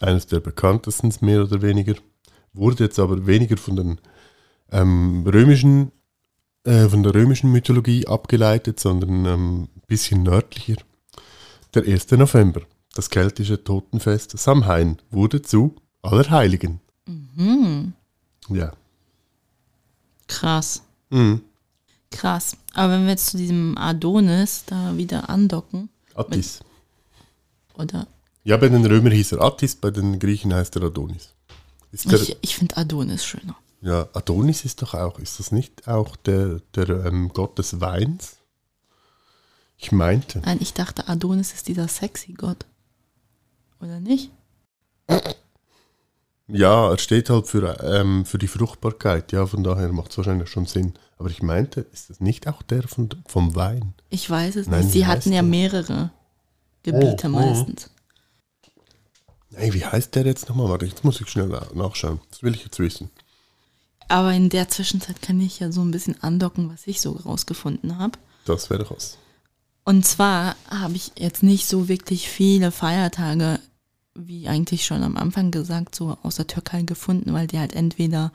eines 0.00 0.26
der 0.26 0.40
bekanntesten 0.40 1.12
mehr 1.20 1.42
oder 1.42 1.62
weniger, 1.62 1.94
wurde 2.52 2.84
jetzt 2.84 2.98
aber 2.98 3.26
weniger 3.26 3.56
von 3.56 3.76
den 3.76 4.00
ähm, 4.70 5.24
römischen, 5.26 5.92
äh, 6.64 6.88
von 6.88 7.02
der 7.02 7.14
römischen 7.14 7.52
Mythologie 7.52 8.06
abgeleitet, 8.06 8.80
sondern 8.80 9.24
ähm, 9.24 9.62
ein 9.62 9.82
bisschen 9.86 10.22
nördlicher. 10.22 10.76
Der 11.74 11.84
1. 11.84 12.10
November. 12.12 12.62
Das 12.94 13.10
keltische 13.10 13.62
Totenfest 13.62 14.38
Samhain 14.38 14.96
wurde 15.10 15.42
zu 15.42 15.76
Allerheiligen. 16.02 16.80
Mhm. 17.06 17.92
Ja. 18.48 18.72
Krass. 20.28 20.82
Mhm. 21.10 21.42
Krass. 22.10 22.56
Aber 22.72 22.94
wenn 22.94 23.02
wir 23.02 23.10
jetzt 23.10 23.26
zu 23.26 23.36
diesem 23.36 23.76
Adonis 23.76 24.64
da 24.64 24.96
wieder 24.96 25.28
andocken, 25.28 25.90
Attis. 26.14 26.60
oder 27.74 28.06
Ja, 28.46 28.56
bei 28.56 28.68
den 28.68 28.86
Römern 28.86 29.10
hieß 29.10 29.32
er 29.32 29.42
Attis, 29.42 29.74
bei 29.74 29.90
den 29.90 30.20
Griechen 30.20 30.54
heißt 30.54 30.76
er 30.76 30.84
Adonis. 30.84 31.34
Ist 31.90 32.08
der, 32.12 32.20
ich, 32.20 32.36
ich 32.42 32.54
finde 32.54 32.76
Adonis 32.76 33.24
schöner. 33.24 33.56
ja, 33.80 34.08
Adonis 34.12 34.64
ist 34.64 34.82
doch 34.82 34.94
auch, 34.94 35.18
ist 35.18 35.40
das 35.40 35.50
nicht 35.50 35.88
auch 35.88 36.14
der, 36.14 36.60
der 36.76 37.06
ähm, 37.06 37.30
Gott 37.34 37.58
des 37.58 37.80
Weins? 37.80 38.36
Ich 39.76 39.90
meinte. 39.90 40.38
Nein, 40.44 40.58
ich 40.60 40.74
dachte, 40.74 41.08
Adonis 41.08 41.54
ist 41.54 41.66
dieser 41.66 41.88
sexy 41.88 42.34
Gott. 42.34 42.66
Oder 43.80 43.98
nicht? 43.98 44.30
Ja, 46.46 46.92
er 46.92 46.98
steht 46.98 47.30
halt 47.30 47.48
für, 47.48 47.82
ähm, 47.82 48.24
für 48.24 48.38
die 48.38 48.46
Fruchtbarkeit. 48.46 49.32
Ja, 49.32 49.46
von 49.46 49.64
daher 49.64 49.90
macht 49.92 50.12
es 50.12 50.18
wahrscheinlich 50.18 50.50
schon 50.50 50.66
Sinn. 50.66 50.94
Aber 51.18 51.30
ich 51.30 51.42
meinte, 51.42 51.80
ist 51.80 52.10
das 52.10 52.20
nicht 52.20 52.46
auch 52.46 52.62
der 52.62 52.84
von, 52.84 53.08
vom 53.26 53.56
Wein? 53.56 53.94
Ich 54.08 54.30
weiß 54.30 54.54
es 54.54 54.68
Nein, 54.68 54.82
nicht. 54.82 54.92
Sie 54.92 55.04
hatten 55.04 55.32
ja 55.32 55.42
mehrere 55.42 56.12
Gebiete 56.84 57.28
Oh, 57.28 57.38
oh. 57.38 57.95
Meistens. 59.56 59.74
Ey, 59.74 59.80
wie 59.80 59.84
heißt 59.84 60.14
der 60.14 60.24
jetzt 60.26 60.48
nochmal? 60.48 60.68
Warte, 60.68 60.86
jetzt 60.86 61.04
muss 61.04 61.20
ich 61.20 61.28
schnell 61.28 61.48
na- 61.48 61.66
nachschauen. 61.74 62.20
Das 62.30 62.42
will 62.42 62.54
ich 62.54 62.64
jetzt 62.64 62.78
wissen. 62.78 63.10
Aber 64.08 64.32
in 64.32 64.48
der 64.50 64.68
Zwischenzeit 64.68 65.20
kann 65.20 65.40
ich 65.40 65.58
ja 65.58 65.72
so 65.72 65.80
ein 65.82 65.90
bisschen 65.90 66.22
andocken, 66.22 66.70
was 66.70 66.86
ich 66.86 67.00
so 67.00 67.12
rausgefunden 67.12 67.98
habe. 67.98 68.18
Das 68.44 68.70
wäre 68.70 68.88
was. 68.90 69.18
Und 69.84 70.06
zwar 70.06 70.54
habe 70.70 70.94
ich 70.94 71.12
jetzt 71.18 71.42
nicht 71.42 71.66
so 71.66 71.88
wirklich 71.88 72.28
viele 72.28 72.70
Feiertage, 72.70 73.58
wie 74.14 74.48
eigentlich 74.48 74.84
schon 74.84 75.02
am 75.02 75.16
Anfang 75.16 75.50
gesagt, 75.50 75.94
so 75.94 76.16
aus 76.22 76.36
der 76.36 76.46
Türkei 76.46 76.82
gefunden, 76.82 77.32
weil 77.32 77.46
die 77.46 77.58
halt 77.58 77.74
entweder 77.74 78.32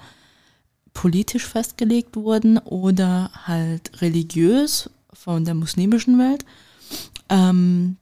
politisch 0.94 1.46
festgelegt 1.46 2.16
wurden 2.18 2.58
oder 2.58 3.32
halt 3.48 4.02
religiös 4.02 4.90
von 5.14 5.46
der 5.46 5.54
muslimischen 5.54 6.20
Welt. 6.20 6.46
Ähm, 7.30 7.98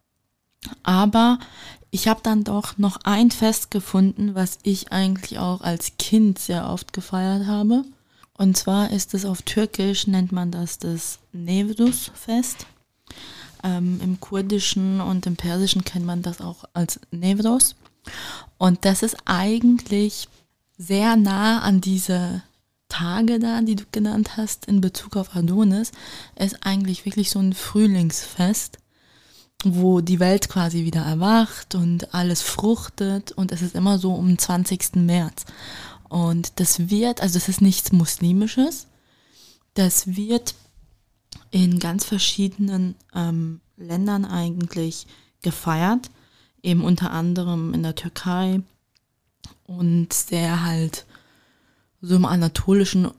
aber 0.83 1.39
ich 1.91 2.07
habe 2.07 2.21
dann 2.23 2.43
doch 2.43 2.77
noch 2.77 2.97
ein 3.03 3.31
Fest 3.31 3.71
gefunden, 3.71 4.35
was 4.35 4.59
ich 4.63 4.91
eigentlich 4.91 5.39
auch 5.39 5.61
als 5.61 5.93
Kind 5.97 6.39
sehr 6.39 6.69
oft 6.69 6.93
gefeiert 6.93 7.47
habe. 7.47 7.83
Und 8.37 8.55
zwar 8.55 8.91
ist 8.91 9.13
es 9.13 9.25
auf 9.25 9.41
Türkisch, 9.41 10.07
nennt 10.07 10.31
man 10.31 10.51
das 10.51 10.77
das 10.79 11.19
Nevruz-Fest. 11.33 12.67
Ähm, 13.63 13.99
Im 14.01 14.19
Kurdischen 14.19 15.01
und 15.01 15.25
im 15.25 15.35
Persischen 15.35 15.83
kennt 15.83 16.05
man 16.05 16.21
das 16.21 16.39
auch 16.39 16.63
als 16.73 17.01
Nevros. 17.11 17.75
Und 18.57 18.85
das 18.85 19.03
ist 19.03 19.17
eigentlich 19.25 20.29
sehr 20.77 21.17
nah 21.17 21.59
an 21.59 21.81
diese 21.81 22.43
Tage 22.87 23.39
da, 23.39 23.61
die 23.61 23.75
du 23.75 23.83
genannt 23.91 24.37
hast, 24.37 24.65
in 24.65 24.81
Bezug 24.81 25.15
auf 25.15 25.35
Adonis, 25.35 25.91
ist 26.35 26.65
eigentlich 26.65 27.05
wirklich 27.05 27.29
so 27.29 27.39
ein 27.39 27.53
Frühlingsfest, 27.53 28.79
wo 29.65 30.01
die 30.01 30.19
Welt 30.19 30.49
quasi 30.49 30.85
wieder 30.85 31.01
erwacht 31.01 31.75
und 31.75 32.13
alles 32.13 32.41
fruchtet 32.41 33.31
und 33.33 33.51
es 33.51 33.61
ist 33.61 33.75
immer 33.75 33.97
so 33.97 34.13
um 34.13 34.27
den 34.27 34.37
20. 34.37 34.95
März. 34.95 35.45
Und 36.07 36.59
das 36.59 36.89
wird, 36.89 37.21
also 37.21 37.37
das 37.37 37.49
ist 37.49 37.61
nichts 37.61 37.91
Muslimisches, 37.91 38.87
das 39.73 40.15
wird 40.15 40.55
in 41.51 41.79
ganz 41.79 42.05
verschiedenen 42.05 42.95
ähm, 43.13 43.59
Ländern 43.77 44.25
eigentlich 44.25 45.07
gefeiert, 45.41 46.09
eben 46.63 46.83
unter 46.83 47.11
anderem 47.11 47.73
in 47.73 47.83
der 47.83 47.95
Türkei 47.95 48.61
und 49.65 50.13
sehr 50.13 50.63
halt 50.63 51.05
so 52.01 52.15
im 52.15 52.25
anatolischen, 52.25 53.09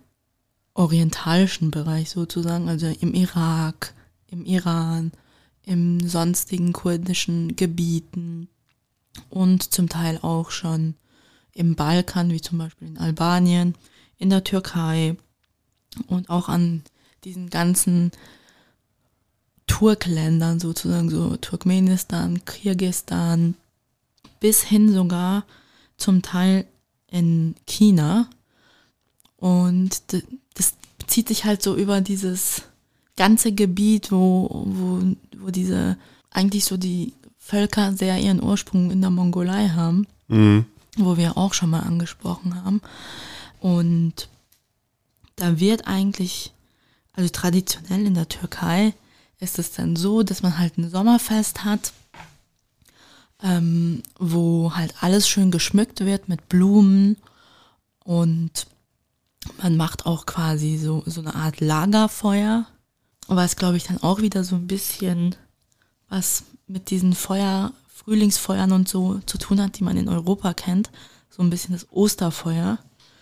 orientalischen 0.74 1.70
Bereich 1.70 2.10
sozusagen, 2.10 2.68
also 2.68 2.86
im 2.86 3.14
Irak, 3.14 3.94
im 4.26 4.44
Iran, 4.44 5.12
im 5.64 6.06
sonstigen 6.06 6.72
kurdischen 6.72 7.56
Gebieten 7.56 8.48
und 9.28 9.72
zum 9.72 9.88
Teil 9.88 10.18
auch 10.22 10.50
schon 10.50 10.94
im 11.52 11.74
Balkan, 11.74 12.30
wie 12.30 12.40
zum 12.40 12.58
Beispiel 12.58 12.88
in 12.88 12.98
Albanien, 12.98 13.74
in 14.18 14.30
der 14.30 14.44
Türkei 14.44 15.16
und 16.06 16.30
auch 16.30 16.48
an 16.48 16.82
diesen 17.24 17.50
ganzen 17.50 18.12
Turkländern 19.66 20.58
sozusagen, 20.58 21.10
so 21.10 21.36
Turkmenistan, 21.36 22.44
Kirgistan, 22.44 23.54
bis 24.40 24.62
hin 24.62 24.92
sogar 24.92 25.44
zum 25.96 26.22
Teil 26.22 26.66
in 27.08 27.54
China. 27.66 28.28
Und 29.36 30.02
das 30.54 30.74
bezieht 30.98 31.28
sich 31.28 31.44
halt 31.44 31.62
so 31.62 31.76
über 31.76 32.00
dieses 32.00 32.62
ganze 33.20 33.52
Gebiet, 33.52 34.10
wo, 34.10 34.48
wo, 34.64 35.02
wo 35.36 35.50
diese 35.50 35.98
eigentlich 36.30 36.64
so 36.64 36.78
die 36.78 37.12
Völker 37.38 37.92
sehr 37.92 38.18
ihren 38.18 38.42
Ursprung 38.42 38.90
in 38.90 39.02
der 39.02 39.10
Mongolei 39.10 39.68
haben 39.68 40.06
Mhm. 40.28 40.64
wo 40.96 41.16
wir 41.16 41.36
auch 41.36 41.54
schon 41.54 41.70
mal 41.70 41.80
angesprochen 41.80 42.54
haben. 42.64 42.80
Und 43.58 44.28
da 45.36 45.58
wird 45.58 45.86
eigentlich, 45.88 46.52
also 47.12 47.28
traditionell 47.28 48.06
in 48.06 48.14
der 48.14 48.28
Türkei 48.28 48.94
ist 49.40 49.58
es 49.58 49.72
dann 49.72 49.96
so, 49.96 50.22
dass 50.22 50.42
man 50.42 50.56
halt 50.56 50.78
ein 50.78 50.88
Sommerfest 50.88 51.64
hat, 51.64 51.92
ähm, 53.42 54.02
wo 54.18 54.72
halt 54.76 54.94
alles 55.00 55.28
schön 55.28 55.50
geschmückt 55.50 56.00
wird 56.00 56.28
mit 56.28 56.48
Blumen 56.48 57.16
und 58.04 58.66
man 59.62 59.76
macht 59.76 60.06
auch 60.06 60.26
quasi 60.26 60.78
so, 60.78 61.02
so 61.06 61.20
eine 61.22 61.34
Art 61.34 61.60
Lagerfeuer, 61.60 62.66
was 63.36 63.56
glaube 63.56 63.76
ich 63.76 63.84
dann 63.84 64.02
auch 64.02 64.20
wieder 64.20 64.44
so 64.44 64.56
ein 64.56 64.66
bisschen 64.66 65.34
was 66.08 66.44
mit 66.66 66.90
diesen 66.90 67.14
Feuer, 67.14 67.72
Frühlingsfeuern 67.88 68.72
und 68.72 68.88
so 68.88 69.20
zu 69.26 69.38
tun 69.38 69.60
hat, 69.60 69.78
die 69.78 69.84
man 69.84 69.96
in 69.96 70.08
Europa 70.08 70.54
kennt. 70.54 70.90
So 71.28 71.42
ein 71.42 71.50
bisschen 71.50 71.72
das 71.72 71.86
Osterfeuer, 71.90 72.78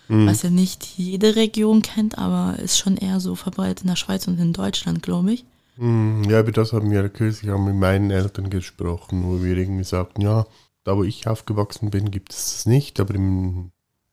was 0.08 0.42
ja 0.42 0.48
nicht 0.48 0.86
jede 0.96 1.36
Region 1.36 1.82
kennt, 1.82 2.16
aber 2.16 2.58
ist 2.58 2.78
schon 2.78 2.96
eher 2.96 3.20
so 3.20 3.34
verbreitet 3.34 3.82
in 3.82 3.88
der 3.88 3.96
Schweiz 3.96 4.26
und 4.26 4.40
in 4.40 4.54
Deutschland, 4.54 5.02
glaube 5.02 5.32
ich. 5.34 5.44
Mhm. 5.76 6.24
Ja, 6.24 6.40
über 6.40 6.52
das 6.52 6.72
haben 6.72 6.90
wir 6.90 7.08
kürzlich 7.10 7.50
auch 7.50 7.58
mit 7.58 7.74
meinen 7.74 8.10
Eltern 8.10 8.48
gesprochen, 8.48 9.24
wo 9.24 9.42
wir 9.42 9.56
irgendwie 9.56 9.84
sagten, 9.84 10.22
ja, 10.22 10.46
da 10.84 10.96
wo 10.96 11.04
ich 11.04 11.26
aufgewachsen 11.26 11.90
bin, 11.90 12.10
gibt 12.10 12.32
es 12.32 12.52
das 12.52 12.66
nicht, 12.66 12.98
aber 13.00 13.14
im 13.14 13.70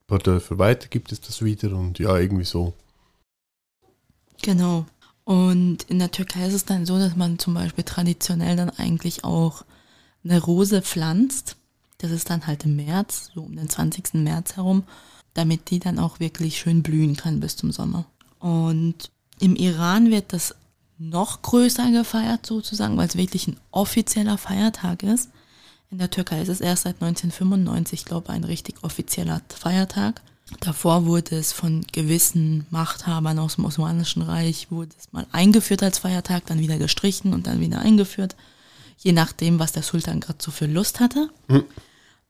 paar 0.08 0.20
Dörfer 0.20 0.60
weiter 0.60 0.88
gibt 0.88 1.12
es 1.12 1.22
das 1.22 1.42
wieder 1.42 1.76
und 1.76 1.98
ja, 1.98 2.18
irgendwie 2.18 2.46
so. 2.46 2.74
Genau. 4.42 4.86
Und 5.26 5.84
in 5.90 6.00
der 6.00 6.12
Türkei 6.12 6.48
ist 6.48 6.54
es 6.54 6.66
dann 6.66 6.86
so, 6.86 6.98
dass 7.00 7.16
man 7.16 7.40
zum 7.40 7.56
Beispiel 7.56 7.84
traditionell 7.84 8.56
dann 8.56 8.70
eigentlich 8.70 9.24
auch 9.24 9.66
eine 10.24 10.40
Rose 10.42 10.82
pflanzt. 10.82 11.58
Das 11.98 12.12
ist 12.12 12.30
dann 12.30 12.48
halt 12.48 12.64
im 12.66 12.76
März, 12.76 13.32
so 13.34 13.42
um 13.42 13.56
den 13.56 13.68
20. 13.68 14.14
März 14.14 14.56
herum, 14.56 14.84
damit 15.34 15.72
die 15.72 15.80
dann 15.80 16.00
auch 16.00 16.20
wirklich 16.20 16.60
schön 16.60 16.84
blühen 16.84 17.16
kann 17.16 17.40
bis 17.40 17.56
zum 17.56 17.72
Sommer. 17.72 18.06
Und 18.40 19.10
im 19.40 19.56
Iran 19.56 20.12
wird 20.12 20.32
das 20.32 20.56
noch 20.98 21.42
größer 21.42 21.92
gefeiert 21.92 22.46
sozusagen, 22.46 22.96
weil 22.96 23.08
es 23.08 23.18
wirklich 23.18 23.48
ein 23.48 23.60
offizieller 23.72 24.38
Feiertag 24.38 25.04
ist. 25.04 25.30
In 25.90 25.98
der 25.98 26.12
Türkei 26.12 26.42
ist 26.42 26.50
es 26.50 26.62
erst 26.62 26.84
seit 26.84 27.02
1995, 27.02 28.06
glaube 28.06 28.28
ich, 28.28 28.34
ein 28.36 28.44
richtig 28.44 28.84
offizieller 28.84 29.42
Feiertag. 29.50 30.22
Davor 30.60 31.06
wurde 31.06 31.38
es 31.38 31.52
von 31.52 31.86
gewissen 31.92 32.68
Machthabern 32.70 33.40
aus 33.40 33.56
dem 33.56 33.66
Osmanischen 33.66 34.22
Reich, 34.22 34.70
wurde 34.70 34.92
es 34.98 35.12
mal 35.12 35.26
eingeführt 35.32 35.82
als 35.82 35.98
Feiertag, 36.00 36.46
dann 36.46 36.60
wieder 36.60 36.78
gestrichen 36.78 37.34
und 37.34 37.48
dann 37.48 37.60
wieder 37.60 37.80
eingeführt, 37.80 38.36
je 38.98 39.12
nachdem, 39.12 39.58
was 39.58 39.72
der 39.72 39.82
Sultan 39.82 40.20
gerade 40.20 40.38
so 40.42 40.52
für 40.52 40.68
Lust 40.68 41.00
hatte. 41.00 41.30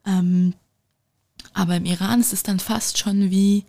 Ähm, 0.06 0.54
aber 1.54 1.76
im 1.76 1.86
Iran 1.86 2.22
ist 2.22 2.32
es 2.32 2.44
dann 2.44 2.60
fast 2.60 2.98
schon 2.98 3.32
wie, 3.32 3.66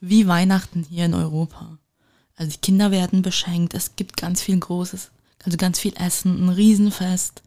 wie 0.00 0.28
Weihnachten 0.28 0.84
hier 0.88 1.04
in 1.06 1.14
Europa. 1.14 1.78
Also 2.36 2.52
die 2.52 2.60
Kinder 2.60 2.92
werden 2.92 3.22
beschenkt, 3.22 3.74
es 3.74 3.96
gibt 3.96 4.16
ganz 4.16 4.40
viel 4.40 4.58
Großes, 4.58 5.10
also 5.44 5.56
ganz 5.56 5.80
viel 5.80 5.94
Essen, 5.96 6.46
ein 6.46 6.48
Riesenfest. 6.50 7.42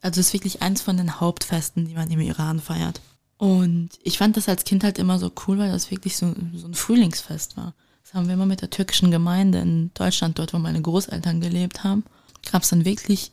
Also 0.00 0.20
es 0.20 0.28
ist 0.28 0.32
wirklich 0.32 0.62
eins 0.62 0.80
von 0.80 0.96
den 0.96 1.20
Hauptfesten, 1.20 1.86
die 1.86 1.94
man 1.94 2.10
im 2.10 2.20
Iran 2.20 2.60
feiert. 2.60 3.00
Und 3.42 3.90
ich 4.04 4.18
fand 4.18 4.36
das 4.36 4.48
als 4.48 4.62
Kind 4.62 4.84
halt 4.84 5.00
immer 5.00 5.18
so 5.18 5.32
cool, 5.48 5.58
weil 5.58 5.72
das 5.72 5.90
wirklich 5.90 6.16
so, 6.16 6.32
so 6.54 6.68
ein 6.68 6.74
Frühlingsfest 6.74 7.56
war. 7.56 7.74
Das 8.04 8.14
haben 8.14 8.28
wir 8.28 8.34
immer 8.34 8.46
mit 8.46 8.60
der 8.60 8.70
türkischen 8.70 9.10
Gemeinde 9.10 9.58
in 9.58 9.90
Deutschland, 9.94 10.38
dort 10.38 10.54
wo 10.54 10.60
meine 10.60 10.80
Großeltern 10.80 11.40
gelebt 11.40 11.82
haben, 11.82 12.04
gab 12.52 12.62
es 12.62 12.68
dann 12.68 12.84
wirklich 12.84 13.32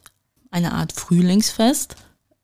eine 0.50 0.74
Art 0.74 0.94
Frühlingsfest 0.94 1.96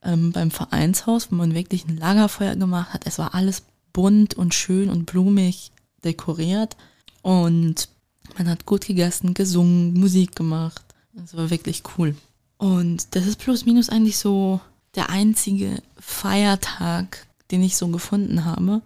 ähm, 0.03 0.31
beim 0.31 0.51
Vereinshaus, 0.51 1.31
wo 1.31 1.35
man 1.37 1.55
wirklich 1.55 1.87
ein 1.87 1.97
Lagerfeuer 1.97 2.55
gemacht 2.55 2.93
hat. 2.93 3.07
Es 3.07 3.17
war 3.17 3.33
alles 3.33 3.63
bunt 3.93 4.35
und 4.35 4.53
schön 4.53 4.91
und 4.91 5.07
blumig 5.07 5.71
dekoriert. 6.03 6.77
Und 7.23 7.89
man 8.37 8.47
hat 8.47 8.67
gut 8.67 8.85
gegessen, 8.85 9.33
gesungen, 9.33 9.95
Musik 9.95 10.35
gemacht. 10.35 10.83
Das 11.13 11.35
war 11.35 11.49
wirklich 11.49 11.81
cool. 11.97 12.15
Und 12.59 13.15
das 13.15 13.25
ist 13.25 13.39
plus 13.39 13.65
minus 13.65 13.89
eigentlich 13.89 14.19
so 14.19 14.61
der 14.93 15.09
einzige 15.09 15.81
Feiertag, 15.97 17.25
den 17.51 17.61
ich 17.61 17.77
so 17.77 17.87
gefunden 17.87 18.45
habe, 18.45 18.81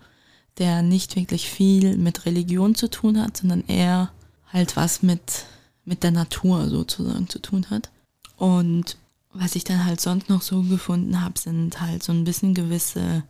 der 0.58 0.82
nicht 0.82 1.16
wirklich 1.16 1.50
viel 1.50 1.98
mit 1.98 2.26
Religion 2.26 2.76
zu 2.76 2.90
tun 2.90 3.22
hat, 3.22 3.38
sondern 3.38 3.64
eher 3.68 4.12
halt 4.52 4.76
was 4.76 5.02
mit, 5.02 5.46
mit 5.86 6.04
der 6.04 6.12
Natur 6.12 6.70
sozusagen 6.70 7.30
zu 7.30 7.40
tun 7.40 7.66
hat. 7.70 7.90
Und 8.36 8.98
was 9.32 9.56
ich 9.56 9.64
dann 9.64 9.86
halt 9.86 10.02
sonst 10.02 10.30
noch 10.30 10.42
so 10.42 10.64
gefunden 10.64 11.22
habe, 11.22 11.40
sind 11.40 11.80
halt 11.80 12.04
so 12.04 12.12
ein 12.12 12.24
bisschen 12.24 12.54
gewisse, 12.54 13.24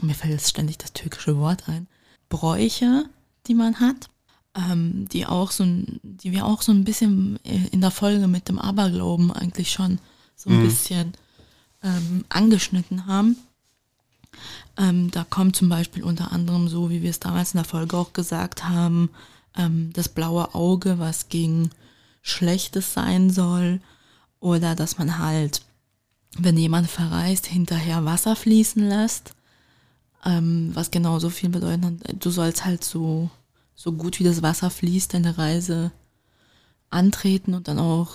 mir 0.00 0.14
fällt 0.14 0.32
jetzt 0.32 0.50
ständig 0.50 0.78
das 0.78 0.92
türkische 0.92 1.38
Wort 1.38 1.68
ein, 1.68 1.86
Bräuche, 2.28 3.08
die 3.46 3.54
man 3.54 3.78
hat, 3.78 4.08
ähm, 4.54 5.06
die 5.12 5.26
auch 5.26 5.50
so 5.52 5.64
die 6.02 6.32
wir 6.32 6.44
auch 6.46 6.62
so 6.62 6.72
ein 6.72 6.84
bisschen 6.84 7.36
in 7.44 7.80
der 7.80 7.90
Folge 7.90 8.26
mit 8.26 8.48
dem 8.48 8.58
Aberglauben 8.58 9.30
eigentlich 9.30 9.70
schon 9.70 9.98
so 10.34 10.50
ein 10.50 10.60
mhm. 10.60 10.64
bisschen 10.64 11.12
ähm, 11.82 12.24
angeschnitten 12.28 13.06
haben. 13.06 13.36
Ähm, 14.78 15.10
da 15.10 15.24
kommt 15.24 15.56
zum 15.56 15.68
Beispiel 15.68 16.02
unter 16.02 16.32
anderem 16.32 16.68
so, 16.68 16.90
wie 16.90 17.02
wir 17.02 17.10
es 17.10 17.20
damals 17.20 17.54
in 17.54 17.58
der 17.58 17.64
Folge 17.64 17.96
auch 17.96 18.12
gesagt 18.12 18.64
haben, 18.64 19.10
ähm, 19.56 19.90
das 19.94 20.08
blaue 20.08 20.54
Auge, 20.54 20.98
was 20.98 21.28
gegen 21.28 21.70
Schlechtes 22.22 22.92
sein 22.92 23.30
soll. 23.30 23.80
Oder 24.40 24.74
dass 24.74 24.98
man 24.98 25.18
halt, 25.18 25.62
wenn 26.36 26.58
jemand 26.58 26.90
verreist, 26.90 27.46
hinterher 27.46 28.04
Wasser 28.04 28.36
fließen 28.36 28.86
lässt. 28.86 29.32
Ähm, 30.24 30.70
was 30.74 30.90
genauso 30.90 31.30
viel 31.30 31.48
bedeutet, 31.48 32.22
du 32.22 32.30
sollst 32.30 32.64
halt 32.64 32.84
so, 32.84 33.30
so 33.74 33.92
gut 33.92 34.18
wie 34.18 34.24
das 34.24 34.42
Wasser 34.42 34.70
fließt, 34.70 35.14
deine 35.14 35.38
Reise 35.38 35.90
antreten 36.90 37.54
und 37.54 37.68
dann 37.68 37.78
auch 37.78 38.10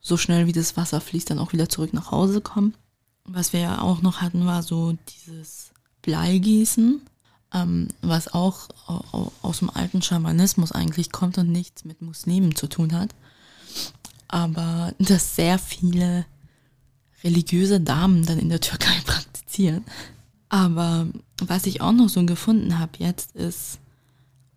so 0.00 0.16
schnell 0.16 0.46
wie 0.46 0.52
das 0.52 0.76
Wasser 0.76 1.00
fließt, 1.00 1.30
dann 1.30 1.38
auch 1.38 1.52
wieder 1.52 1.68
zurück 1.68 1.92
nach 1.92 2.10
Hause 2.10 2.40
kommen. 2.40 2.74
Was 3.24 3.52
wir 3.52 3.60
ja 3.60 3.80
auch 3.80 4.02
noch 4.02 4.20
hatten, 4.20 4.44
war 4.44 4.62
so 4.62 4.96
dieses 5.08 5.73
Bleigießen, 6.04 7.00
ähm, 7.52 7.88
was 8.02 8.32
auch 8.32 8.68
aus 9.42 9.58
dem 9.58 9.70
alten 9.70 10.02
Schamanismus 10.02 10.72
eigentlich 10.72 11.12
kommt 11.12 11.38
und 11.38 11.50
nichts 11.50 11.84
mit 11.84 12.02
Muslimen 12.02 12.54
zu 12.54 12.66
tun 12.66 12.94
hat. 12.94 13.14
Aber 14.28 14.92
dass 14.98 15.36
sehr 15.36 15.58
viele 15.58 16.26
religiöse 17.22 17.80
Damen 17.80 18.26
dann 18.26 18.38
in 18.38 18.50
der 18.50 18.60
Türkei 18.60 19.00
praktizieren. 19.04 19.84
Aber 20.48 21.08
was 21.38 21.66
ich 21.66 21.80
auch 21.80 21.92
noch 21.92 22.08
so 22.08 22.24
gefunden 22.24 22.78
habe 22.78 22.92
jetzt 22.98 23.34
ist 23.34 23.78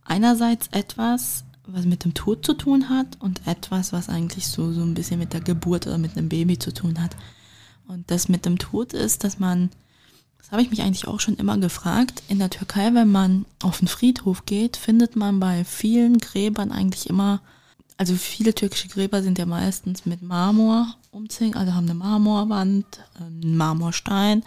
einerseits 0.07 0.67
etwas, 0.71 1.43
was 1.65 1.85
mit 1.85 2.05
dem 2.05 2.13
Tod 2.13 2.45
zu 2.45 2.53
tun 2.53 2.89
hat 2.89 3.17
und 3.19 3.45
etwas, 3.45 3.93
was 3.93 4.09
eigentlich 4.09 4.47
so, 4.47 4.71
so 4.71 4.81
ein 4.81 4.93
bisschen 4.93 5.19
mit 5.19 5.33
der 5.33 5.41
Geburt 5.41 5.85
oder 5.85 5.97
mit 5.97 6.17
einem 6.17 6.29
Baby 6.29 6.57
zu 6.57 6.73
tun 6.73 7.01
hat. 7.01 7.15
Und 7.87 8.09
das 8.09 8.29
mit 8.29 8.45
dem 8.45 8.57
Tod 8.57 8.93
ist, 8.93 9.23
dass 9.23 9.39
man, 9.39 9.69
das 10.47 10.53
habe 10.53 10.61
ich 10.61 10.69
mich 10.69 10.81
eigentlich 10.81 11.09
auch 11.09 11.19
schon 11.19 11.35
immer 11.35 11.57
gefragt, 11.57 12.23
in 12.29 12.39
der 12.39 12.49
Türkei, 12.49 12.93
wenn 12.93 13.11
man 13.11 13.45
auf 13.61 13.79
den 13.79 13.89
Friedhof 13.89 14.45
geht, 14.45 14.77
findet 14.77 15.17
man 15.17 15.41
bei 15.41 15.65
vielen 15.65 16.19
Gräbern 16.19 16.71
eigentlich 16.71 17.09
immer, 17.09 17.41
also 17.97 18.15
viele 18.15 18.55
türkische 18.55 18.87
Gräber 18.87 19.21
sind 19.21 19.37
ja 19.37 19.45
meistens 19.45 20.05
mit 20.05 20.21
Marmor 20.21 20.95
umzingelt, 21.11 21.57
also 21.57 21.73
haben 21.73 21.83
eine 21.83 21.95
Marmorwand, 21.95 22.85
einen 23.19 23.57
Marmorstein. 23.57 24.45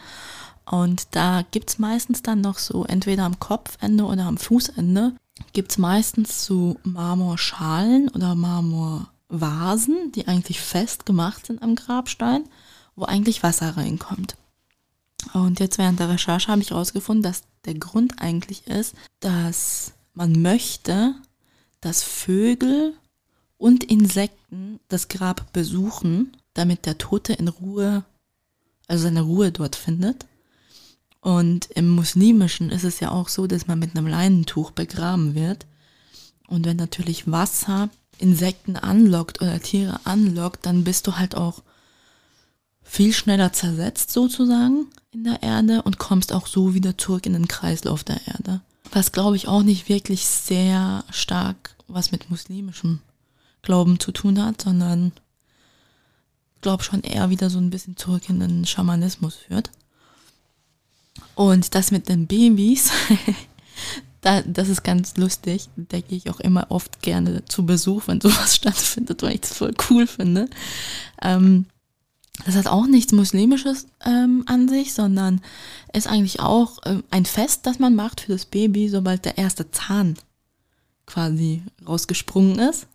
Und 0.64 1.08
da 1.10 1.44
gibt 1.50 1.68
es 1.68 1.78
meistens 1.78 2.22
dann 2.22 2.40
noch 2.40 2.56
so, 2.56 2.86
entweder 2.86 3.24
am 3.24 3.38
Kopfende 3.38 4.04
oder 4.04 4.24
am 4.24 4.38
Fußende, 4.38 5.14
gibt 5.52 5.72
es 5.72 5.76
meistens 5.76 6.46
so 6.46 6.78
Marmorschalen 6.82 8.08
oder 8.08 8.34
Marmorvasen, 8.34 10.12
die 10.12 10.26
eigentlich 10.28 10.62
fest 10.62 11.04
gemacht 11.04 11.44
sind 11.44 11.62
am 11.62 11.74
Grabstein 11.74 12.44
wo 12.96 13.06
eigentlich 13.06 13.42
Wasser 13.42 13.76
reinkommt. 13.76 14.36
Und 15.34 15.60
jetzt 15.60 15.78
während 15.78 16.00
der 16.00 16.08
Recherche 16.08 16.48
habe 16.48 16.62
ich 16.62 16.70
herausgefunden, 16.70 17.22
dass 17.22 17.42
der 17.64 17.74
Grund 17.74 18.20
eigentlich 18.20 18.66
ist, 18.66 18.94
dass 19.20 19.92
man 20.14 20.40
möchte, 20.42 21.14
dass 21.80 22.02
Vögel 22.02 22.94
und 23.56 23.84
Insekten 23.84 24.80
das 24.88 25.08
Grab 25.08 25.52
besuchen, 25.52 26.36
damit 26.54 26.86
der 26.86 26.98
Tote 26.98 27.32
in 27.34 27.48
Ruhe, 27.48 28.04
also 28.88 29.04
seine 29.04 29.22
Ruhe 29.22 29.52
dort 29.52 29.76
findet. 29.76 30.26
Und 31.20 31.70
im 31.72 31.90
Muslimischen 31.90 32.70
ist 32.70 32.84
es 32.84 33.00
ja 33.00 33.10
auch 33.10 33.28
so, 33.28 33.46
dass 33.46 33.66
man 33.66 33.78
mit 33.78 33.94
einem 33.94 34.06
Leinentuch 34.06 34.70
begraben 34.70 35.34
wird. 35.34 35.66
Und 36.48 36.64
wenn 36.64 36.78
natürlich 36.78 37.30
Wasser 37.30 37.90
Insekten 38.18 38.76
anlockt 38.76 39.40
oder 39.40 39.60
Tiere 39.60 40.00
anlockt, 40.04 40.66
dann 40.66 40.84
bist 40.84 41.06
du 41.06 41.16
halt 41.16 41.34
auch 41.34 41.62
viel 42.82 43.12
schneller 43.12 43.52
zersetzt 43.52 44.10
sozusagen 44.10 44.86
in 45.12 45.24
der 45.24 45.42
Erde 45.42 45.82
und 45.82 45.98
kommst 45.98 46.32
auch 46.32 46.46
so 46.46 46.74
wieder 46.74 46.96
zurück 46.96 47.26
in 47.26 47.32
den 47.32 47.48
Kreislauf 47.48 48.04
der 48.04 48.20
Erde. 48.26 48.60
Was 48.92 49.12
glaube 49.12 49.36
ich 49.36 49.48
auch 49.48 49.62
nicht 49.62 49.88
wirklich 49.88 50.24
sehr 50.26 51.04
stark 51.10 51.76
was 51.92 52.12
mit 52.12 52.30
muslimischem 52.30 53.00
Glauben 53.62 54.00
zu 54.00 54.12
tun 54.12 54.42
hat, 54.42 54.62
sondern 54.62 55.12
glaube 56.60 56.82
schon 56.82 57.02
eher 57.02 57.30
wieder 57.30 57.50
so 57.50 57.58
ein 57.58 57.70
bisschen 57.70 57.96
zurück 57.96 58.28
in 58.28 58.40
den 58.40 58.66
Schamanismus 58.66 59.34
führt. 59.34 59.70
Und 61.34 61.74
das 61.74 61.90
mit 61.90 62.08
den 62.08 62.26
Babys, 62.26 62.90
da, 64.20 64.42
das 64.42 64.68
ist 64.68 64.82
ganz 64.82 65.16
lustig. 65.16 65.68
Da 65.76 66.00
gehe 66.00 66.18
ich 66.18 66.30
auch 66.30 66.40
immer 66.40 66.66
oft 66.70 67.02
gerne 67.02 67.44
zu 67.46 67.64
Besuch, 67.64 68.06
wenn 68.06 68.20
sowas 68.20 68.56
stattfindet, 68.56 69.22
weil 69.22 69.34
ich 69.34 69.40
das 69.40 69.54
voll 69.54 69.74
cool 69.90 70.06
finde. 70.06 70.48
Ähm, 71.22 71.66
das 72.44 72.56
hat 72.56 72.66
auch 72.66 72.86
nichts 72.86 73.12
Muslimisches 73.12 73.86
ähm, 74.04 74.44
an 74.46 74.68
sich, 74.68 74.94
sondern 74.94 75.40
ist 75.92 76.06
eigentlich 76.06 76.40
auch 76.40 76.78
ähm, 76.84 77.04
ein 77.10 77.26
Fest, 77.26 77.66
das 77.66 77.78
man 77.78 77.94
macht 77.94 78.22
für 78.22 78.32
das 78.32 78.46
Baby, 78.46 78.88
sobald 78.88 79.24
der 79.24 79.38
erste 79.38 79.70
Zahn 79.70 80.16
quasi 81.06 81.62
rausgesprungen 81.86 82.58
ist. 82.58 82.86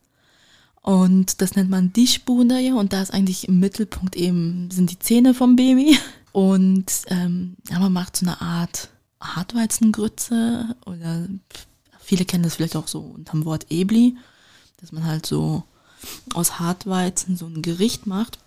Und 0.81 1.41
das 1.41 1.55
nennt 1.55 1.69
man 1.69 1.93
Dishbude 1.93 2.75
und 2.75 2.93
da 2.93 3.01
ist 3.01 3.11
eigentlich 3.11 3.47
im 3.47 3.59
Mittelpunkt 3.59 4.15
eben 4.15 4.69
sind 4.71 4.91
die 4.91 4.99
Zähne 4.99 5.33
vom 5.33 5.55
Baby. 5.55 5.97
Und 6.31 6.91
ähm, 7.07 7.55
man 7.71 7.93
macht 7.93 8.17
so 8.17 8.25
eine 8.25 8.41
Art 8.41 8.89
Hartweizengrütze 9.21 10.75
oder 10.85 11.29
viele 12.01 12.25
kennen 12.25 12.43
das 12.43 12.55
vielleicht 12.55 12.75
auch 12.75 12.89
so 12.89 12.99
unter 12.99 13.31
dem 13.31 13.45
Wort 13.45 13.67
Ebli, 13.69 14.17
dass 14.81 14.91
man 14.91 15.05
halt 15.05 15.25
so 15.25 15.63
aus 16.33 16.59
Hartweizen 16.59 17.37
so 17.37 17.45
ein 17.45 17.61
Gericht 17.61 18.05
macht 18.05 18.39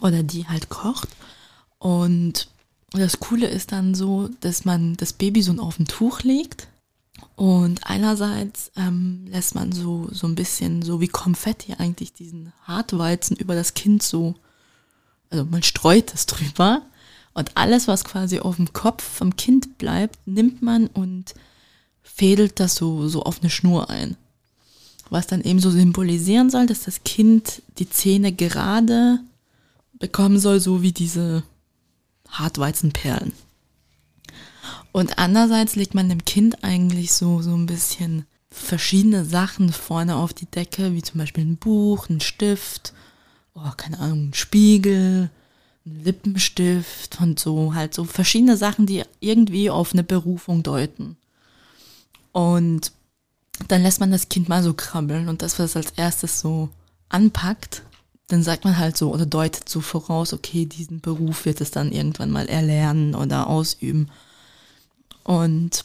oder 0.00 0.22
die 0.22 0.46
halt 0.46 0.68
kocht. 0.68 1.08
Und 1.78 2.48
das 2.92 3.20
Coole 3.20 3.46
ist 3.46 3.72
dann 3.72 3.94
so, 3.94 4.28
dass 4.40 4.64
man 4.64 4.96
das 4.96 5.12
Baby 5.12 5.42
so 5.42 5.52
auf 5.58 5.78
ein 5.78 5.86
Tuch 5.86 6.22
legt 6.22 6.68
und 7.36 7.86
einerseits 7.86 8.70
ähm, 8.76 9.26
lässt 9.30 9.54
man 9.54 9.72
so, 9.72 10.08
so 10.10 10.26
ein 10.26 10.34
bisschen 10.34 10.82
so 10.82 11.00
wie 11.00 11.08
Konfetti 11.08 11.74
eigentlich 11.78 12.12
diesen 12.12 12.52
Hartweizen 12.64 13.36
über 13.36 13.54
das 13.54 13.74
Kind 13.74 14.02
so, 14.02 14.34
also 15.30 15.44
man 15.44 15.62
streut 15.62 16.12
es 16.12 16.26
drüber 16.26 16.82
und 17.32 17.56
alles, 17.56 17.88
was 17.88 18.04
quasi 18.04 18.40
auf 18.40 18.56
dem 18.56 18.72
Kopf 18.72 19.02
vom 19.02 19.36
Kind 19.36 19.78
bleibt, 19.78 20.18
nimmt 20.26 20.62
man 20.62 20.88
und 20.88 21.34
fädelt 22.02 22.60
das 22.60 22.74
so, 22.74 23.08
so 23.08 23.22
auf 23.22 23.40
eine 23.40 23.50
Schnur 23.50 23.88
ein. 23.88 24.16
Was 25.08 25.26
dann 25.26 25.40
eben 25.40 25.60
so 25.60 25.70
symbolisieren 25.70 26.50
soll, 26.50 26.66
dass 26.66 26.82
das 26.82 27.04
Kind 27.04 27.62
die 27.78 27.88
Zähne 27.88 28.32
gerade 28.32 29.20
bekommen 30.00 30.40
soll, 30.40 30.58
so 30.58 30.82
wie 30.82 30.92
diese 30.92 31.44
Hartweizenperlen. 32.28 33.32
Und 34.90 35.18
andererseits 35.18 35.76
legt 35.76 35.94
man 35.94 36.08
dem 36.08 36.24
Kind 36.24 36.64
eigentlich 36.64 37.12
so, 37.12 37.42
so 37.42 37.54
ein 37.54 37.66
bisschen 37.66 38.26
verschiedene 38.50 39.24
Sachen 39.24 39.72
vorne 39.72 40.16
auf 40.16 40.32
die 40.32 40.46
Decke, 40.46 40.94
wie 40.94 41.02
zum 41.02 41.18
Beispiel 41.18 41.44
ein 41.44 41.56
Buch, 41.56 42.08
ein 42.08 42.20
Stift, 42.20 42.92
oh, 43.54 43.70
keine 43.76 44.00
Ahnung, 44.00 44.30
ein 44.30 44.34
Spiegel, 44.34 45.30
ein 45.86 46.04
Lippenstift 46.04 47.20
und 47.20 47.38
so, 47.38 47.74
halt 47.74 47.94
so 47.94 48.04
verschiedene 48.04 48.56
Sachen, 48.56 48.86
die 48.86 49.04
irgendwie 49.20 49.70
auf 49.70 49.92
eine 49.92 50.02
Berufung 50.02 50.64
deuten. 50.64 51.16
Und 52.32 52.90
dann 53.68 53.82
lässt 53.82 54.00
man 54.00 54.10
das 54.10 54.28
Kind 54.28 54.48
mal 54.48 54.62
so 54.62 54.74
krabbeln 54.74 55.28
und 55.28 55.42
das, 55.42 55.58
was 55.58 55.76
als 55.76 55.92
erstes 55.92 56.40
so 56.40 56.70
anpackt, 57.08 57.82
dann 58.32 58.42
sagt 58.42 58.64
man 58.64 58.78
halt 58.78 58.96
so 58.96 59.12
oder 59.12 59.26
deutet 59.26 59.68
so 59.68 59.80
voraus, 59.80 60.32
okay, 60.32 60.66
diesen 60.66 61.00
Beruf 61.00 61.44
wird 61.44 61.60
es 61.60 61.70
dann 61.70 61.92
irgendwann 61.92 62.30
mal 62.30 62.48
erlernen 62.48 63.14
oder 63.14 63.48
ausüben. 63.48 64.08
Und 65.24 65.84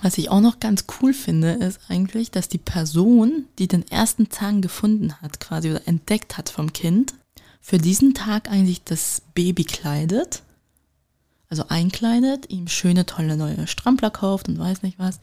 was 0.00 0.18
ich 0.18 0.30
auch 0.30 0.40
noch 0.40 0.60
ganz 0.60 0.84
cool 1.00 1.12
finde, 1.12 1.52
ist 1.52 1.80
eigentlich, 1.88 2.30
dass 2.30 2.48
die 2.48 2.58
Person, 2.58 3.46
die 3.58 3.68
den 3.68 3.86
ersten 3.90 4.30
Zahn 4.30 4.62
gefunden 4.62 5.20
hat, 5.20 5.40
quasi 5.40 5.70
oder 5.70 5.86
entdeckt 5.86 6.38
hat 6.38 6.48
vom 6.48 6.72
Kind, 6.72 7.14
für 7.60 7.78
diesen 7.78 8.14
Tag 8.14 8.48
eigentlich 8.48 8.84
das 8.84 9.22
Baby 9.34 9.64
kleidet, 9.64 10.42
also 11.48 11.64
einkleidet, 11.68 12.50
ihm 12.50 12.68
schöne, 12.68 13.04
tolle 13.04 13.36
neue 13.36 13.66
Strampler 13.66 14.10
kauft 14.10 14.48
und 14.48 14.58
weiß 14.58 14.82
nicht 14.82 14.98
was, 14.98 15.20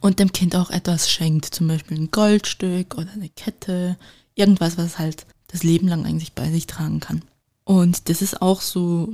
und 0.00 0.18
dem 0.18 0.32
Kind 0.32 0.54
auch 0.54 0.70
etwas 0.70 1.10
schenkt, 1.10 1.46
zum 1.46 1.68
Beispiel 1.68 1.98
ein 1.98 2.10
Goldstück 2.10 2.96
oder 2.96 3.10
eine 3.12 3.28
Kette, 3.30 3.96
irgendwas, 4.34 4.78
was 4.78 4.98
halt 4.98 5.26
das 5.52 5.62
Leben 5.62 5.86
lang 5.86 6.04
eigentlich 6.04 6.32
bei 6.32 6.50
sich 6.50 6.66
tragen 6.66 7.00
kann. 7.00 7.22
Und 7.64 8.08
das 8.08 8.22
ist 8.22 8.42
auch 8.42 8.60
so, 8.60 9.12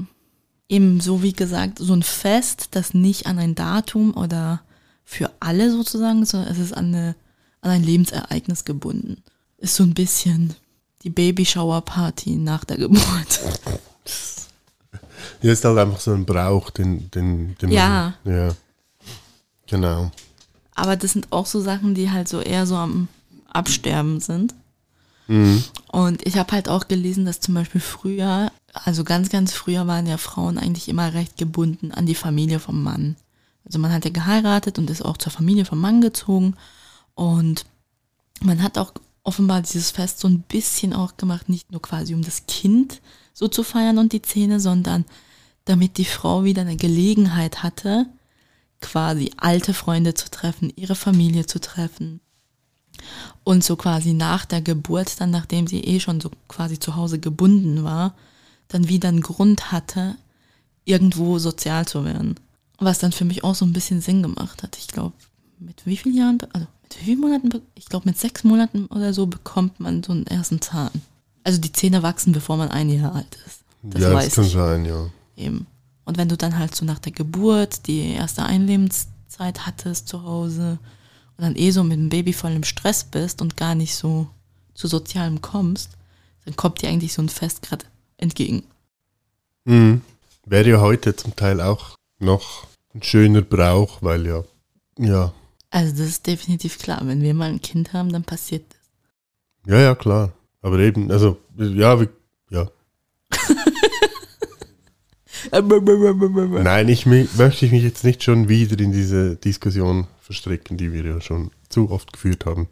eben 0.68 1.00
so 1.00 1.22
wie 1.22 1.32
gesagt, 1.32 1.78
so 1.78 1.92
ein 1.92 2.02
Fest, 2.02 2.68
das 2.70 2.94
nicht 2.94 3.26
an 3.26 3.38
ein 3.38 3.54
Datum 3.54 4.16
oder 4.16 4.62
für 5.04 5.30
alle 5.40 5.70
sozusagen, 5.70 6.24
sondern 6.24 6.50
es 6.50 6.58
ist 6.58 6.72
an, 6.72 6.86
eine, 6.94 7.14
an 7.60 7.70
ein 7.70 7.82
Lebensereignis 7.82 8.64
gebunden. 8.64 9.22
Ist 9.58 9.74
so 9.74 9.82
ein 9.82 9.94
bisschen 9.94 10.54
die 11.02 11.10
Babyshower-Party 11.10 12.36
nach 12.36 12.64
der 12.64 12.78
Geburt. 12.78 13.40
Hier 15.40 15.52
ist 15.52 15.64
halt 15.64 15.78
einfach 15.78 16.00
so 16.00 16.12
ein 16.12 16.24
Brauch, 16.24 16.70
den, 16.70 17.10
den, 17.10 17.56
den 17.58 17.70
Ja. 17.70 18.14
Man, 18.24 18.34
ja. 18.34 18.54
Genau. 19.66 20.10
Aber 20.74 20.96
das 20.96 21.12
sind 21.12 21.32
auch 21.32 21.46
so 21.46 21.60
Sachen, 21.60 21.94
die 21.94 22.10
halt 22.10 22.28
so 22.28 22.40
eher 22.40 22.66
so 22.66 22.76
am 22.76 23.08
Absterben 23.48 24.20
sind. 24.20 24.54
Mhm. 25.28 25.62
Und 25.92 26.26
ich 26.26 26.36
habe 26.36 26.52
halt 26.52 26.68
auch 26.68 26.88
gelesen, 26.88 27.24
dass 27.24 27.40
zum 27.40 27.54
Beispiel 27.54 27.80
früher, 27.80 28.50
also 28.72 29.04
ganz, 29.04 29.28
ganz 29.28 29.52
früher 29.52 29.86
waren 29.86 30.06
ja 30.06 30.16
Frauen 30.16 30.58
eigentlich 30.58 30.88
immer 30.88 31.14
recht 31.14 31.36
gebunden 31.36 31.92
an 31.92 32.06
die 32.06 32.14
Familie 32.14 32.58
vom 32.58 32.82
Mann. 32.82 33.16
Also 33.64 33.78
man 33.78 33.92
hat 33.92 34.04
ja 34.04 34.10
geheiratet 34.10 34.78
und 34.78 34.90
ist 34.90 35.04
auch 35.04 35.18
zur 35.18 35.30
Familie 35.30 35.64
vom 35.64 35.80
Mann 35.80 36.00
gezogen. 36.00 36.56
Und 37.14 37.66
man 38.40 38.62
hat 38.62 38.78
auch 38.78 38.92
offenbar 39.22 39.60
dieses 39.60 39.90
Fest 39.90 40.20
so 40.20 40.28
ein 40.28 40.40
bisschen 40.40 40.94
auch 40.94 41.16
gemacht, 41.18 41.48
nicht 41.48 41.70
nur 41.70 41.82
quasi 41.82 42.14
um 42.14 42.22
das 42.22 42.46
Kind 42.46 43.00
so 43.34 43.46
zu 43.46 43.62
feiern 43.62 43.98
und 43.98 44.12
die 44.12 44.22
Zähne, 44.22 44.58
sondern 44.58 45.04
damit 45.66 45.98
die 45.98 46.06
Frau 46.06 46.44
wieder 46.44 46.62
eine 46.62 46.76
Gelegenheit 46.76 47.62
hatte, 47.62 48.06
quasi 48.80 49.30
alte 49.36 49.74
Freunde 49.74 50.14
zu 50.14 50.30
treffen, 50.30 50.72
ihre 50.76 50.94
Familie 50.94 51.46
zu 51.46 51.60
treffen. 51.60 52.20
Und 53.44 53.64
so 53.64 53.76
quasi 53.76 54.12
nach 54.12 54.44
der 54.44 54.60
Geburt, 54.60 55.20
dann 55.20 55.30
nachdem 55.30 55.66
sie 55.66 55.80
eh 55.80 56.00
schon 56.00 56.20
so 56.20 56.30
quasi 56.48 56.78
zu 56.78 56.96
Hause 56.96 57.18
gebunden 57.18 57.84
war, 57.84 58.14
dann 58.68 58.88
wieder 58.88 59.08
einen 59.08 59.22
Grund 59.22 59.72
hatte, 59.72 60.16
irgendwo 60.84 61.38
sozial 61.38 61.86
zu 61.86 62.04
werden. 62.04 62.36
Was 62.78 62.98
dann 62.98 63.12
für 63.12 63.24
mich 63.24 63.44
auch 63.44 63.54
so 63.54 63.64
ein 63.64 63.72
bisschen 63.72 64.00
Sinn 64.00 64.22
gemacht 64.22 64.62
hat. 64.62 64.76
Ich 64.78 64.88
glaube, 64.88 65.14
mit 65.58 65.84
wie 65.84 65.96
vielen 65.96 66.16
Jahren, 66.16 66.38
also 66.52 66.66
mit 66.82 67.00
wie 67.00 67.04
vielen 67.04 67.20
Monaten, 67.20 67.62
ich 67.74 67.86
glaube 67.86 68.08
mit 68.08 68.18
sechs 68.18 68.44
Monaten 68.44 68.86
oder 68.86 69.12
so 69.12 69.26
bekommt 69.26 69.80
man 69.80 70.02
so 70.02 70.12
einen 70.12 70.26
ersten 70.26 70.60
Zahn. 70.60 70.90
Also 71.44 71.60
die 71.60 71.72
Zähne 71.72 72.02
wachsen, 72.02 72.32
bevor 72.32 72.56
man 72.56 72.70
ein 72.70 72.90
Jahr 72.90 73.14
alt 73.14 73.38
ist. 73.46 73.60
Das 73.82 74.02
ja, 74.02 74.10
das 74.10 74.34
kann 74.34 74.44
ich 74.44 74.52
sein, 74.52 74.84
ja. 74.84 75.06
eben. 75.36 75.66
Und 76.04 76.18
wenn 76.18 76.28
du 76.28 76.36
dann 76.36 76.58
halt 76.58 76.74
so 76.74 76.84
nach 76.84 76.98
der 76.98 77.12
Geburt 77.12 77.86
die 77.86 78.12
erste 78.12 78.42
Einlebenszeit 78.42 79.66
hattest 79.66 80.08
zu 80.08 80.22
Hause 80.22 80.78
und 81.38 81.44
dann 81.44 81.56
eh 81.56 81.70
so 81.70 81.84
mit 81.84 81.96
dem 81.98 82.08
Baby 82.08 82.32
voll 82.32 82.50
im 82.52 82.64
Stress 82.64 83.04
bist 83.04 83.40
und 83.40 83.56
gar 83.56 83.74
nicht 83.76 83.94
so 83.94 84.26
zu 84.74 84.88
Sozialem 84.88 85.40
kommst, 85.40 85.90
dann 86.44 86.56
kommt 86.56 86.82
dir 86.82 86.88
eigentlich 86.88 87.14
so 87.14 87.22
ein 87.22 87.28
Fest 87.28 87.62
gerade 87.62 87.86
entgegen. 88.16 88.64
Mhm. 89.64 90.02
Wäre 90.44 90.68
ja 90.68 90.80
heute 90.80 91.14
zum 91.14 91.36
Teil 91.36 91.60
auch 91.60 91.94
noch 92.18 92.66
ein 92.94 93.02
schöner 93.02 93.42
Brauch, 93.42 94.02
weil 94.02 94.26
ja, 94.26 94.42
ja, 94.98 95.32
Also 95.70 95.92
das 95.92 96.08
ist 96.08 96.26
definitiv 96.26 96.78
klar. 96.78 97.00
Wenn 97.04 97.22
wir 97.22 97.34
mal 97.34 97.50
ein 97.50 97.62
Kind 97.62 97.92
haben, 97.92 98.10
dann 98.10 98.24
passiert 98.24 98.64
das. 98.70 99.72
ja, 99.72 99.80
ja, 99.80 99.94
klar. 99.94 100.32
Aber 100.60 100.78
eben, 100.80 101.10
also, 101.12 101.38
ja, 101.56 102.00
wie, 102.00 102.08
ja. 102.50 102.68
Nein, 105.52 106.88
ich 106.88 107.06
möchte 107.06 107.64
ich 107.64 107.70
mich 107.70 107.84
jetzt 107.84 108.02
nicht 108.02 108.24
schon 108.24 108.48
wieder 108.48 108.78
in 108.80 108.90
diese 108.90 109.36
Diskussion 109.36 110.08
verstricken, 110.28 110.76
die 110.76 110.92
wir 110.92 111.02
ja 111.06 111.20
schon 111.22 111.50
zu 111.70 111.90
oft 111.90 112.12
geführt 112.12 112.44
haben. 112.44 112.68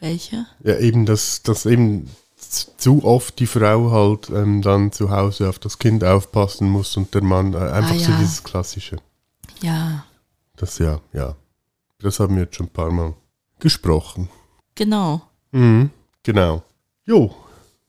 Welche? 0.00 0.44
Ja, 0.62 0.78
eben, 0.78 1.06
dass, 1.06 1.42
dass 1.42 1.64
eben 1.66 2.10
zu 2.36 3.02
oft 3.04 3.38
die 3.40 3.46
Frau 3.46 3.90
halt 3.90 4.28
ähm, 4.30 4.60
dann 4.62 4.92
zu 4.92 5.10
Hause 5.10 5.48
auf 5.48 5.58
das 5.58 5.78
Kind 5.78 6.04
aufpassen 6.04 6.68
muss 6.68 6.96
und 6.98 7.14
der 7.14 7.22
Mann 7.22 7.54
äh, 7.54 7.56
einfach 7.58 7.94
Ah, 7.96 7.98
so 7.98 8.10
ja. 8.12 8.18
dieses 8.18 8.44
Klassische. 8.44 8.98
Ja, 9.62 10.04
Das 10.56 10.78
ja, 10.78 11.00
ja. 11.14 11.34
Das 12.00 12.20
haben 12.20 12.36
wir 12.36 12.42
jetzt 12.44 12.56
schon 12.56 12.66
ein 12.66 12.72
paar 12.72 12.92
Mal 12.92 13.14
gesprochen. 13.58 14.28
genau. 14.74 15.22
Mhm, 15.50 15.90
genau. 16.22 16.62
Jo, 17.06 17.34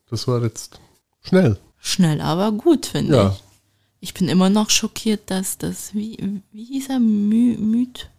das 0.09 0.27
war 0.29 0.41
jetzt 0.41 0.79
schnell. 1.21 1.59
Schnell, 1.77 2.21
aber 2.21 2.51
gut, 2.53 2.85
finde 2.87 3.15
Ja. 3.15 3.29
ich. 3.31 3.43
Ich 4.01 4.13
bin 4.13 4.29
immer 4.29 4.49
noch 4.49 4.69
schockiert, 4.69 5.29
dass 5.29 5.57
das, 5.57 5.93
wie, 5.93 6.41
wie 6.53 6.63
hieß 6.63 6.87
er, 6.89 6.99
My, 7.01 7.57
Myth, 7.59 8.09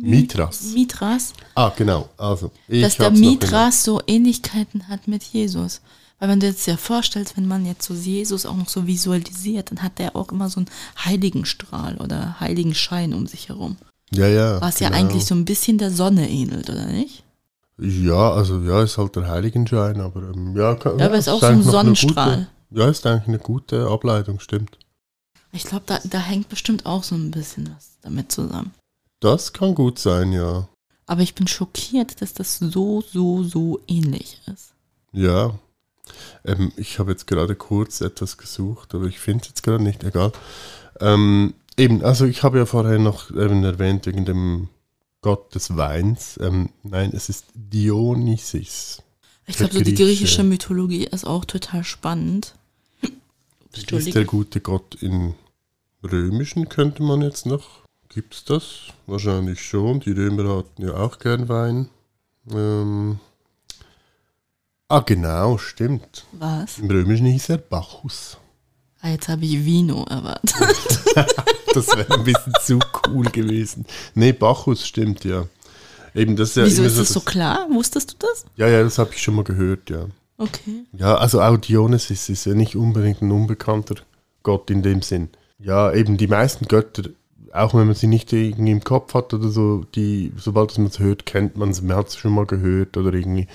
Mitras. 0.00 0.72
Mitras? 0.74 1.32
Ah, 1.54 1.72
genau. 1.76 2.08
Also, 2.16 2.50
dass 2.68 2.96
der 2.96 3.10
Mitras 3.10 3.84
so 3.84 4.00
Ähnlichkeiten 4.06 4.88
hat 4.88 5.08
mit 5.08 5.22
Jesus. 5.22 5.80
Weil 6.18 6.30
wenn 6.30 6.40
du 6.40 6.46
jetzt 6.46 6.66
dir 6.66 6.76
vorstellst, 6.76 7.36
wenn 7.36 7.46
man 7.46 7.64
jetzt 7.64 7.86
so 7.86 7.94
Jesus 7.94 8.44
auch 8.44 8.56
noch 8.56 8.68
so 8.68 8.86
visualisiert, 8.86 9.70
dann 9.70 9.82
hat 9.82 9.98
der 9.98 10.16
auch 10.16 10.32
immer 10.32 10.48
so 10.48 10.60
einen 10.60 10.70
Heiligenstrahl 11.04 11.96
oder 11.98 12.40
Heiligenschein 12.40 13.14
um 13.14 13.26
sich 13.26 13.48
herum. 13.48 13.76
Ja, 14.12 14.26
ja. 14.26 14.60
Was 14.60 14.80
ja 14.80 14.88
genau. 14.88 15.00
eigentlich 15.00 15.24
so 15.24 15.34
ein 15.34 15.44
bisschen 15.44 15.78
der 15.78 15.90
Sonne 15.92 16.28
ähnelt, 16.28 16.70
oder 16.70 16.86
nicht? 16.86 17.22
Ja, 17.78 18.32
also 18.32 18.60
ja, 18.62 18.82
ist 18.82 18.98
halt 18.98 19.14
der 19.14 19.28
Heiligenschein, 19.28 20.00
aber 20.00 20.30
ähm, 20.34 20.56
ja, 20.56 20.74
kann, 20.74 20.98
Ja, 20.98 21.06
aber 21.06 21.18
ist 21.18 21.28
auch 21.28 21.40
so 21.40 21.46
ein 21.46 21.62
Sonnenstrahl. 21.62 22.48
Gute, 22.70 22.80
ja, 22.80 22.88
ist 22.88 23.06
eigentlich 23.06 23.28
eine 23.28 23.38
gute 23.38 23.86
Ableitung, 23.86 24.40
stimmt. 24.40 24.78
Ich 25.52 25.64
glaube, 25.64 25.84
da, 25.86 26.00
da 26.04 26.18
hängt 26.18 26.48
bestimmt 26.48 26.84
auch 26.86 27.04
so 27.04 27.14
ein 27.14 27.30
bisschen 27.30 27.70
was 27.74 27.98
damit 28.02 28.32
zusammen. 28.32 28.72
Das 29.20 29.52
kann 29.52 29.74
gut 29.74 29.98
sein, 29.98 30.32
ja. 30.32 30.68
Aber 31.06 31.22
ich 31.22 31.34
bin 31.34 31.48
schockiert, 31.48 32.20
dass 32.20 32.34
das 32.34 32.58
so, 32.58 33.00
so, 33.00 33.42
so 33.42 33.80
ähnlich 33.88 34.40
ist. 34.52 34.74
Ja. 35.12 35.58
Ähm, 36.44 36.72
ich 36.76 36.98
habe 36.98 37.10
jetzt 37.10 37.26
gerade 37.26 37.54
kurz 37.54 38.00
etwas 38.00 38.38
gesucht, 38.38 38.94
aber 38.94 39.06
ich 39.06 39.18
finde 39.18 39.42
es 39.42 39.48
jetzt 39.48 39.62
gerade 39.62 39.82
nicht, 39.82 40.04
egal. 40.04 40.32
Ähm, 41.00 41.54
eben, 41.76 42.04
also 42.04 42.26
ich 42.26 42.42
habe 42.42 42.58
ja 42.58 42.66
vorher 42.66 42.98
noch 42.98 43.30
eben 43.30 43.64
erwähnt, 43.64 44.06
wegen 44.06 44.24
dem 44.24 44.68
Gott 45.20 45.54
des 45.54 45.76
Weins. 45.76 46.38
Ähm, 46.40 46.70
nein, 46.82 47.10
es 47.14 47.28
ist 47.28 47.46
Dionysis. 47.54 49.02
Ich 49.46 49.56
glaube, 49.56 49.74
so 49.74 49.80
die 49.80 49.94
griechische 49.94 50.44
Mythologie 50.44 51.04
ist 51.04 51.26
auch 51.26 51.44
total 51.44 51.84
spannend. 51.84 52.54
Ist 53.72 54.14
der 54.14 54.24
gute 54.24 54.60
Gott 54.60 54.96
im 55.00 55.34
Römischen, 56.02 56.68
könnte 56.68 57.02
man 57.02 57.22
jetzt 57.22 57.46
noch. 57.46 57.82
Gibt 58.18 58.34
es 58.34 58.44
das? 58.44 58.64
Wahrscheinlich 59.06 59.62
schon. 59.64 60.00
Die 60.00 60.10
Römer 60.10 60.56
hatten 60.56 60.82
ja 60.82 60.94
auch 60.94 61.20
gern 61.20 61.48
Wein. 61.48 61.88
Ähm, 62.50 63.20
ah, 64.88 64.98
genau, 65.06 65.56
stimmt. 65.56 66.26
Was? 66.32 66.80
Im 66.80 66.90
Römischen 66.90 67.26
hieß 67.26 67.50
er 67.50 67.58
Bacchus. 67.58 68.36
Ah, 69.02 69.10
jetzt 69.10 69.28
habe 69.28 69.44
ich 69.44 69.64
Vino 69.64 70.04
erwartet. 70.10 70.52
Das 71.74 71.86
wäre 71.96 72.12
ein 72.12 72.24
bisschen 72.24 72.54
zu 72.60 72.80
cool 73.06 73.26
gewesen. 73.26 73.86
Nee, 74.14 74.32
Bacchus 74.32 74.84
stimmt, 74.84 75.24
ja. 75.24 75.46
Eben, 76.12 76.34
das 76.34 76.48
ist 76.48 76.56
ja 76.56 76.64
Wieso 76.64 76.82
ist 76.82 76.98
das 76.98 77.10
so 77.10 77.20
klar? 77.20 77.68
Wusstest 77.70 78.14
du 78.14 78.26
das? 78.26 78.46
Ja, 78.56 78.66
ja, 78.66 78.82
das 78.82 78.98
habe 78.98 79.10
ich 79.14 79.22
schon 79.22 79.36
mal 79.36 79.44
gehört, 79.44 79.90
ja. 79.90 80.06
Okay. 80.38 80.86
Ja, 80.92 81.14
also 81.18 81.40
auch 81.40 81.56
Dionysus 81.56 82.28
ist 82.28 82.46
ja 82.46 82.54
nicht 82.54 82.74
unbedingt 82.74 83.22
ein 83.22 83.30
unbekannter 83.30 83.94
Gott 84.42 84.70
in 84.70 84.82
dem 84.82 85.02
Sinn. 85.02 85.28
Ja, 85.60 85.92
eben 85.92 86.16
die 86.16 86.26
meisten 86.26 86.66
Götter, 86.66 87.10
auch 87.52 87.74
wenn 87.74 87.86
man 87.86 87.94
sie 87.94 88.06
nicht 88.06 88.32
irgendwie 88.32 88.70
im 88.70 88.84
Kopf 88.84 89.14
hat 89.14 89.32
oder 89.34 89.48
so, 89.48 89.84
die, 89.94 90.32
sobald 90.36 90.76
man 90.78 90.88
es 90.88 90.98
hört, 90.98 91.26
kennt 91.26 91.56
man 91.56 91.70
es, 91.70 91.82
man 91.82 91.96
hat 91.96 92.08
es 92.08 92.16
schon 92.16 92.34
mal 92.34 92.46
gehört 92.46 92.96
oder 92.96 93.12
irgendwie. 93.12 93.46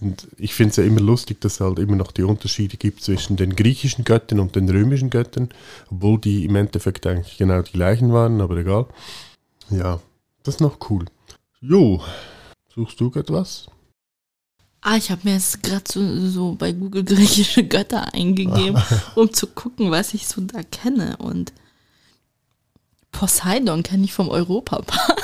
Und 0.00 0.28
ich 0.36 0.54
finde 0.54 0.70
es 0.70 0.76
ja 0.76 0.84
immer 0.84 1.00
lustig, 1.00 1.40
dass 1.40 1.54
es 1.54 1.60
halt 1.60 1.78
immer 1.78 1.96
noch 1.96 2.12
die 2.12 2.22
Unterschiede 2.22 2.76
gibt 2.76 3.02
zwischen 3.02 3.36
den 3.36 3.56
griechischen 3.56 4.04
Göttern 4.04 4.40
und 4.40 4.56
den 4.56 4.68
römischen 4.68 5.10
Göttern, 5.10 5.48
obwohl 5.90 6.18
die 6.18 6.44
im 6.44 6.56
Endeffekt 6.56 7.06
eigentlich 7.06 7.38
genau 7.38 7.62
die 7.62 7.72
gleichen 7.72 8.12
waren, 8.12 8.40
aber 8.40 8.56
egal. 8.56 8.86
Ja, 9.70 10.00
das 10.42 10.56
ist 10.56 10.60
noch 10.60 10.78
cool. 10.90 11.06
Jo, 11.60 12.00
suchst 12.74 13.00
du 13.00 13.12
etwas? 13.14 13.66
Ah, 14.80 14.96
ich 14.96 15.10
habe 15.10 15.22
mir 15.24 15.34
jetzt 15.34 15.62
gerade 15.62 15.84
so, 15.86 16.28
so 16.28 16.54
bei 16.54 16.72
Google 16.72 17.04
griechische 17.04 17.64
Götter 17.64 18.14
eingegeben, 18.14 18.80
um 19.16 19.32
zu 19.32 19.48
gucken, 19.48 19.90
was 19.90 20.14
ich 20.14 20.26
so 20.26 20.40
da 20.40 20.62
kenne. 20.62 21.16
Und 21.18 21.52
Poseidon 23.18 23.82
kenne 23.82 24.04
ich 24.04 24.12
vom 24.14 24.28
Europapark. 24.28 25.18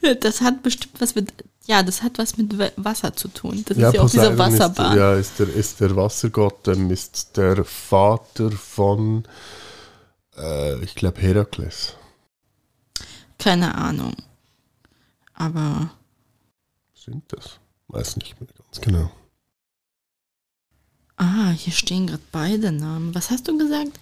das 0.20 0.40
hat 0.42 0.62
bestimmt 0.62 1.00
was 1.00 1.14
mit, 1.14 1.32
ja, 1.66 1.82
das 1.82 2.02
hat 2.02 2.18
was 2.18 2.36
mit 2.36 2.58
Wa- 2.58 2.72
Wasser 2.76 3.14
zu 3.16 3.28
tun. 3.28 3.64
Das 3.66 3.78
ist 3.78 3.94
ja 3.94 4.02
auch 4.02 4.10
dieser 4.10 4.36
Wasserbahn. 4.36 4.92
Ist, 4.92 4.98
ja, 4.98 5.14
ist 5.14 5.38
der, 5.38 5.48
ist 5.48 5.80
der 5.80 5.96
Wassergott, 5.96 6.68
ähm, 6.68 6.90
ist 6.90 7.36
der 7.38 7.64
Vater 7.64 8.50
von, 8.52 9.24
äh, 10.36 10.78
ich 10.84 10.94
glaube, 10.94 11.20
Herakles. 11.22 11.94
Keine 13.38 13.74
Ahnung. 13.74 14.14
Aber 15.34 15.90
Stimmt 16.94 17.32
das? 17.32 17.58
Weiß 17.88 18.16
nicht 18.18 18.38
mehr 18.38 18.50
ganz 18.58 18.80
genau. 18.82 19.10
Ah, 21.16 21.50
hier 21.50 21.72
stehen 21.72 22.06
gerade 22.08 22.22
beide 22.30 22.72
Namen. 22.72 23.14
Was 23.14 23.30
hast 23.30 23.48
du 23.48 23.56
gesagt? 23.56 23.98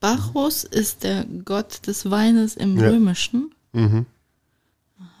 Bacchus 0.00 0.64
ist 0.64 1.02
der 1.04 1.24
Gott 1.44 1.86
des 1.86 2.10
Weines 2.10 2.56
im 2.56 2.78
Ja. 2.78 2.88
Römischen. 2.88 3.54
Mhm. 3.72 4.06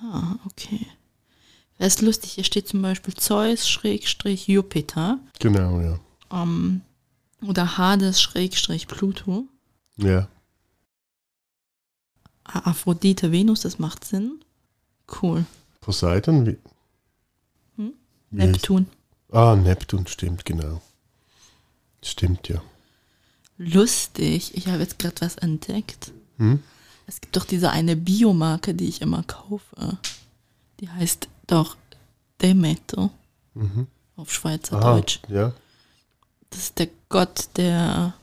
Ah, 0.02 0.36
okay. 0.46 0.86
Das 1.78 1.94
ist 1.96 2.02
lustig, 2.02 2.32
hier 2.32 2.44
steht 2.44 2.68
zum 2.68 2.82
Beispiel 2.82 3.14
Zeus 3.14 3.68
Schrägstrich 3.68 4.46
Jupiter. 4.48 5.18
Genau, 5.38 5.80
ja. 5.80 5.98
Ähm, 6.30 6.80
Oder 7.42 7.78
Hades 7.78 8.20
Schrägstrich 8.20 8.86
Pluto. 8.86 9.44
Ja. 9.96 10.28
Aphrodite 12.44 13.32
Venus, 13.32 13.60
das 13.60 13.78
macht 13.78 14.04
Sinn. 14.04 14.40
Cool. 15.22 15.44
Poseidon? 15.80 16.46
Wie, 16.46 16.58
Hm? 17.76 17.92
wie 18.30 18.44
Neptun. 18.44 18.86
Ah, 19.32 19.56
Neptun, 19.56 20.06
stimmt, 20.06 20.44
genau. 20.44 20.82
Stimmt, 22.02 22.48
ja. 22.48 22.60
Lustig. 23.62 24.56
Ich 24.56 24.68
habe 24.68 24.78
jetzt 24.78 24.98
gerade 24.98 25.20
was 25.20 25.36
entdeckt. 25.36 26.12
Hm? 26.38 26.62
Es 27.06 27.20
gibt 27.20 27.36
doch 27.36 27.44
diese 27.44 27.70
eine 27.70 27.94
Biomarke, 27.94 28.72
die 28.74 28.88
ich 28.88 29.02
immer 29.02 29.22
kaufe. 29.24 29.98
Die 30.80 30.88
heißt 30.88 31.28
doch 31.46 31.76
Demeter 32.40 33.10
Mhm. 33.52 33.86
auf 34.16 34.32
Schweizerdeutsch. 34.32 35.18
Aha, 35.26 35.32
ja, 35.34 35.52
Das 36.48 36.60
ist 36.60 36.78
der 36.78 36.88
Gott 37.10 37.48
der, 37.56 38.14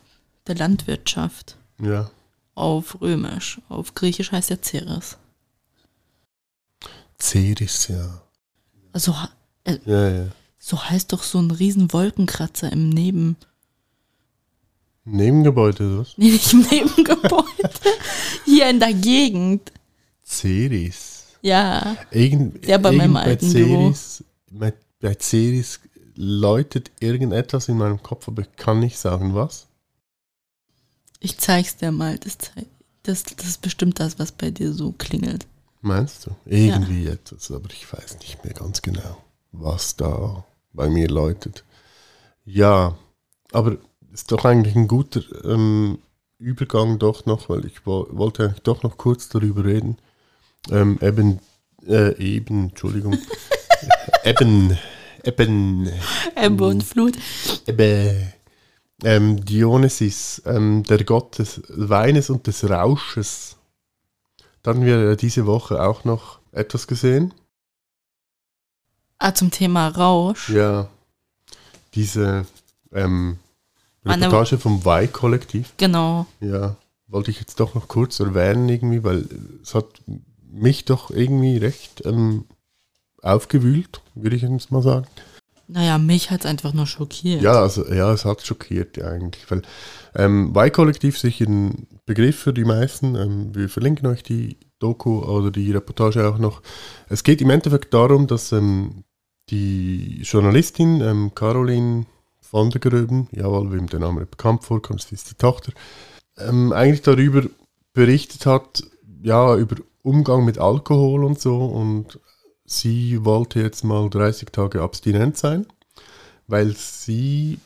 der 0.48 0.56
Landwirtschaft. 0.56 1.56
ja. 1.80 2.10
Auf 2.56 3.00
Römisch. 3.02 3.62
Auf 3.70 3.94
Griechisch 3.94 4.32
heißt 4.32 4.50
er 4.50 4.64
Ceres. 4.64 5.18
Ceres, 7.22 7.88
ja. 7.90 8.22
Also 8.94 9.16
ha- 9.22 9.30
Ja, 9.86 10.10
ja. 10.10 10.28
so 10.58 10.82
heißt 10.84 11.14
doch 11.14 11.22
so 11.22 11.38
ein 11.40 11.52
riesen 11.52 11.94
Wolkenkratzer 11.94 12.72
im 12.72 12.90
Neben... 12.90 13.36
Nebengebäude, 15.08 15.88
oder 15.88 16.00
was? 16.00 16.14
Nee, 16.18 16.32
nicht 16.32 16.54
im 16.54 16.60
Nebengebäude. 16.62 17.70
Hier 18.46 18.70
in 18.70 18.80
der 18.80 18.94
Gegend. 18.94 19.72
Ceres. 20.26 21.26
Ja. 21.42 21.96
Irgend, 22.12 22.66
Ja, 22.66 22.78
bei 22.78 22.92
meinem 22.92 23.16
irgend 23.16 23.28
alten 23.28 23.50
Ceres, 23.50 24.24
bei, 24.52 24.74
bei 25.00 25.16
Ceres 25.20 25.80
läutet 26.16 26.92
irgendetwas 27.00 27.70
in 27.70 27.78
meinem 27.78 28.02
Kopf, 28.02 28.28
aber 28.28 28.42
ich 28.42 28.56
kann 28.58 28.80
nicht 28.80 28.98
sagen, 28.98 29.34
was. 29.34 29.68
Ich 31.20 31.38
zeig's 31.38 31.78
dir 31.78 31.92
mal. 31.92 32.18
Das, 32.18 32.38
das, 33.04 33.24
das 33.24 33.48
ist 33.48 33.62
bestimmt 33.62 34.00
das, 34.00 34.20
was 34.20 34.32
bei 34.32 34.52
dir 34.52 34.74
so 34.74 34.92
klingelt. 34.92 35.46
Meinst 35.82 36.26
du? 36.26 36.32
Irgendwie 36.46 37.08
etwas, 37.08 37.52
aber 37.52 37.70
ich 37.72 37.92
weiß 37.92 38.20
nicht 38.20 38.44
mehr 38.44 38.54
ganz 38.54 38.82
genau, 38.82 39.24
was 39.52 39.96
da 39.96 40.44
bei 40.74 40.90
mir 40.90 41.08
läutet. 41.08 41.64
Ja, 42.46 42.98
aber 43.52 43.78
ist 44.18 44.32
doch 44.32 44.46
eigentlich 44.46 44.76
ein 44.76 44.88
guter 44.88 45.22
ähm, 45.46 46.00
Übergang 46.40 46.98
doch 46.98 47.28
noch, 47.28 47.50
weil 47.50 47.66
ich 47.66 47.86
wo, 47.86 48.08
wollte 48.10 48.46
eigentlich 48.46 48.64
doch 48.64 48.82
noch 48.82 48.98
kurz 48.98 49.30
darüber 49.30 49.64
reden. 49.64 49.98
Ähm, 50.72 50.98
eben, 51.02 51.40
äh, 51.88 52.18
eben, 52.18 52.70
Entschuldigung. 52.70 53.16
eben, 54.24 54.76
eben, 55.24 55.90
Ebbe 56.36 56.66
und 56.66 56.84
Flut. 56.84 57.16
eben, 57.68 58.34
ähm, 59.04 59.46
Dionysis, 59.46 60.42
ähm, 60.46 60.82
der 60.84 61.04
Gott 61.04 61.38
des 61.38 61.62
Weines 61.70 62.32
und 62.32 62.48
des 62.48 62.68
Rausches. 62.68 63.58
Da 64.64 64.72
hatten 64.72 64.84
wir 64.84 65.16
diese 65.16 65.46
Woche 65.46 65.84
auch 65.84 66.06
noch 66.06 66.40
etwas 66.52 66.88
gesehen. 66.88 67.36
Ah, 69.20 69.36
zum 69.36 69.52
Thema 69.52 69.90
Rausch. 69.90 70.50
Ja, 70.50 70.90
diese 71.94 72.48
ähm, 72.92 73.38
Reportage 74.10 74.58
vom 74.58 74.82
Y-Kollektiv. 74.86 75.74
Genau. 75.78 76.26
Ja, 76.40 76.76
wollte 77.08 77.32
ich 77.32 77.40
jetzt 77.40 77.60
doch 77.60 77.76
noch 77.76 77.88
kurz 77.88 78.20
erwähnen 78.20 78.68
irgendwie, 78.70 79.04
weil 79.04 79.26
es 79.62 79.74
hat 79.76 79.86
mich 80.52 80.86
doch 80.86 81.12
irgendwie 81.12 81.58
recht 81.58 82.04
ähm, 82.06 82.46
aufgewühlt, 83.22 84.02
würde 84.16 84.36
ich 84.36 84.42
jetzt 84.42 84.72
mal 84.72 84.82
sagen. 84.82 85.08
Naja, 85.70 85.98
mich 85.98 86.32
hat's 86.32 86.46
einfach 86.46 86.74
nur 86.74 86.88
schockiert. 86.88 87.42
Ja, 87.42 87.62
also 87.62 87.86
ja, 87.94 88.14
es 88.14 88.24
hat 88.24 88.46
schockiert 88.46 88.96
ja 88.96 89.08
eigentlich, 89.08 89.50
weil 89.52 89.64
ähm, 90.16 90.54
Y-Kollektiv 90.56 91.20
sicher 91.20 91.46
ein 91.46 91.88
Begriff 92.06 92.40
für 92.40 92.54
die 92.54 92.64
meisten. 92.64 93.16
Ähm, 93.16 93.54
wir 93.54 93.68
verlinken 93.68 94.08
euch 94.08 94.24
die 94.24 94.58
Doku 94.80 95.20
oder 95.20 95.52
die 95.52 95.72
Reportage 95.72 96.28
auch 96.28 96.38
noch. 96.38 96.62
Es 97.10 97.24
geht 97.24 97.42
im 97.42 97.50
Endeffekt 97.50 97.94
darum, 97.94 98.28
dass 98.28 98.54
ähm, 98.54 99.04
die 99.50 100.22
Journalistin 100.22 101.02
ähm, 101.02 101.32
Caroline 101.36 102.06
von 102.50 102.70
der 102.70 102.80
Gröben, 102.82 103.28
jawohl, 103.32 103.72
wem 103.72 103.88
der 103.88 104.00
Name 104.00 104.26
bekannt 104.26 104.64
vorkommt, 104.64 105.04
das 105.04 105.12
ist 105.12 105.32
die 105.32 105.36
Tochter, 105.36 105.72
ähm, 106.38 106.72
eigentlich 106.72 107.02
darüber 107.02 107.44
berichtet 107.94 108.46
hat, 108.46 108.84
ja, 109.22 109.56
über 109.56 109.76
Umgang 110.04 110.46
mit 110.46 110.58
Alkohol 110.58 111.24
und 111.26 111.40
so 111.40 111.66
und 111.66 112.20
sie 112.66 113.26
wollte 113.26 113.60
jetzt 113.60 113.84
mal 113.84 114.10
30 114.10 114.52
Tage 114.52 114.82
abstinent 114.82 115.38
sein, 115.38 115.66
weil 116.48 116.76
sie, 116.76 117.60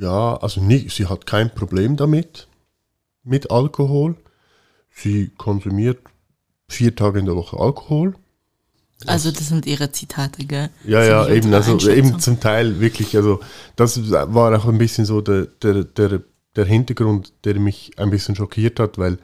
ja, 0.00 0.36
also 0.36 0.60
nicht, 0.60 0.90
sie 0.90 1.06
hat 1.06 1.26
kein 1.26 1.54
Problem 1.54 1.96
damit, 1.96 2.48
mit 3.22 3.50
Alkohol. 3.50 4.16
Sie 4.90 5.28
konsumiert 5.36 5.98
vier 6.68 6.94
Tage 6.94 7.18
in 7.18 7.26
der 7.26 7.36
Woche 7.36 7.58
Alkohol. 7.58 8.14
Also 9.04 9.30
das 9.30 9.48
sind 9.48 9.66
ihre 9.66 9.92
Zitate, 9.92 10.46
gell? 10.46 10.70
Ja, 10.84 11.04
ja, 11.04 11.28
eben, 11.28 11.52
also 11.52 11.78
eben 11.90 12.18
zum 12.18 12.40
Teil 12.40 12.80
wirklich, 12.80 13.14
also 13.16 13.40
das 13.76 14.10
war 14.10 14.58
auch 14.58 14.66
ein 14.66 14.78
bisschen 14.78 15.04
so 15.04 15.20
der, 15.20 15.46
der, 15.62 15.84
der, 15.84 16.22
der 16.56 16.64
Hintergrund, 16.64 17.32
der 17.44 17.60
mich 17.60 17.92
ein 17.98 18.08
bisschen 18.08 18.34
schockiert 18.34 18.80
hat, 18.80 18.96
weil 18.96 19.18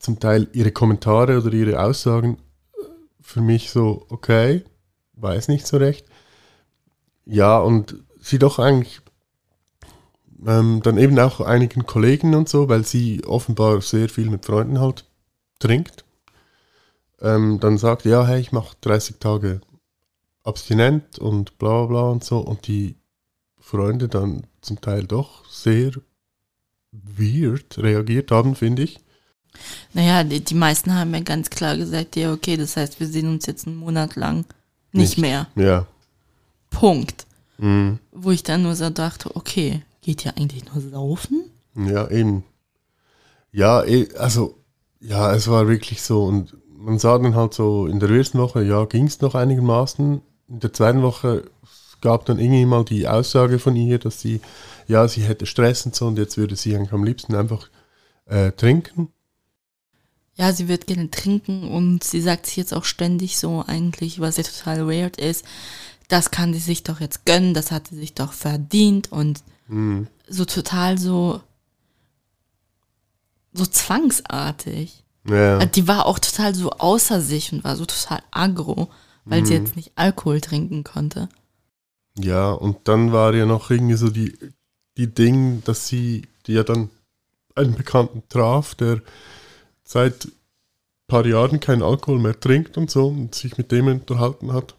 zum 0.00 0.18
Teil 0.18 0.48
ihre 0.52 0.72
Kommentare 0.72 1.38
oder 1.38 1.52
ihre 1.52 1.80
Aussagen 1.80 2.38
äh, 2.74 2.84
für 3.20 3.40
mich 3.40 3.70
so, 3.70 4.06
okay, 4.08 4.64
weiß 5.14 5.48
nicht 5.48 5.66
so 5.66 5.76
recht. 5.76 6.06
Ja, 7.26 7.58
und 7.58 7.94
sie 8.20 8.40
doch 8.40 8.58
eigentlich 8.58 9.00
ähm, 10.46 10.80
dann 10.82 10.98
eben 10.98 11.18
auch 11.18 11.40
einigen 11.40 11.86
Kollegen 11.86 12.34
und 12.34 12.48
so, 12.48 12.68
weil 12.68 12.84
sie 12.84 13.24
offenbar 13.24 13.80
sehr 13.82 14.08
viel 14.08 14.28
mit 14.30 14.46
Freunden 14.46 14.80
halt 14.80 15.04
trinkt. 15.58 16.04
Ähm, 17.20 17.60
dann 17.60 17.78
sagt, 17.78 18.04
ja, 18.04 18.26
hey, 18.26 18.40
ich 18.40 18.52
mache 18.52 18.76
30 18.80 19.18
Tage 19.18 19.60
abstinent 20.42 21.18
und 21.18 21.58
bla 21.58 21.86
bla 21.86 22.02
und 22.02 22.24
so 22.24 22.38
und 22.38 22.66
die 22.66 22.96
Freunde 23.58 24.08
dann 24.08 24.46
zum 24.62 24.80
Teil 24.80 25.04
doch 25.04 25.48
sehr 25.48 25.92
weird 26.92 27.78
reagiert 27.78 28.30
haben, 28.30 28.54
finde 28.54 28.82
ich. 28.82 28.98
Naja, 29.92 30.24
die, 30.24 30.40
die 30.40 30.54
meisten 30.54 30.94
haben 30.94 31.12
ja 31.14 31.20
ganz 31.20 31.50
klar 31.50 31.76
gesagt, 31.76 32.16
ja, 32.16 32.32
okay, 32.32 32.56
das 32.56 32.76
heißt, 32.76 33.00
wir 33.00 33.06
sehen 33.06 33.28
uns 33.28 33.46
jetzt 33.46 33.66
einen 33.66 33.76
Monat 33.76 34.16
lang 34.16 34.44
nicht, 34.92 35.10
Nicht. 35.10 35.18
mehr. 35.18 35.46
Ja. 35.54 35.86
Punkt. 36.70 37.26
Mhm. 37.58 37.98
Wo 38.12 38.30
ich 38.30 38.42
dann 38.42 38.62
nur 38.62 38.74
so 38.74 38.90
dachte, 38.90 39.34
okay, 39.36 39.82
geht 40.02 40.24
ja 40.24 40.32
eigentlich 40.36 40.64
nur 40.64 40.80
saufen? 40.80 41.44
Ja, 41.74 42.08
eben. 42.10 42.44
Ja, 43.52 43.84
eh, 43.84 44.08
also, 44.16 44.58
ja, 45.00 45.34
es 45.34 45.48
war 45.48 45.68
wirklich 45.68 46.02
so 46.02 46.24
und 46.24 46.56
man 46.80 46.98
sah 46.98 47.18
dann 47.18 47.34
halt 47.34 47.54
so, 47.54 47.86
in 47.86 48.00
der 48.00 48.10
ersten 48.10 48.38
Woche, 48.38 48.62
ja, 48.64 48.84
ging 48.86 49.06
es 49.06 49.20
noch 49.20 49.34
einigermaßen. 49.34 50.22
In 50.48 50.60
der 50.60 50.72
zweiten 50.72 51.02
Woche 51.02 51.44
gab 52.00 52.24
dann 52.26 52.38
irgendwie 52.38 52.64
mal 52.64 52.84
die 52.84 53.06
Aussage 53.06 53.58
von 53.58 53.76
ihr, 53.76 53.98
dass 53.98 54.20
sie, 54.20 54.40
ja, 54.88 55.06
sie 55.06 55.22
hätte 55.22 55.46
Stress 55.46 55.84
und 55.86 55.94
so 55.94 56.06
und 56.06 56.18
jetzt 56.18 56.36
würde 56.36 56.56
sie 56.56 56.74
eigentlich 56.74 56.92
am 56.92 57.04
liebsten 57.04 57.34
einfach 57.34 57.68
äh, 58.26 58.52
trinken. 58.52 59.08
Ja, 60.36 60.52
sie 60.52 60.68
wird 60.68 60.86
gerne 60.86 61.10
trinken 61.10 61.68
und 61.68 62.02
sie 62.02 62.20
sagt 62.22 62.46
sich 62.46 62.56
jetzt 62.56 62.72
auch 62.72 62.84
ständig 62.84 63.36
so 63.38 63.62
eigentlich, 63.66 64.20
was 64.20 64.38
ja 64.38 64.42
total 64.42 64.88
weird 64.88 65.18
ist, 65.18 65.44
das 66.08 66.30
kann 66.30 66.54
sie 66.54 66.60
sich 66.60 66.82
doch 66.82 67.00
jetzt 67.00 67.26
gönnen, 67.26 67.52
das 67.54 67.70
hat 67.70 67.88
sie 67.88 67.96
sich 67.96 68.14
doch 68.14 68.32
verdient 68.32 69.12
und 69.12 69.42
Mhm. 69.68 70.08
so 70.28 70.44
total 70.44 70.98
so 70.98 71.40
so 73.52 73.66
zwangsartig. 73.66 75.04
Ja, 75.28 75.58
Also 75.58 75.70
Die 75.72 75.86
war 75.88 76.06
auch 76.06 76.18
total 76.18 76.54
so 76.54 76.70
außer 76.70 77.20
sich 77.20 77.52
und 77.52 77.64
war 77.64 77.76
so 77.76 77.84
total 77.86 78.22
aggro, 78.30 78.88
weil 79.24 79.44
sie 79.46 79.54
Mhm. 79.54 79.60
jetzt 79.60 79.76
nicht 79.76 79.92
Alkohol 79.96 80.40
trinken 80.40 80.84
konnte. 80.84 81.28
ja, 82.18 82.52
und 82.52 82.88
dann 82.88 83.12
war 83.12 83.34
ja 83.34 83.46
noch 83.46 83.70
irgendwie 83.70 83.94
so 83.96 84.10
die, 84.10 84.36
die 84.96 85.12
Ding, 85.12 85.62
dass 85.64 85.88
sie, 85.88 86.26
die 86.46 86.54
ja 86.54 86.62
dann 86.64 86.90
einen 87.54 87.74
Bekannten 87.74 88.22
traf, 88.28 88.74
der 88.74 89.02
seit 89.84 90.26
ein 90.26 90.32
paar 91.08 91.26
Jahren 91.26 91.60
keinen 91.60 91.82
Alkohol 91.82 92.20
mehr 92.20 92.38
trinkt 92.38 92.76
und 92.78 92.90
so 92.90 93.08
und 93.08 93.34
sich 93.34 93.58
mit 93.58 93.72
dem 93.72 93.88
unterhalten 93.88 94.52
hat. 94.52 94.74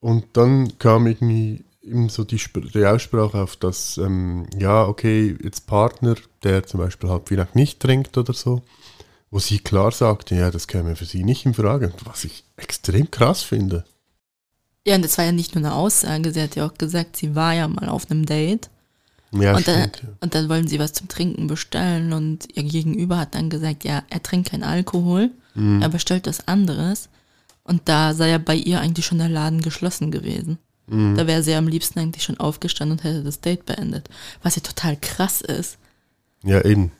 Und 0.00 0.36
dann 0.36 0.78
kam 0.78 1.06
irgendwie 1.06 1.64
eben 1.82 2.08
so 2.08 2.24
die, 2.24 2.36
Sp- 2.38 2.70
die 2.72 2.86
Aussprache 2.86 3.40
auf 3.42 3.56
das, 3.56 3.98
ähm, 3.98 4.46
ja, 4.58 4.86
okay, 4.86 5.36
jetzt 5.42 5.66
Partner, 5.66 6.14
der 6.42 6.66
zum 6.66 6.80
Beispiel 6.80 7.10
halt 7.10 7.28
vielleicht 7.28 7.56
nicht 7.56 7.80
trinkt 7.80 8.16
oder 8.18 8.32
so, 8.32 8.62
wo 9.30 9.38
sie 9.38 9.58
klar 9.58 9.92
sagte, 9.92 10.34
ja, 10.34 10.50
das 10.50 10.66
käme 10.68 10.96
für 10.96 11.04
sie 11.04 11.24
nicht 11.24 11.44
in 11.46 11.54
Frage, 11.54 11.92
was 12.04 12.24
ich 12.24 12.44
extrem 12.56 13.10
krass 13.10 13.42
finde. 13.42 13.84
Ja, 14.86 14.94
und 14.94 15.04
das 15.04 15.18
war 15.18 15.24
ja 15.26 15.32
nicht 15.32 15.54
nur 15.54 15.64
eine 15.64 15.74
Aussage, 15.74 16.32
sie 16.32 16.40
hat 16.42 16.56
ja 16.56 16.66
auch 16.66 16.74
gesagt, 16.74 17.16
sie 17.16 17.34
war 17.34 17.52
ja 17.54 17.68
mal 17.68 17.88
auf 17.88 18.10
einem 18.10 18.24
Date 18.24 18.70
Ja, 19.32 19.54
und, 19.56 19.68
dann, 19.68 19.80
stimmt. 19.90 20.02
ja. 20.02 20.08
und 20.20 20.34
dann 20.34 20.48
wollen 20.48 20.66
sie 20.66 20.78
was 20.78 20.94
zum 20.94 21.08
Trinken 21.08 21.46
bestellen 21.46 22.12
und 22.14 22.46
ihr 22.56 22.62
Gegenüber 22.62 23.18
hat 23.18 23.34
dann 23.34 23.50
gesagt, 23.50 23.84
ja, 23.84 24.02
er 24.08 24.22
trinkt 24.22 24.50
keinen 24.50 24.64
Alkohol, 24.64 25.30
Mhm. 25.54 25.82
er 25.82 25.88
bestellt 25.88 26.26
was 26.26 26.46
anderes 26.48 27.08
und 27.64 27.82
da 27.88 28.14
sei 28.14 28.28
ja 28.30 28.38
bei 28.38 28.54
ihr 28.54 28.80
eigentlich 28.80 29.04
schon 29.06 29.18
der 29.18 29.28
Laden 29.28 29.60
geschlossen 29.60 30.10
gewesen. 30.10 30.58
Da 30.90 31.26
wäre 31.26 31.42
sie 31.42 31.52
am 31.54 31.68
liebsten 31.68 31.98
eigentlich 31.98 32.24
schon 32.24 32.40
aufgestanden 32.40 32.96
und 32.96 33.04
hätte 33.04 33.22
das 33.22 33.40
Date 33.42 33.66
beendet. 33.66 34.08
Was 34.42 34.56
ja 34.56 34.62
total 34.62 34.96
krass 34.96 35.42
ist. 35.42 35.76
Ja, 36.42 36.64
eben. 36.64 36.92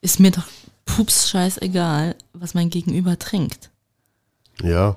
Ist 0.00 0.18
mir 0.18 0.30
doch 0.30 0.44
pups 0.84 1.28
scheißegal, 1.30 2.14
was 2.32 2.54
mein 2.54 2.70
Gegenüber 2.70 3.18
trinkt. 3.18 3.70
Ja. 4.62 4.96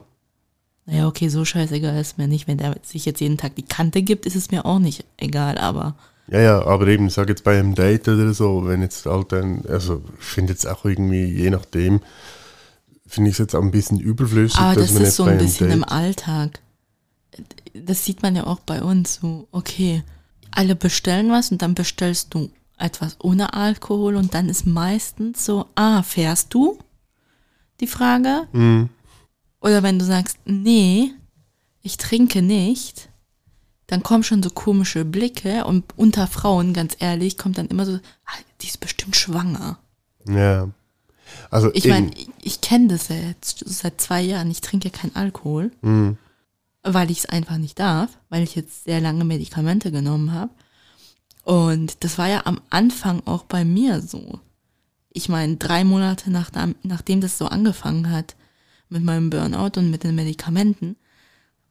Naja, 0.86 1.08
okay, 1.08 1.28
so 1.28 1.44
scheißegal 1.44 2.00
ist 2.00 2.18
mir 2.18 2.28
nicht. 2.28 2.48
Wenn 2.48 2.58
der 2.58 2.78
sich 2.84 3.06
jetzt 3.06 3.20
jeden 3.20 3.38
Tag 3.38 3.56
die 3.56 3.64
Kante 3.64 4.02
gibt, 4.02 4.26
ist 4.26 4.36
es 4.36 4.52
mir 4.52 4.66
auch 4.66 4.80
nicht 4.80 5.04
egal, 5.18 5.58
aber 5.58 5.96
Ja, 6.30 6.40
ja, 6.40 6.66
aber 6.66 6.88
eben, 6.88 7.08
ich 7.08 7.14
sag 7.14 7.30
jetzt 7.30 7.44
bei 7.44 7.60
einem 7.60 7.76
Date 7.76 8.08
oder 8.08 8.34
so, 8.34 8.66
wenn 8.66 8.82
jetzt 8.82 9.06
halt 9.06 9.34
ein, 9.34 9.66
also 9.68 10.02
ich 10.20 10.26
finde 10.26 10.54
jetzt 10.54 10.68
auch 10.68 10.86
irgendwie, 10.86 11.26
je 11.26 11.50
nachdem, 11.50 12.02
finde 13.06 13.30
ich 13.30 13.36
es 13.36 13.40
jetzt 13.40 13.56
auch 13.56 13.62
ein 13.62 13.72
bisschen 13.72 14.00
überflüssig, 14.00 14.60
Aber 14.60 14.76
dass 14.76 14.86
das 14.86 14.94
man 14.94 15.02
ist 15.02 15.08
jetzt 15.08 15.16
so 15.18 15.24
ein 15.24 15.38
bisschen 15.38 15.72
im 15.72 15.84
Alltag. 15.84 16.60
Das 17.74 18.06
sieht 18.06 18.22
man 18.22 18.36
ja 18.36 18.46
auch 18.46 18.60
bei 18.60 18.82
uns 18.82 19.16
so. 19.16 19.48
Okay, 19.52 20.04
alle 20.52 20.76
bestellen 20.76 21.32
was 21.32 21.52
und 21.52 21.62
dann 21.62 21.76
bestellst 21.76 22.34
du 22.34 22.50
etwas 22.78 23.18
ohne 23.22 23.54
Alkohol 23.54 24.16
und 24.16 24.34
dann 24.34 24.50
ist 24.50 24.66
meistens 24.66 25.46
so, 25.46 25.66
ah, 25.76 26.04
fährst 26.04 26.54
du? 26.54 26.78
Die 27.80 27.88
Frage. 27.88 28.48
Mhm. 28.54 28.90
Oder 29.62 29.84
wenn 29.84 30.00
du 30.00 30.06
sagst, 30.06 30.38
nee, 30.46 31.12
ich 31.82 31.98
trinke 31.98 32.42
nicht, 32.42 33.10
dann 33.88 34.04
kommen 34.04 34.24
schon 34.24 34.44
so 34.44 34.50
komische 34.50 35.06
Blicke 35.06 35.66
und 35.66 35.86
unter 35.98 36.28
Frauen, 36.28 36.74
ganz 36.74 36.96
ehrlich, 37.00 37.38
kommt 37.38 37.58
dann 37.58 37.68
immer 37.68 37.86
so, 37.86 37.94
ah, 38.26 38.32
die 38.62 38.68
ist 38.68 38.80
bestimmt 38.80 39.16
schwanger. 39.16 39.78
ja. 40.28 40.70
Also 41.52 41.72
Ich 41.74 41.86
meine, 41.86 42.10
ich, 42.16 42.30
ich 42.42 42.62
kenne 42.62 42.88
das 42.88 43.10
ja 43.10 43.16
jetzt 43.18 43.62
seit 43.68 44.00
zwei 44.00 44.22
Jahren. 44.22 44.50
Ich 44.50 44.62
trinke 44.62 44.90
keinen 44.90 45.14
Alkohol, 45.16 45.72
Mhm. 45.82 46.18
weil 46.84 47.12
ich 47.12 47.20
es 47.20 47.26
einfach 47.26 47.58
nicht 47.58 47.80
darf, 47.80 48.18
weil 48.30 48.44
ich 48.44 48.56
jetzt 48.56 48.86
sehr 48.86 49.02
lange 49.02 49.26
Medikamente 49.26 49.92
genommen 49.92 50.32
habe. 50.32 50.52
Und 51.48 52.04
das 52.04 52.18
war 52.18 52.28
ja 52.28 52.46
am 52.46 52.60
Anfang 52.70 53.22
auch 53.26 53.44
bei 53.44 53.64
mir 53.64 54.02
so. 54.02 54.42
Ich 55.14 55.30
meine, 55.30 55.56
drei 55.56 55.86
Monate 55.86 56.30
nach, 56.30 56.52
nachdem 56.84 57.22
das 57.22 57.38
so 57.38 57.46
angefangen 57.46 58.12
hat 58.12 58.36
mit 58.90 59.02
meinem 59.02 59.30
Burnout 59.30 59.80
und 59.80 59.90
mit 59.90 60.04
den 60.04 60.16
Medikamenten, 60.16 60.98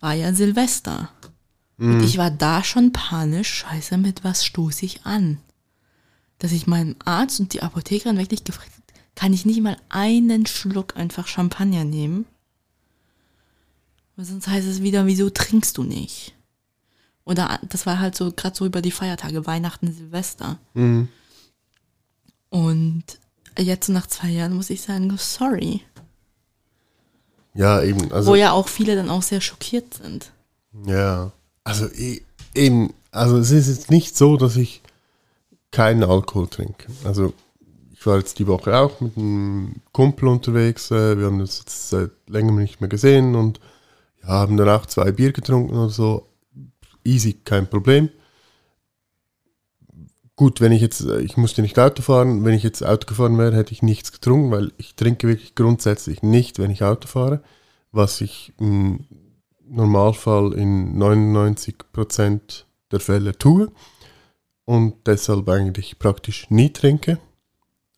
war 0.00 0.14
ja 0.14 0.32
Silvester. 0.32 1.10
Und 1.76 2.02
ich 2.02 2.16
war 2.16 2.30
da 2.30 2.64
schon 2.64 2.92
panisch, 2.92 3.52
scheiße, 3.52 3.98
mit 3.98 4.24
was 4.24 4.46
stoße 4.46 4.86
ich 4.86 5.04
an? 5.04 5.42
Dass 6.38 6.52
ich 6.52 6.66
meinem 6.66 6.96
Arzt 7.04 7.38
und 7.40 7.52
die 7.52 7.60
Apothekerin 7.60 8.16
wirklich 8.16 8.44
gefragt 8.44 8.72
habe, 8.72 9.00
kann 9.14 9.34
ich 9.34 9.44
nicht 9.44 9.60
mal 9.60 9.76
einen 9.90 10.46
Schluck 10.46 10.96
einfach 10.96 11.26
Champagner 11.26 11.84
nehmen? 11.84 12.24
Weil 14.16 14.24
sonst 14.24 14.48
heißt 14.48 14.66
es 14.66 14.80
wieder, 14.80 15.04
wieso 15.04 15.28
trinkst 15.28 15.76
du 15.76 15.82
nicht? 15.82 16.35
Oder 17.26 17.58
das 17.68 17.84
war 17.86 17.98
halt 17.98 18.16
so 18.16 18.32
gerade 18.32 18.56
so 18.56 18.64
über 18.64 18.80
die 18.80 18.92
Feiertage, 18.92 19.46
Weihnachten, 19.46 19.92
Silvester. 19.92 20.58
Mhm. 20.74 21.08
Und 22.48 23.04
jetzt 23.58 23.88
so 23.88 23.92
nach 23.92 24.06
zwei 24.06 24.28
Jahren 24.28 24.54
muss 24.54 24.70
ich 24.70 24.80
sagen, 24.80 25.12
sorry. 25.18 25.82
ja, 27.54 27.82
eben, 27.82 28.12
also 28.12 28.30
Wo 28.30 28.34
ja 28.36 28.52
auch 28.52 28.68
viele 28.68 28.94
dann 28.94 29.10
auch 29.10 29.22
sehr 29.22 29.40
schockiert 29.40 29.94
sind. 29.94 30.30
Ja, 30.86 31.32
also 31.64 31.86
e- 31.86 32.22
eben, 32.54 32.94
also 33.10 33.38
es 33.38 33.50
ist 33.50 33.68
jetzt 33.68 33.90
nicht 33.90 34.16
so, 34.16 34.36
dass 34.36 34.56
ich 34.56 34.82
keinen 35.72 36.04
Alkohol 36.04 36.46
trinke. 36.46 36.86
Also 37.04 37.34
ich 37.92 38.06
war 38.06 38.18
jetzt 38.18 38.38
die 38.38 38.46
Woche 38.46 38.76
auch 38.78 39.00
mit 39.00 39.16
einem 39.16 39.82
Kumpel 39.92 40.28
unterwegs, 40.28 40.92
äh, 40.92 41.18
wir 41.18 41.26
haben 41.26 41.40
uns 41.40 41.58
jetzt 41.58 41.88
seit 41.88 42.12
längerem 42.28 42.58
nicht 42.58 42.80
mehr 42.80 42.88
gesehen 42.88 43.34
und 43.34 43.58
ja, 44.22 44.28
haben 44.28 44.56
dann 44.56 44.68
auch 44.68 44.86
zwei 44.86 45.10
Bier 45.10 45.32
getrunken 45.32 45.74
oder 45.74 45.90
so. 45.90 46.28
Easy, 47.06 47.34
kein 47.34 47.68
Problem. 47.68 48.10
Gut, 50.34 50.60
wenn 50.60 50.72
ich 50.72 50.82
jetzt, 50.82 51.00
äh, 51.00 51.20
ich 51.20 51.36
musste 51.36 51.62
nicht 51.62 51.78
Auto 51.78 52.02
fahren, 52.02 52.44
wenn 52.44 52.54
ich 52.54 52.62
jetzt 52.62 52.84
Auto 52.84 53.06
gefahren 53.06 53.38
wäre, 53.38 53.56
hätte 53.56 53.72
ich 53.72 53.82
nichts 53.82 54.12
getrunken, 54.12 54.50
weil 54.50 54.72
ich 54.76 54.94
trinke 54.94 55.28
wirklich 55.28 55.54
grundsätzlich 55.54 56.22
nicht, 56.22 56.58
wenn 56.58 56.70
ich 56.70 56.82
Auto 56.82 57.08
fahre, 57.08 57.42
was 57.90 58.20
ich 58.20 58.52
im 58.58 59.06
Normalfall 59.68 60.52
in 60.52 60.98
99% 60.98 62.64
der 62.92 63.00
Fälle 63.00 63.36
tue 63.36 63.72
und 64.66 65.06
deshalb 65.06 65.48
eigentlich 65.48 65.98
praktisch 65.98 66.50
nie 66.50 66.70
trinke. 66.70 67.18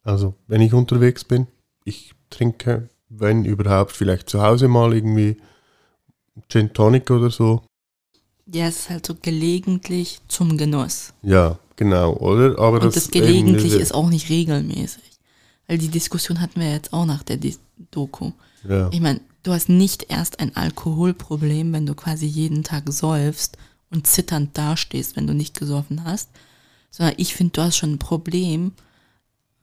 Also 0.03 0.35
wenn 0.47 0.61
ich 0.61 0.73
unterwegs 0.73 1.25
bin, 1.25 1.49
ich 1.85 2.15
trinke, 2.31 2.89
wenn 3.09 3.45
überhaupt, 3.45 3.93
vielleicht 3.93 4.29
zu 4.29 4.43
Hause 4.43 4.69
mal 4.69 4.95
irgendwie 4.95 5.39
Gin 6.49 6.73
Tonic 6.73 7.11
oder 7.11 7.31
so. 7.31 7.63
Ja, 8.53 8.67
es 8.67 8.81
ist 8.81 8.91
halt 8.91 9.07
so 9.07 9.15
gelegentlich 9.21 10.21
zum 10.29 10.57
Genuss. 10.57 11.13
Ja, 11.23 11.59
genau, 11.77 12.15
oder? 12.15 12.59
Aber 12.59 12.81
Und 12.83 12.97
das, 12.97 13.09
eben 13.09 13.27
gelegentlich 13.27 13.75
ist 13.75 13.95
auch 13.95 14.09
nicht 14.09 14.31
regelmäßig. 14.31 15.03
Weil 15.67 15.79
die 15.79 15.89
Diskussion 15.89 16.41
hatten 16.41 16.61
wir 16.61 16.73
jetzt 16.73 16.93
auch 16.93 17.05
nach 17.05 17.23
der 17.23 17.37
Dis 17.37 17.61
Doku. 17.91 18.33
Ja, 18.69 18.89
Ich 18.91 19.01
meine, 19.01 19.21
du 19.43 19.53
hast 19.53 19.69
nicht 19.69 20.07
erst 20.09 20.41
ein 20.41 20.57
Alkoholproblem, 20.57 21.73
wenn 21.73 21.87
du 21.87 21.95
quasi 21.95 22.27
jeden 22.27 22.65
Tag 22.65 22.91
säufst 22.93 23.57
und 23.91 24.07
zitternd 24.07 24.57
dastehst, 24.57 25.17
wenn 25.17 25.27
du 25.27 25.35
nicht 25.35 25.59
gesoffen 25.59 26.05
hast, 26.05 26.31
sondern 26.91 27.15
ich 27.19 27.35
finde, 27.35 27.53
du 27.53 27.63
hast 27.63 27.77
schon 27.77 27.93
ein 27.93 27.99
Problem, 27.99 28.73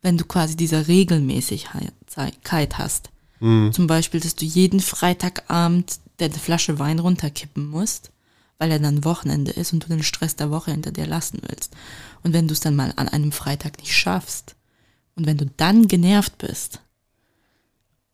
wenn 0.01 0.17
du 0.17 0.25
quasi 0.25 0.55
diese 0.55 0.87
Regelmäßigkeit 0.87 2.77
hast. 2.77 3.09
Mhm. 3.39 3.73
Zum 3.73 3.87
Beispiel, 3.87 4.19
dass 4.19 4.35
du 4.35 4.45
jeden 4.45 4.79
Freitagabend 4.79 5.99
deine 6.17 6.33
Flasche 6.33 6.79
Wein 6.79 6.99
runterkippen 6.99 7.67
musst, 7.67 8.11
weil 8.57 8.71
er 8.71 8.79
dann 8.79 9.03
Wochenende 9.03 9.51
ist 9.51 9.73
und 9.73 9.83
du 9.83 9.89
den 9.89 10.03
Stress 10.03 10.35
der 10.35 10.51
Woche 10.51 10.71
hinter 10.71 10.91
dir 10.91 11.05
lassen 11.05 11.39
willst. 11.47 11.73
Und 12.23 12.33
wenn 12.33 12.47
du 12.47 12.53
es 12.53 12.59
dann 12.59 12.75
mal 12.75 12.93
an 12.95 13.09
einem 13.09 13.31
Freitag 13.31 13.79
nicht 13.79 13.95
schaffst 13.95 14.55
und 15.15 15.25
wenn 15.25 15.37
du 15.37 15.45
dann 15.57 15.87
genervt 15.87 16.37
bist 16.37 16.79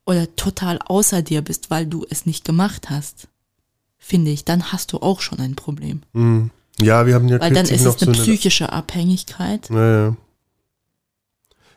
oder 0.05 0.35
total 0.35 0.79
außer 0.79 1.21
dir 1.21 1.41
bist, 1.41 1.69
weil 1.69 1.85
du 1.85 2.05
es 2.09 2.25
nicht 2.25 2.43
gemacht 2.43 2.89
hast, 2.89 3.27
finde 3.97 4.31
ich, 4.31 4.43
dann 4.45 4.71
hast 4.71 4.93
du 4.93 4.97
auch 4.97 5.21
schon 5.21 5.39
ein 5.39 5.55
Problem. 5.55 6.01
Mhm. 6.13 6.49
ja 6.79 7.05
wir 7.05 7.13
haben 7.13 7.27
ja 7.27 7.39
Weil 7.39 7.53
dann 7.53 7.65
kürzlich 7.65 7.79
ist 7.79 7.85
noch 7.85 7.95
es 7.95 8.01
eine 8.01 8.15
so 8.15 8.21
eine 8.21 8.23
psychische 8.23 8.71
Abhängigkeit. 8.71 9.69
Ja, 9.69 10.07
ja. 10.07 10.17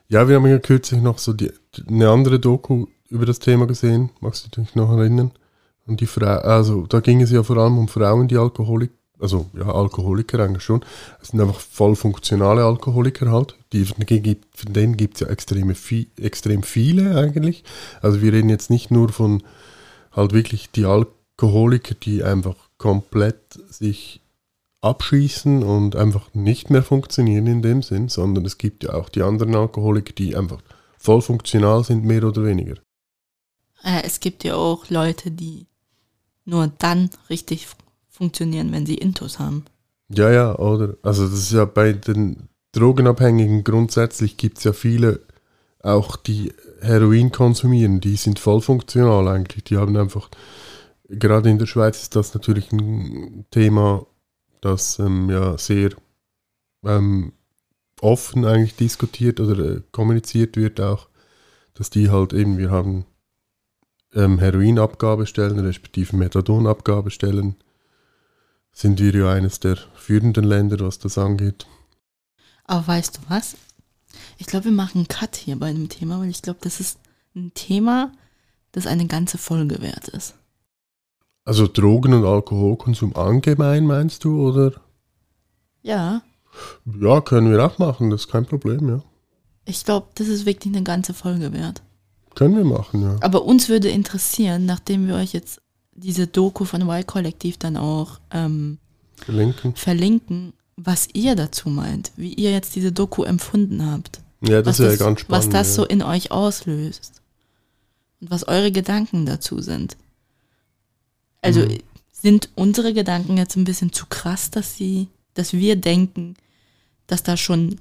Ja, 0.08 0.28
wir 0.28 0.36
haben 0.36 0.46
ja 0.46 0.58
kürzlich 0.58 1.00
noch 1.00 1.18
so 1.18 1.32
die, 1.32 1.50
eine 1.86 2.10
andere 2.10 2.38
Doku 2.38 2.86
über 3.08 3.26
das 3.26 3.38
Thema 3.38 3.66
gesehen, 3.66 4.10
magst 4.20 4.46
du 4.46 4.60
dich 4.60 4.74
noch 4.74 4.90
erinnern? 4.90 5.32
Und 5.86 6.00
die 6.00 6.06
Frau, 6.06 6.26
also 6.38 6.86
da 6.86 7.00
ging 7.00 7.20
es 7.20 7.30
ja 7.30 7.42
vor 7.42 7.56
allem 7.58 7.78
um 7.78 7.88
Frauen, 7.88 8.26
die 8.28 8.38
Alkoholik, 8.38 8.90
also 9.20 9.46
ja, 9.54 9.66
Alkoholiker 9.66 10.40
eigentlich 10.40 10.62
schon. 10.62 10.84
Es 11.20 11.28
sind 11.28 11.40
einfach 11.40 11.60
voll 11.60 11.94
funktionale 11.94 12.64
Alkoholiker 12.64 13.30
halt. 13.30 13.56
Die, 13.72 13.84
von 13.84 14.04
denen 14.06 14.96
gibt- 14.96 15.14
es 15.16 15.20
ja 15.20 15.28
extreme, 15.28 15.74
extrem 16.20 16.62
viele 16.62 17.16
eigentlich. 17.18 17.64
Also 18.00 18.22
wir 18.22 18.32
reden 18.32 18.48
jetzt 18.48 18.70
nicht 18.70 18.90
nur 18.90 19.10
von 19.10 19.42
halt 20.12 20.32
wirklich 20.32 20.70
die 20.70 20.86
Alkoholiker, 20.86 21.94
die 21.94 22.24
einfach 22.24 22.56
komplett 22.78 23.58
sich 23.70 24.20
abschießen 24.80 25.62
und 25.62 25.96
einfach 25.96 26.32
nicht 26.34 26.70
mehr 26.70 26.82
funktionieren 26.82 27.46
in 27.46 27.62
dem 27.62 27.82
Sinn, 27.82 28.08
sondern 28.08 28.44
es 28.44 28.58
gibt 28.58 28.84
ja 28.84 28.94
auch 28.94 29.08
die 29.08 29.22
anderen 29.22 29.54
Alkoholiker, 29.54 30.12
die 30.12 30.36
einfach 30.36 30.60
voll 30.98 31.22
funktional 31.22 31.84
sind, 31.84 32.04
mehr 32.04 32.24
oder 32.24 32.44
weniger. 32.44 32.74
Äh, 33.82 34.02
es 34.04 34.20
gibt 34.20 34.44
ja 34.44 34.54
auch 34.56 34.90
Leute, 34.90 35.30
die 35.30 35.66
nur 36.44 36.68
dann 36.78 37.10
richtig 37.30 37.68
funktionieren, 38.08 38.72
wenn 38.72 38.86
sie 38.86 38.94
Intus 38.94 39.38
haben. 39.38 39.64
Ja, 40.08 40.30
ja, 40.30 40.56
oder? 40.58 40.96
Also 41.02 41.24
das 41.28 41.38
ist 41.38 41.52
ja 41.52 41.64
bei 41.64 41.92
den 41.92 42.48
Drogenabhängigen 42.72 43.64
grundsätzlich 43.64 44.36
gibt 44.36 44.58
es 44.58 44.64
ja 44.64 44.72
viele, 44.72 45.20
auch 45.82 46.16
die 46.16 46.52
Heroin 46.80 47.30
konsumieren, 47.30 48.00
die 48.00 48.16
sind 48.16 48.38
voll 48.38 48.60
funktional 48.60 49.28
eigentlich. 49.28 49.64
Die 49.64 49.76
haben 49.76 49.96
einfach, 49.96 50.30
gerade 51.08 51.50
in 51.50 51.58
der 51.58 51.66
Schweiz 51.66 52.02
ist 52.02 52.16
das 52.16 52.34
natürlich 52.34 52.72
ein 52.72 53.46
Thema, 53.50 54.06
das 54.60 54.98
ähm, 54.98 55.30
ja 55.30 55.58
sehr 55.58 55.90
ähm, 56.84 57.32
offen 58.00 58.44
eigentlich 58.44 58.76
diskutiert 58.76 59.40
oder 59.40 59.76
äh, 59.76 59.82
kommuniziert 59.92 60.56
wird 60.56 60.80
auch, 60.80 61.08
dass 61.74 61.90
die 61.90 62.10
halt 62.10 62.32
eben, 62.32 62.58
wir 62.58 62.70
haben 62.70 63.04
ähm, 64.14 64.38
Heroinabgabestellen, 64.38 65.58
respektive 65.58 66.16
Methadonabgabestellen, 66.16 67.56
sind 68.72 69.00
wir 69.00 69.14
ja 69.14 69.32
eines 69.32 69.60
der 69.60 69.76
führenden 69.94 70.44
Länder, 70.44 70.78
was 70.80 70.98
das 70.98 71.18
angeht. 71.18 71.66
Aber 72.64 72.86
weißt 72.86 73.18
du 73.18 73.20
was? 73.28 73.56
Ich 74.38 74.46
glaube, 74.46 74.66
wir 74.66 74.72
machen 74.72 74.98
einen 74.98 75.08
Cut 75.08 75.36
hier 75.36 75.56
bei 75.58 75.72
dem 75.72 75.88
Thema, 75.88 76.20
weil 76.20 76.30
ich 76.30 76.42
glaube, 76.42 76.60
das 76.62 76.80
ist 76.80 76.98
ein 77.34 77.52
Thema, 77.54 78.12
das 78.72 78.86
eine 78.86 79.06
ganze 79.06 79.38
Folge 79.38 79.80
wert 79.82 80.08
ist. 80.08 80.34
Also 81.44 81.66
Drogen- 81.66 82.14
und 82.14 82.24
Alkoholkonsum 82.24 83.14
allgemein 83.16 83.86
meinst 83.86 84.24
du, 84.24 84.48
oder? 84.48 84.72
Ja, 85.82 86.22
Ja, 87.00 87.20
können 87.20 87.50
wir 87.50 87.64
auch 87.64 87.78
machen, 87.78 88.10
das 88.10 88.22
ist 88.22 88.30
kein 88.30 88.46
Problem, 88.46 88.88
ja. 88.88 89.02
ich 89.66 89.84
glaube, 89.84 90.08
das 90.14 90.28
ist 90.28 90.46
wirklich 90.46 90.74
eine 90.74 90.84
ganze 90.84 91.14
Folge 91.14 91.52
wert. 91.52 91.82
Können 92.34 92.56
wir 92.56 92.64
machen, 92.64 93.02
ja. 93.02 93.16
Aber 93.20 93.44
uns 93.44 93.68
würde 93.68 93.88
interessieren, 93.88 94.66
nachdem 94.66 95.06
wir 95.06 95.14
euch 95.16 95.32
jetzt 95.32 95.60
diese 95.94 96.26
Doku 96.26 96.64
von 96.64 96.82
Y-Kollektiv 96.82 97.56
dann 97.58 97.76
auch 97.76 98.18
ähm, 98.30 98.78
Verlinken. 99.16 99.74
verlinken, 99.76 100.52
was 100.76 101.08
ihr 101.12 101.36
dazu 101.36 101.68
meint, 101.68 102.12
wie 102.16 102.34
ihr 102.34 102.50
jetzt 102.50 102.74
diese 102.74 102.90
Doku 102.92 103.22
empfunden 103.22 103.84
habt. 103.90 104.20
Ja, 104.40 104.60
das 104.60 104.78
wäre 104.80 104.90
das, 104.90 104.98
ganz 104.98 105.20
spannend. 105.20 105.44
was 105.46 105.50
das 105.52 105.68
ja. 105.68 105.74
so 105.74 105.84
in 105.86 106.02
euch 106.02 106.30
auslöst. 106.30 107.22
Und 108.20 108.30
was 108.30 108.46
eure 108.48 108.72
Gedanken 108.72 109.24
dazu 109.26 109.60
sind. 109.60 109.96
Also 111.42 111.60
Mhm. 111.60 111.78
sind 112.12 112.48
unsere 112.54 112.92
Gedanken 112.92 113.36
jetzt 113.36 113.56
ein 113.56 113.64
bisschen 113.64 113.92
zu 113.92 114.06
krass, 114.06 114.50
dass 114.50 114.76
sie, 114.76 115.08
dass 115.34 115.52
wir 115.52 115.76
denken, 115.76 116.34
dass 117.06 117.22
da 117.22 117.36
schon 117.36 117.76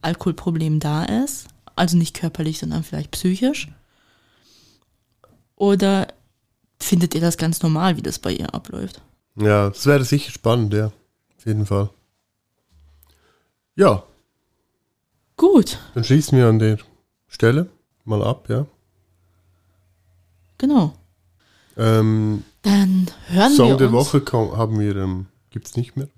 Alkoholproblem 0.00 0.80
da 0.80 1.04
ist. 1.04 1.46
Also 1.76 1.96
nicht 1.96 2.14
körperlich, 2.14 2.58
sondern 2.58 2.84
vielleicht 2.84 3.10
psychisch. 3.10 3.68
Oder 5.60 6.08
findet 6.80 7.14
ihr 7.14 7.20
das 7.20 7.36
ganz 7.36 7.62
normal, 7.62 7.96
wie 7.96 8.02
das 8.02 8.18
bei 8.18 8.32
ihr 8.32 8.54
abläuft? 8.54 9.02
Ja, 9.36 9.68
das 9.68 9.84
wäre 9.84 10.04
sicher 10.04 10.30
spannend, 10.32 10.72
ja. 10.72 10.86
Auf 10.86 11.46
jeden 11.46 11.66
Fall. 11.66 11.90
Ja, 13.76 14.02
Gut, 15.40 15.78
dann 15.94 16.04
schließen 16.04 16.36
wir 16.36 16.48
an 16.48 16.58
der 16.58 16.76
Stelle 17.26 17.70
mal 18.04 18.22
ab, 18.22 18.50
ja. 18.50 18.66
genau. 20.58 20.92
Ähm, 21.78 22.44
Dann 22.60 23.06
hören 23.28 23.54
Song 23.54 23.70
wir 23.70 23.76
der 23.78 23.86
uns. 23.88 23.96
Woche 23.96 24.20
komm, 24.20 24.54
haben 24.58 24.78
wir, 24.78 24.94
ähm, 24.96 25.28
gibt's 25.48 25.76
nicht 25.76 25.96
mehr. 25.96 26.08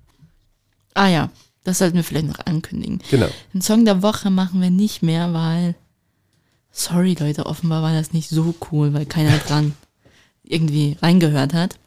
Ah 0.93 1.07
ja, 1.07 1.29
das 1.63 1.77
sollten 1.77 1.95
wir 1.95 2.03
vielleicht 2.03 2.27
noch 2.27 2.45
ankündigen. 2.45 3.01
Genau. 3.09 3.29
Den 3.53 3.61
Song 3.61 3.85
der 3.85 4.01
Woche 4.01 4.29
machen 4.29 4.59
wir 4.61 4.71
nicht 4.71 5.03
mehr, 5.03 5.33
weil, 5.33 5.75
sorry 6.73 7.15
Leute, 7.17 7.45
offenbar 7.45 7.81
war 7.81 7.93
das 7.93 8.11
nicht 8.11 8.29
so 8.29 8.53
cool, 8.71 8.93
weil 8.93 9.05
keiner 9.05 9.37
dran 9.37 9.73
irgendwie 10.43 10.97
reingehört 11.01 11.53
hat. 11.53 11.77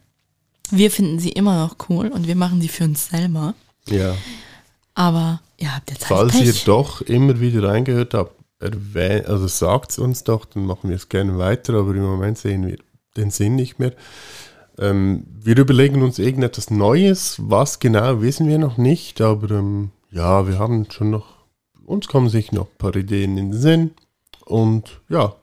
Wir 0.71 0.89
finden 0.89 1.19
sie 1.19 1.29
immer 1.29 1.63
noch 1.63 1.75
cool 1.89 2.07
und 2.07 2.27
wir 2.27 2.35
machen 2.35 2.61
sie 2.61 2.67
für 2.67 2.85
uns 2.85 3.09
selber. 3.09 3.53
Ja. 3.85 4.15
Aber 4.95 5.41
ihr 5.57 5.75
habt 5.75 5.91
jetzt 5.91 6.09
halt 6.09 6.31
Falls 6.31 6.35
ihr 6.35 6.51
Pech. 6.51 6.65
doch 6.65 7.01
immer 7.01 7.39
wieder 7.39 7.63
reingehört 7.69 8.13
habt, 8.15 8.33
erwähnt, 8.59 9.27
also 9.27 9.47
sagt 9.47 9.99
uns 9.99 10.23
doch, 10.23 10.45
dann 10.45 10.65
machen 10.65 10.89
wir 10.89 10.95
es 10.95 11.09
gerne 11.09 11.37
weiter, 11.37 11.75
aber 11.75 11.93
im 11.93 12.01
Moment 12.01 12.37
sehen 12.37 12.65
wir 12.65 12.77
den 13.15 13.29
Sinn 13.29 13.55
nicht 13.55 13.77
mehr. 13.79 13.93
Ähm, 14.79 15.25
wir 15.27 15.57
überlegen 15.57 16.01
uns 16.01 16.19
irgendetwas 16.19 16.71
Neues, 16.71 17.35
was 17.39 17.79
genau 17.79 18.21
wissen 18.21 18.47
wir 18.47 18.57
noch 18.57 18.77
nicht, 18.77 19.21
aber 19.21 19.51
ähm, 19.51 19.91
ja, 20.11 20.47
wir 20.47 20.59
haben 20.59 20.89
schon 20.89 21.11
noch, 21.11 21.45
uns 21.85 22.07
kommen 22.07 22.29
sich 22.29 22.51
noch 22.51 22.67
ein 22.67 22.77
paar 22.77 22.95
Ideen 22.95 23.37
in 23.37 23.51
den 23.51 23.59
Sinn 23.59 23.91
und 24.47 25.01
ja, 25.09 25.35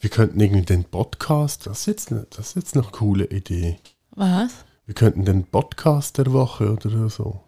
wir 0.00 0.10
könnten 0.10 0.38
irgendwie 0.40 0.62
den 0.64 0.84
Podcast, 0.84 1.66
das 1.66 1.80
ist 1.80 1.86
jetzt, 1.86 2.10
ne- 2.10 2.26
das 2.30 2.48
ist 2.48 2.56
jetzt 2.56 2.74
noch 2.76 2.84
eine 2.88 2.92
coole 2.92 3.24
Idee. 3.26 3.78
Was? 4.10 4.52
Wir 4.84 4.94
könnten 4.94 5.24
den 5.24 5.44
Podcast 5.46 6.18
der 6.18 6.32
Woche 6.32 6.72
oder 6.72 7.08
so. 7.08 7.42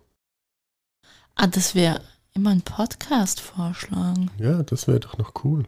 Ah, 1.35 1.47
das 1.47 1.75
wäre 1.75 2.01
immer 2.33 2.51
ein 2.51 2.63
Podcast 2.63 3.41
vorschlagen. 3.41 4.31
Ja, 4.39 4.63
das 4.63 4.89
wäre 4.89 5.01
doch 5.01 5.19
noch 5.19 5.45
cool. 5.45 5.65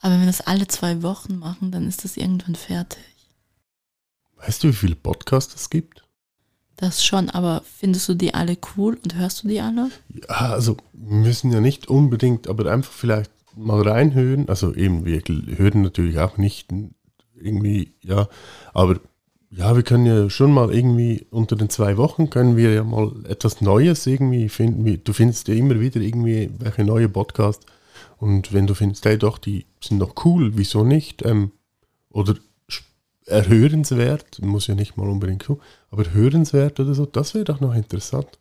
Aber 0.00 0.14
wenn 0.14 0.20
wir 0.20 0.26
das 0.26 0.40
alle 0.42 0.66
zwei 0.68 1.02
Wochen 1.02 1.38
machen, 1.38 1.70
dann 1.72 1.86
ist 1.86 2.04
das 2.04 2.16
irgendwann 2.16 2.54
fertig. 2.54 3.02
Weißt 4.36 4.62
du, 4.64 4.68
wie 4.68 4.72
viele 4.72 4.94
Podcasts 4.96 5.54
es 5.54 5.70
gibt? 5.70 6.04
Das 6.76 7.04
schon, 7.04 7.28
aber 7.28 7.62
findest 7.64 8.08
du 8.08 8.14
die 8.14 8.32
alle 8.32 8.56
cool 8.76 8.98
und 9.02 9.14
hörst 9.14 9.42
du 9.42 9.48
die 9.48 9.60
alle? 9.60 9.90
Ja, 10.08 10.52
also 10.52 10.78
müssen 10.94 11.52
ja 11.52 11.60
nicht 11.60 11.88
unbedingt, 11.88 12.48
aber 12.48 12.72
einfach 12.72 12.92
vielleicht 12.92 13.30
mal 13.56 13.82
reinhören. 13.82 14.48
Also 14.48 14.74
eben, 14.74 15.04
wir 15.04 15.20
hören 15.56 15.82
natürlich 15.82 16.18
auch 16.18 16.36
nicht 16.38 16.68
irgendwie, 17.34 17.94
ja, 18.02 18.28
aber 18.72 19.00
ja, 19.50 19.74
wir 19.74 19.82
können 19.82 20.06
ja 20.06 20.30
schon 20.30 20.52
mal 20.52 20.72
irgendwie 20.72 21.26
unter 21.30 21.56
den 21.56 21.70
zwei 21.70 21.96
Wochen 21.96 22.30
können 22.30 22.56
wir 22.56 22.72
ja 22.72 22.84
mal 22.84 23.12
etwas 23.26 23.60
Neues 23.60 24.06
irgendwie 24.06 24.48
finden. 24.48 24.84
Wie- 24.84 24.98
Du 24.98 25.12
findest 25.12 25.48
ja 25.48 25.54
immer 25.54 25.80
wieder 25.80 26.00
irgendwie 26.00 26.50
welche 26.58 26.84
neue 26.84 27.08
Podcast 27.08 27.66
und 28.18 28.52
wenn 28.52 28.66
du 28.68 28.74
findest, 28.74 29.04
hey 29.06 29.18
doch, 29.18 29.38
die 29.38 29.66
sind 29.82 29.98
noch 29.98 30.24
cool, 30.24 30.52
wieso 30.56 30.84
nicht? 30.84 31.24
Ähm, 31.26 31.50
oder 32.10 32.36
erhörenswert, 33.26 34.40
muss 34.42 34.66
ja 34.66 34.74
nicht 34.74 34.96
mal 34.96 35.08
unbedingt 35.08 35.42
so, 35.42 35.60
aber 35.90 36.12
hörenswert 36.12 36.80
oder 36.80 36.94
so, 36.94 37.06
das 37.06 37.34
wäre 37.34 37.44
doch 37.44 37.60
noch 37.60 37.74
interessant. 37.74 38.38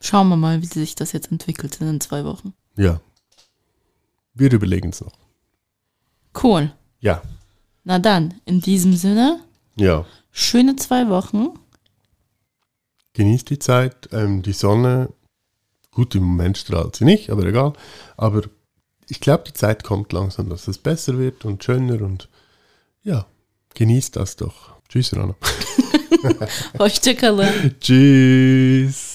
Schauen 0.00 0.28
wir 0.28 0.36
mal, 0.36 0.62
wie 0.62 0.66
sich 0.66 0.94
das 0.94 1.12
jetzt 1.12 1.30
entwickelt 1.30 1.80
in 1.80 1.86
den 1.86 2.00
zwei 2.00 2.24
Wochen. 2.24 2.54
Ja. 2.76 3.00
Wir 4.34 4.52
überlegen 4.52 4.90
es 4.90 5.00
noch. 5.00 5.12
Cool. 6.42 6.72
Ja. 7.00 7.22
Na 7.84 7.98
dann, 7.98 8.34
in 8.44 8.60
diesem 8.60 8.94
Sinne, 8.94 9.40
Ja. 9.76 10.04
schöne 10.30 10.76
zwei 10.76 11.08
Wochen. 11.08 11.48
Genießt 13.14 13.50
die 13.50 13.58
Zeit. 13.58 14.08
Ähm, 14.12 14.42
die 14.42 14.52
Sonne, 14.54 15.10
gut, 15.90 16.14
im 16.14 16.22
Moment 16.24 16.56
strahlt 16.58 16.96
sie 16.96 17.04
nicht, 17.04 17.28
aber 17.30 17.44
egal. 17.44 17.72
Aber 18.16 18.42
ich 19.08 19.20
glaube, 19.20 19.44
die 19.46 19.52
Zeit 19.52 19.84
kommt 19.84 20.12
langsam, 20.12 20.48
dass 20.48 20.68
es 20.68 20.78
besser 20.78 21.18
wird 21.18 21.44
und 21.44 21.62
schöner 21.62 22.00
und 22.02 22.28
ja, 23.02 23.26
genießt 23.74 24.16
das 24.16 24.36
doch. 24.36 24.72
Tschüss, 24.88 25.14
Rana. 25.14 25.34
Hoşçakalın. 26.78 27.74
Tschüss. 27.80 29.11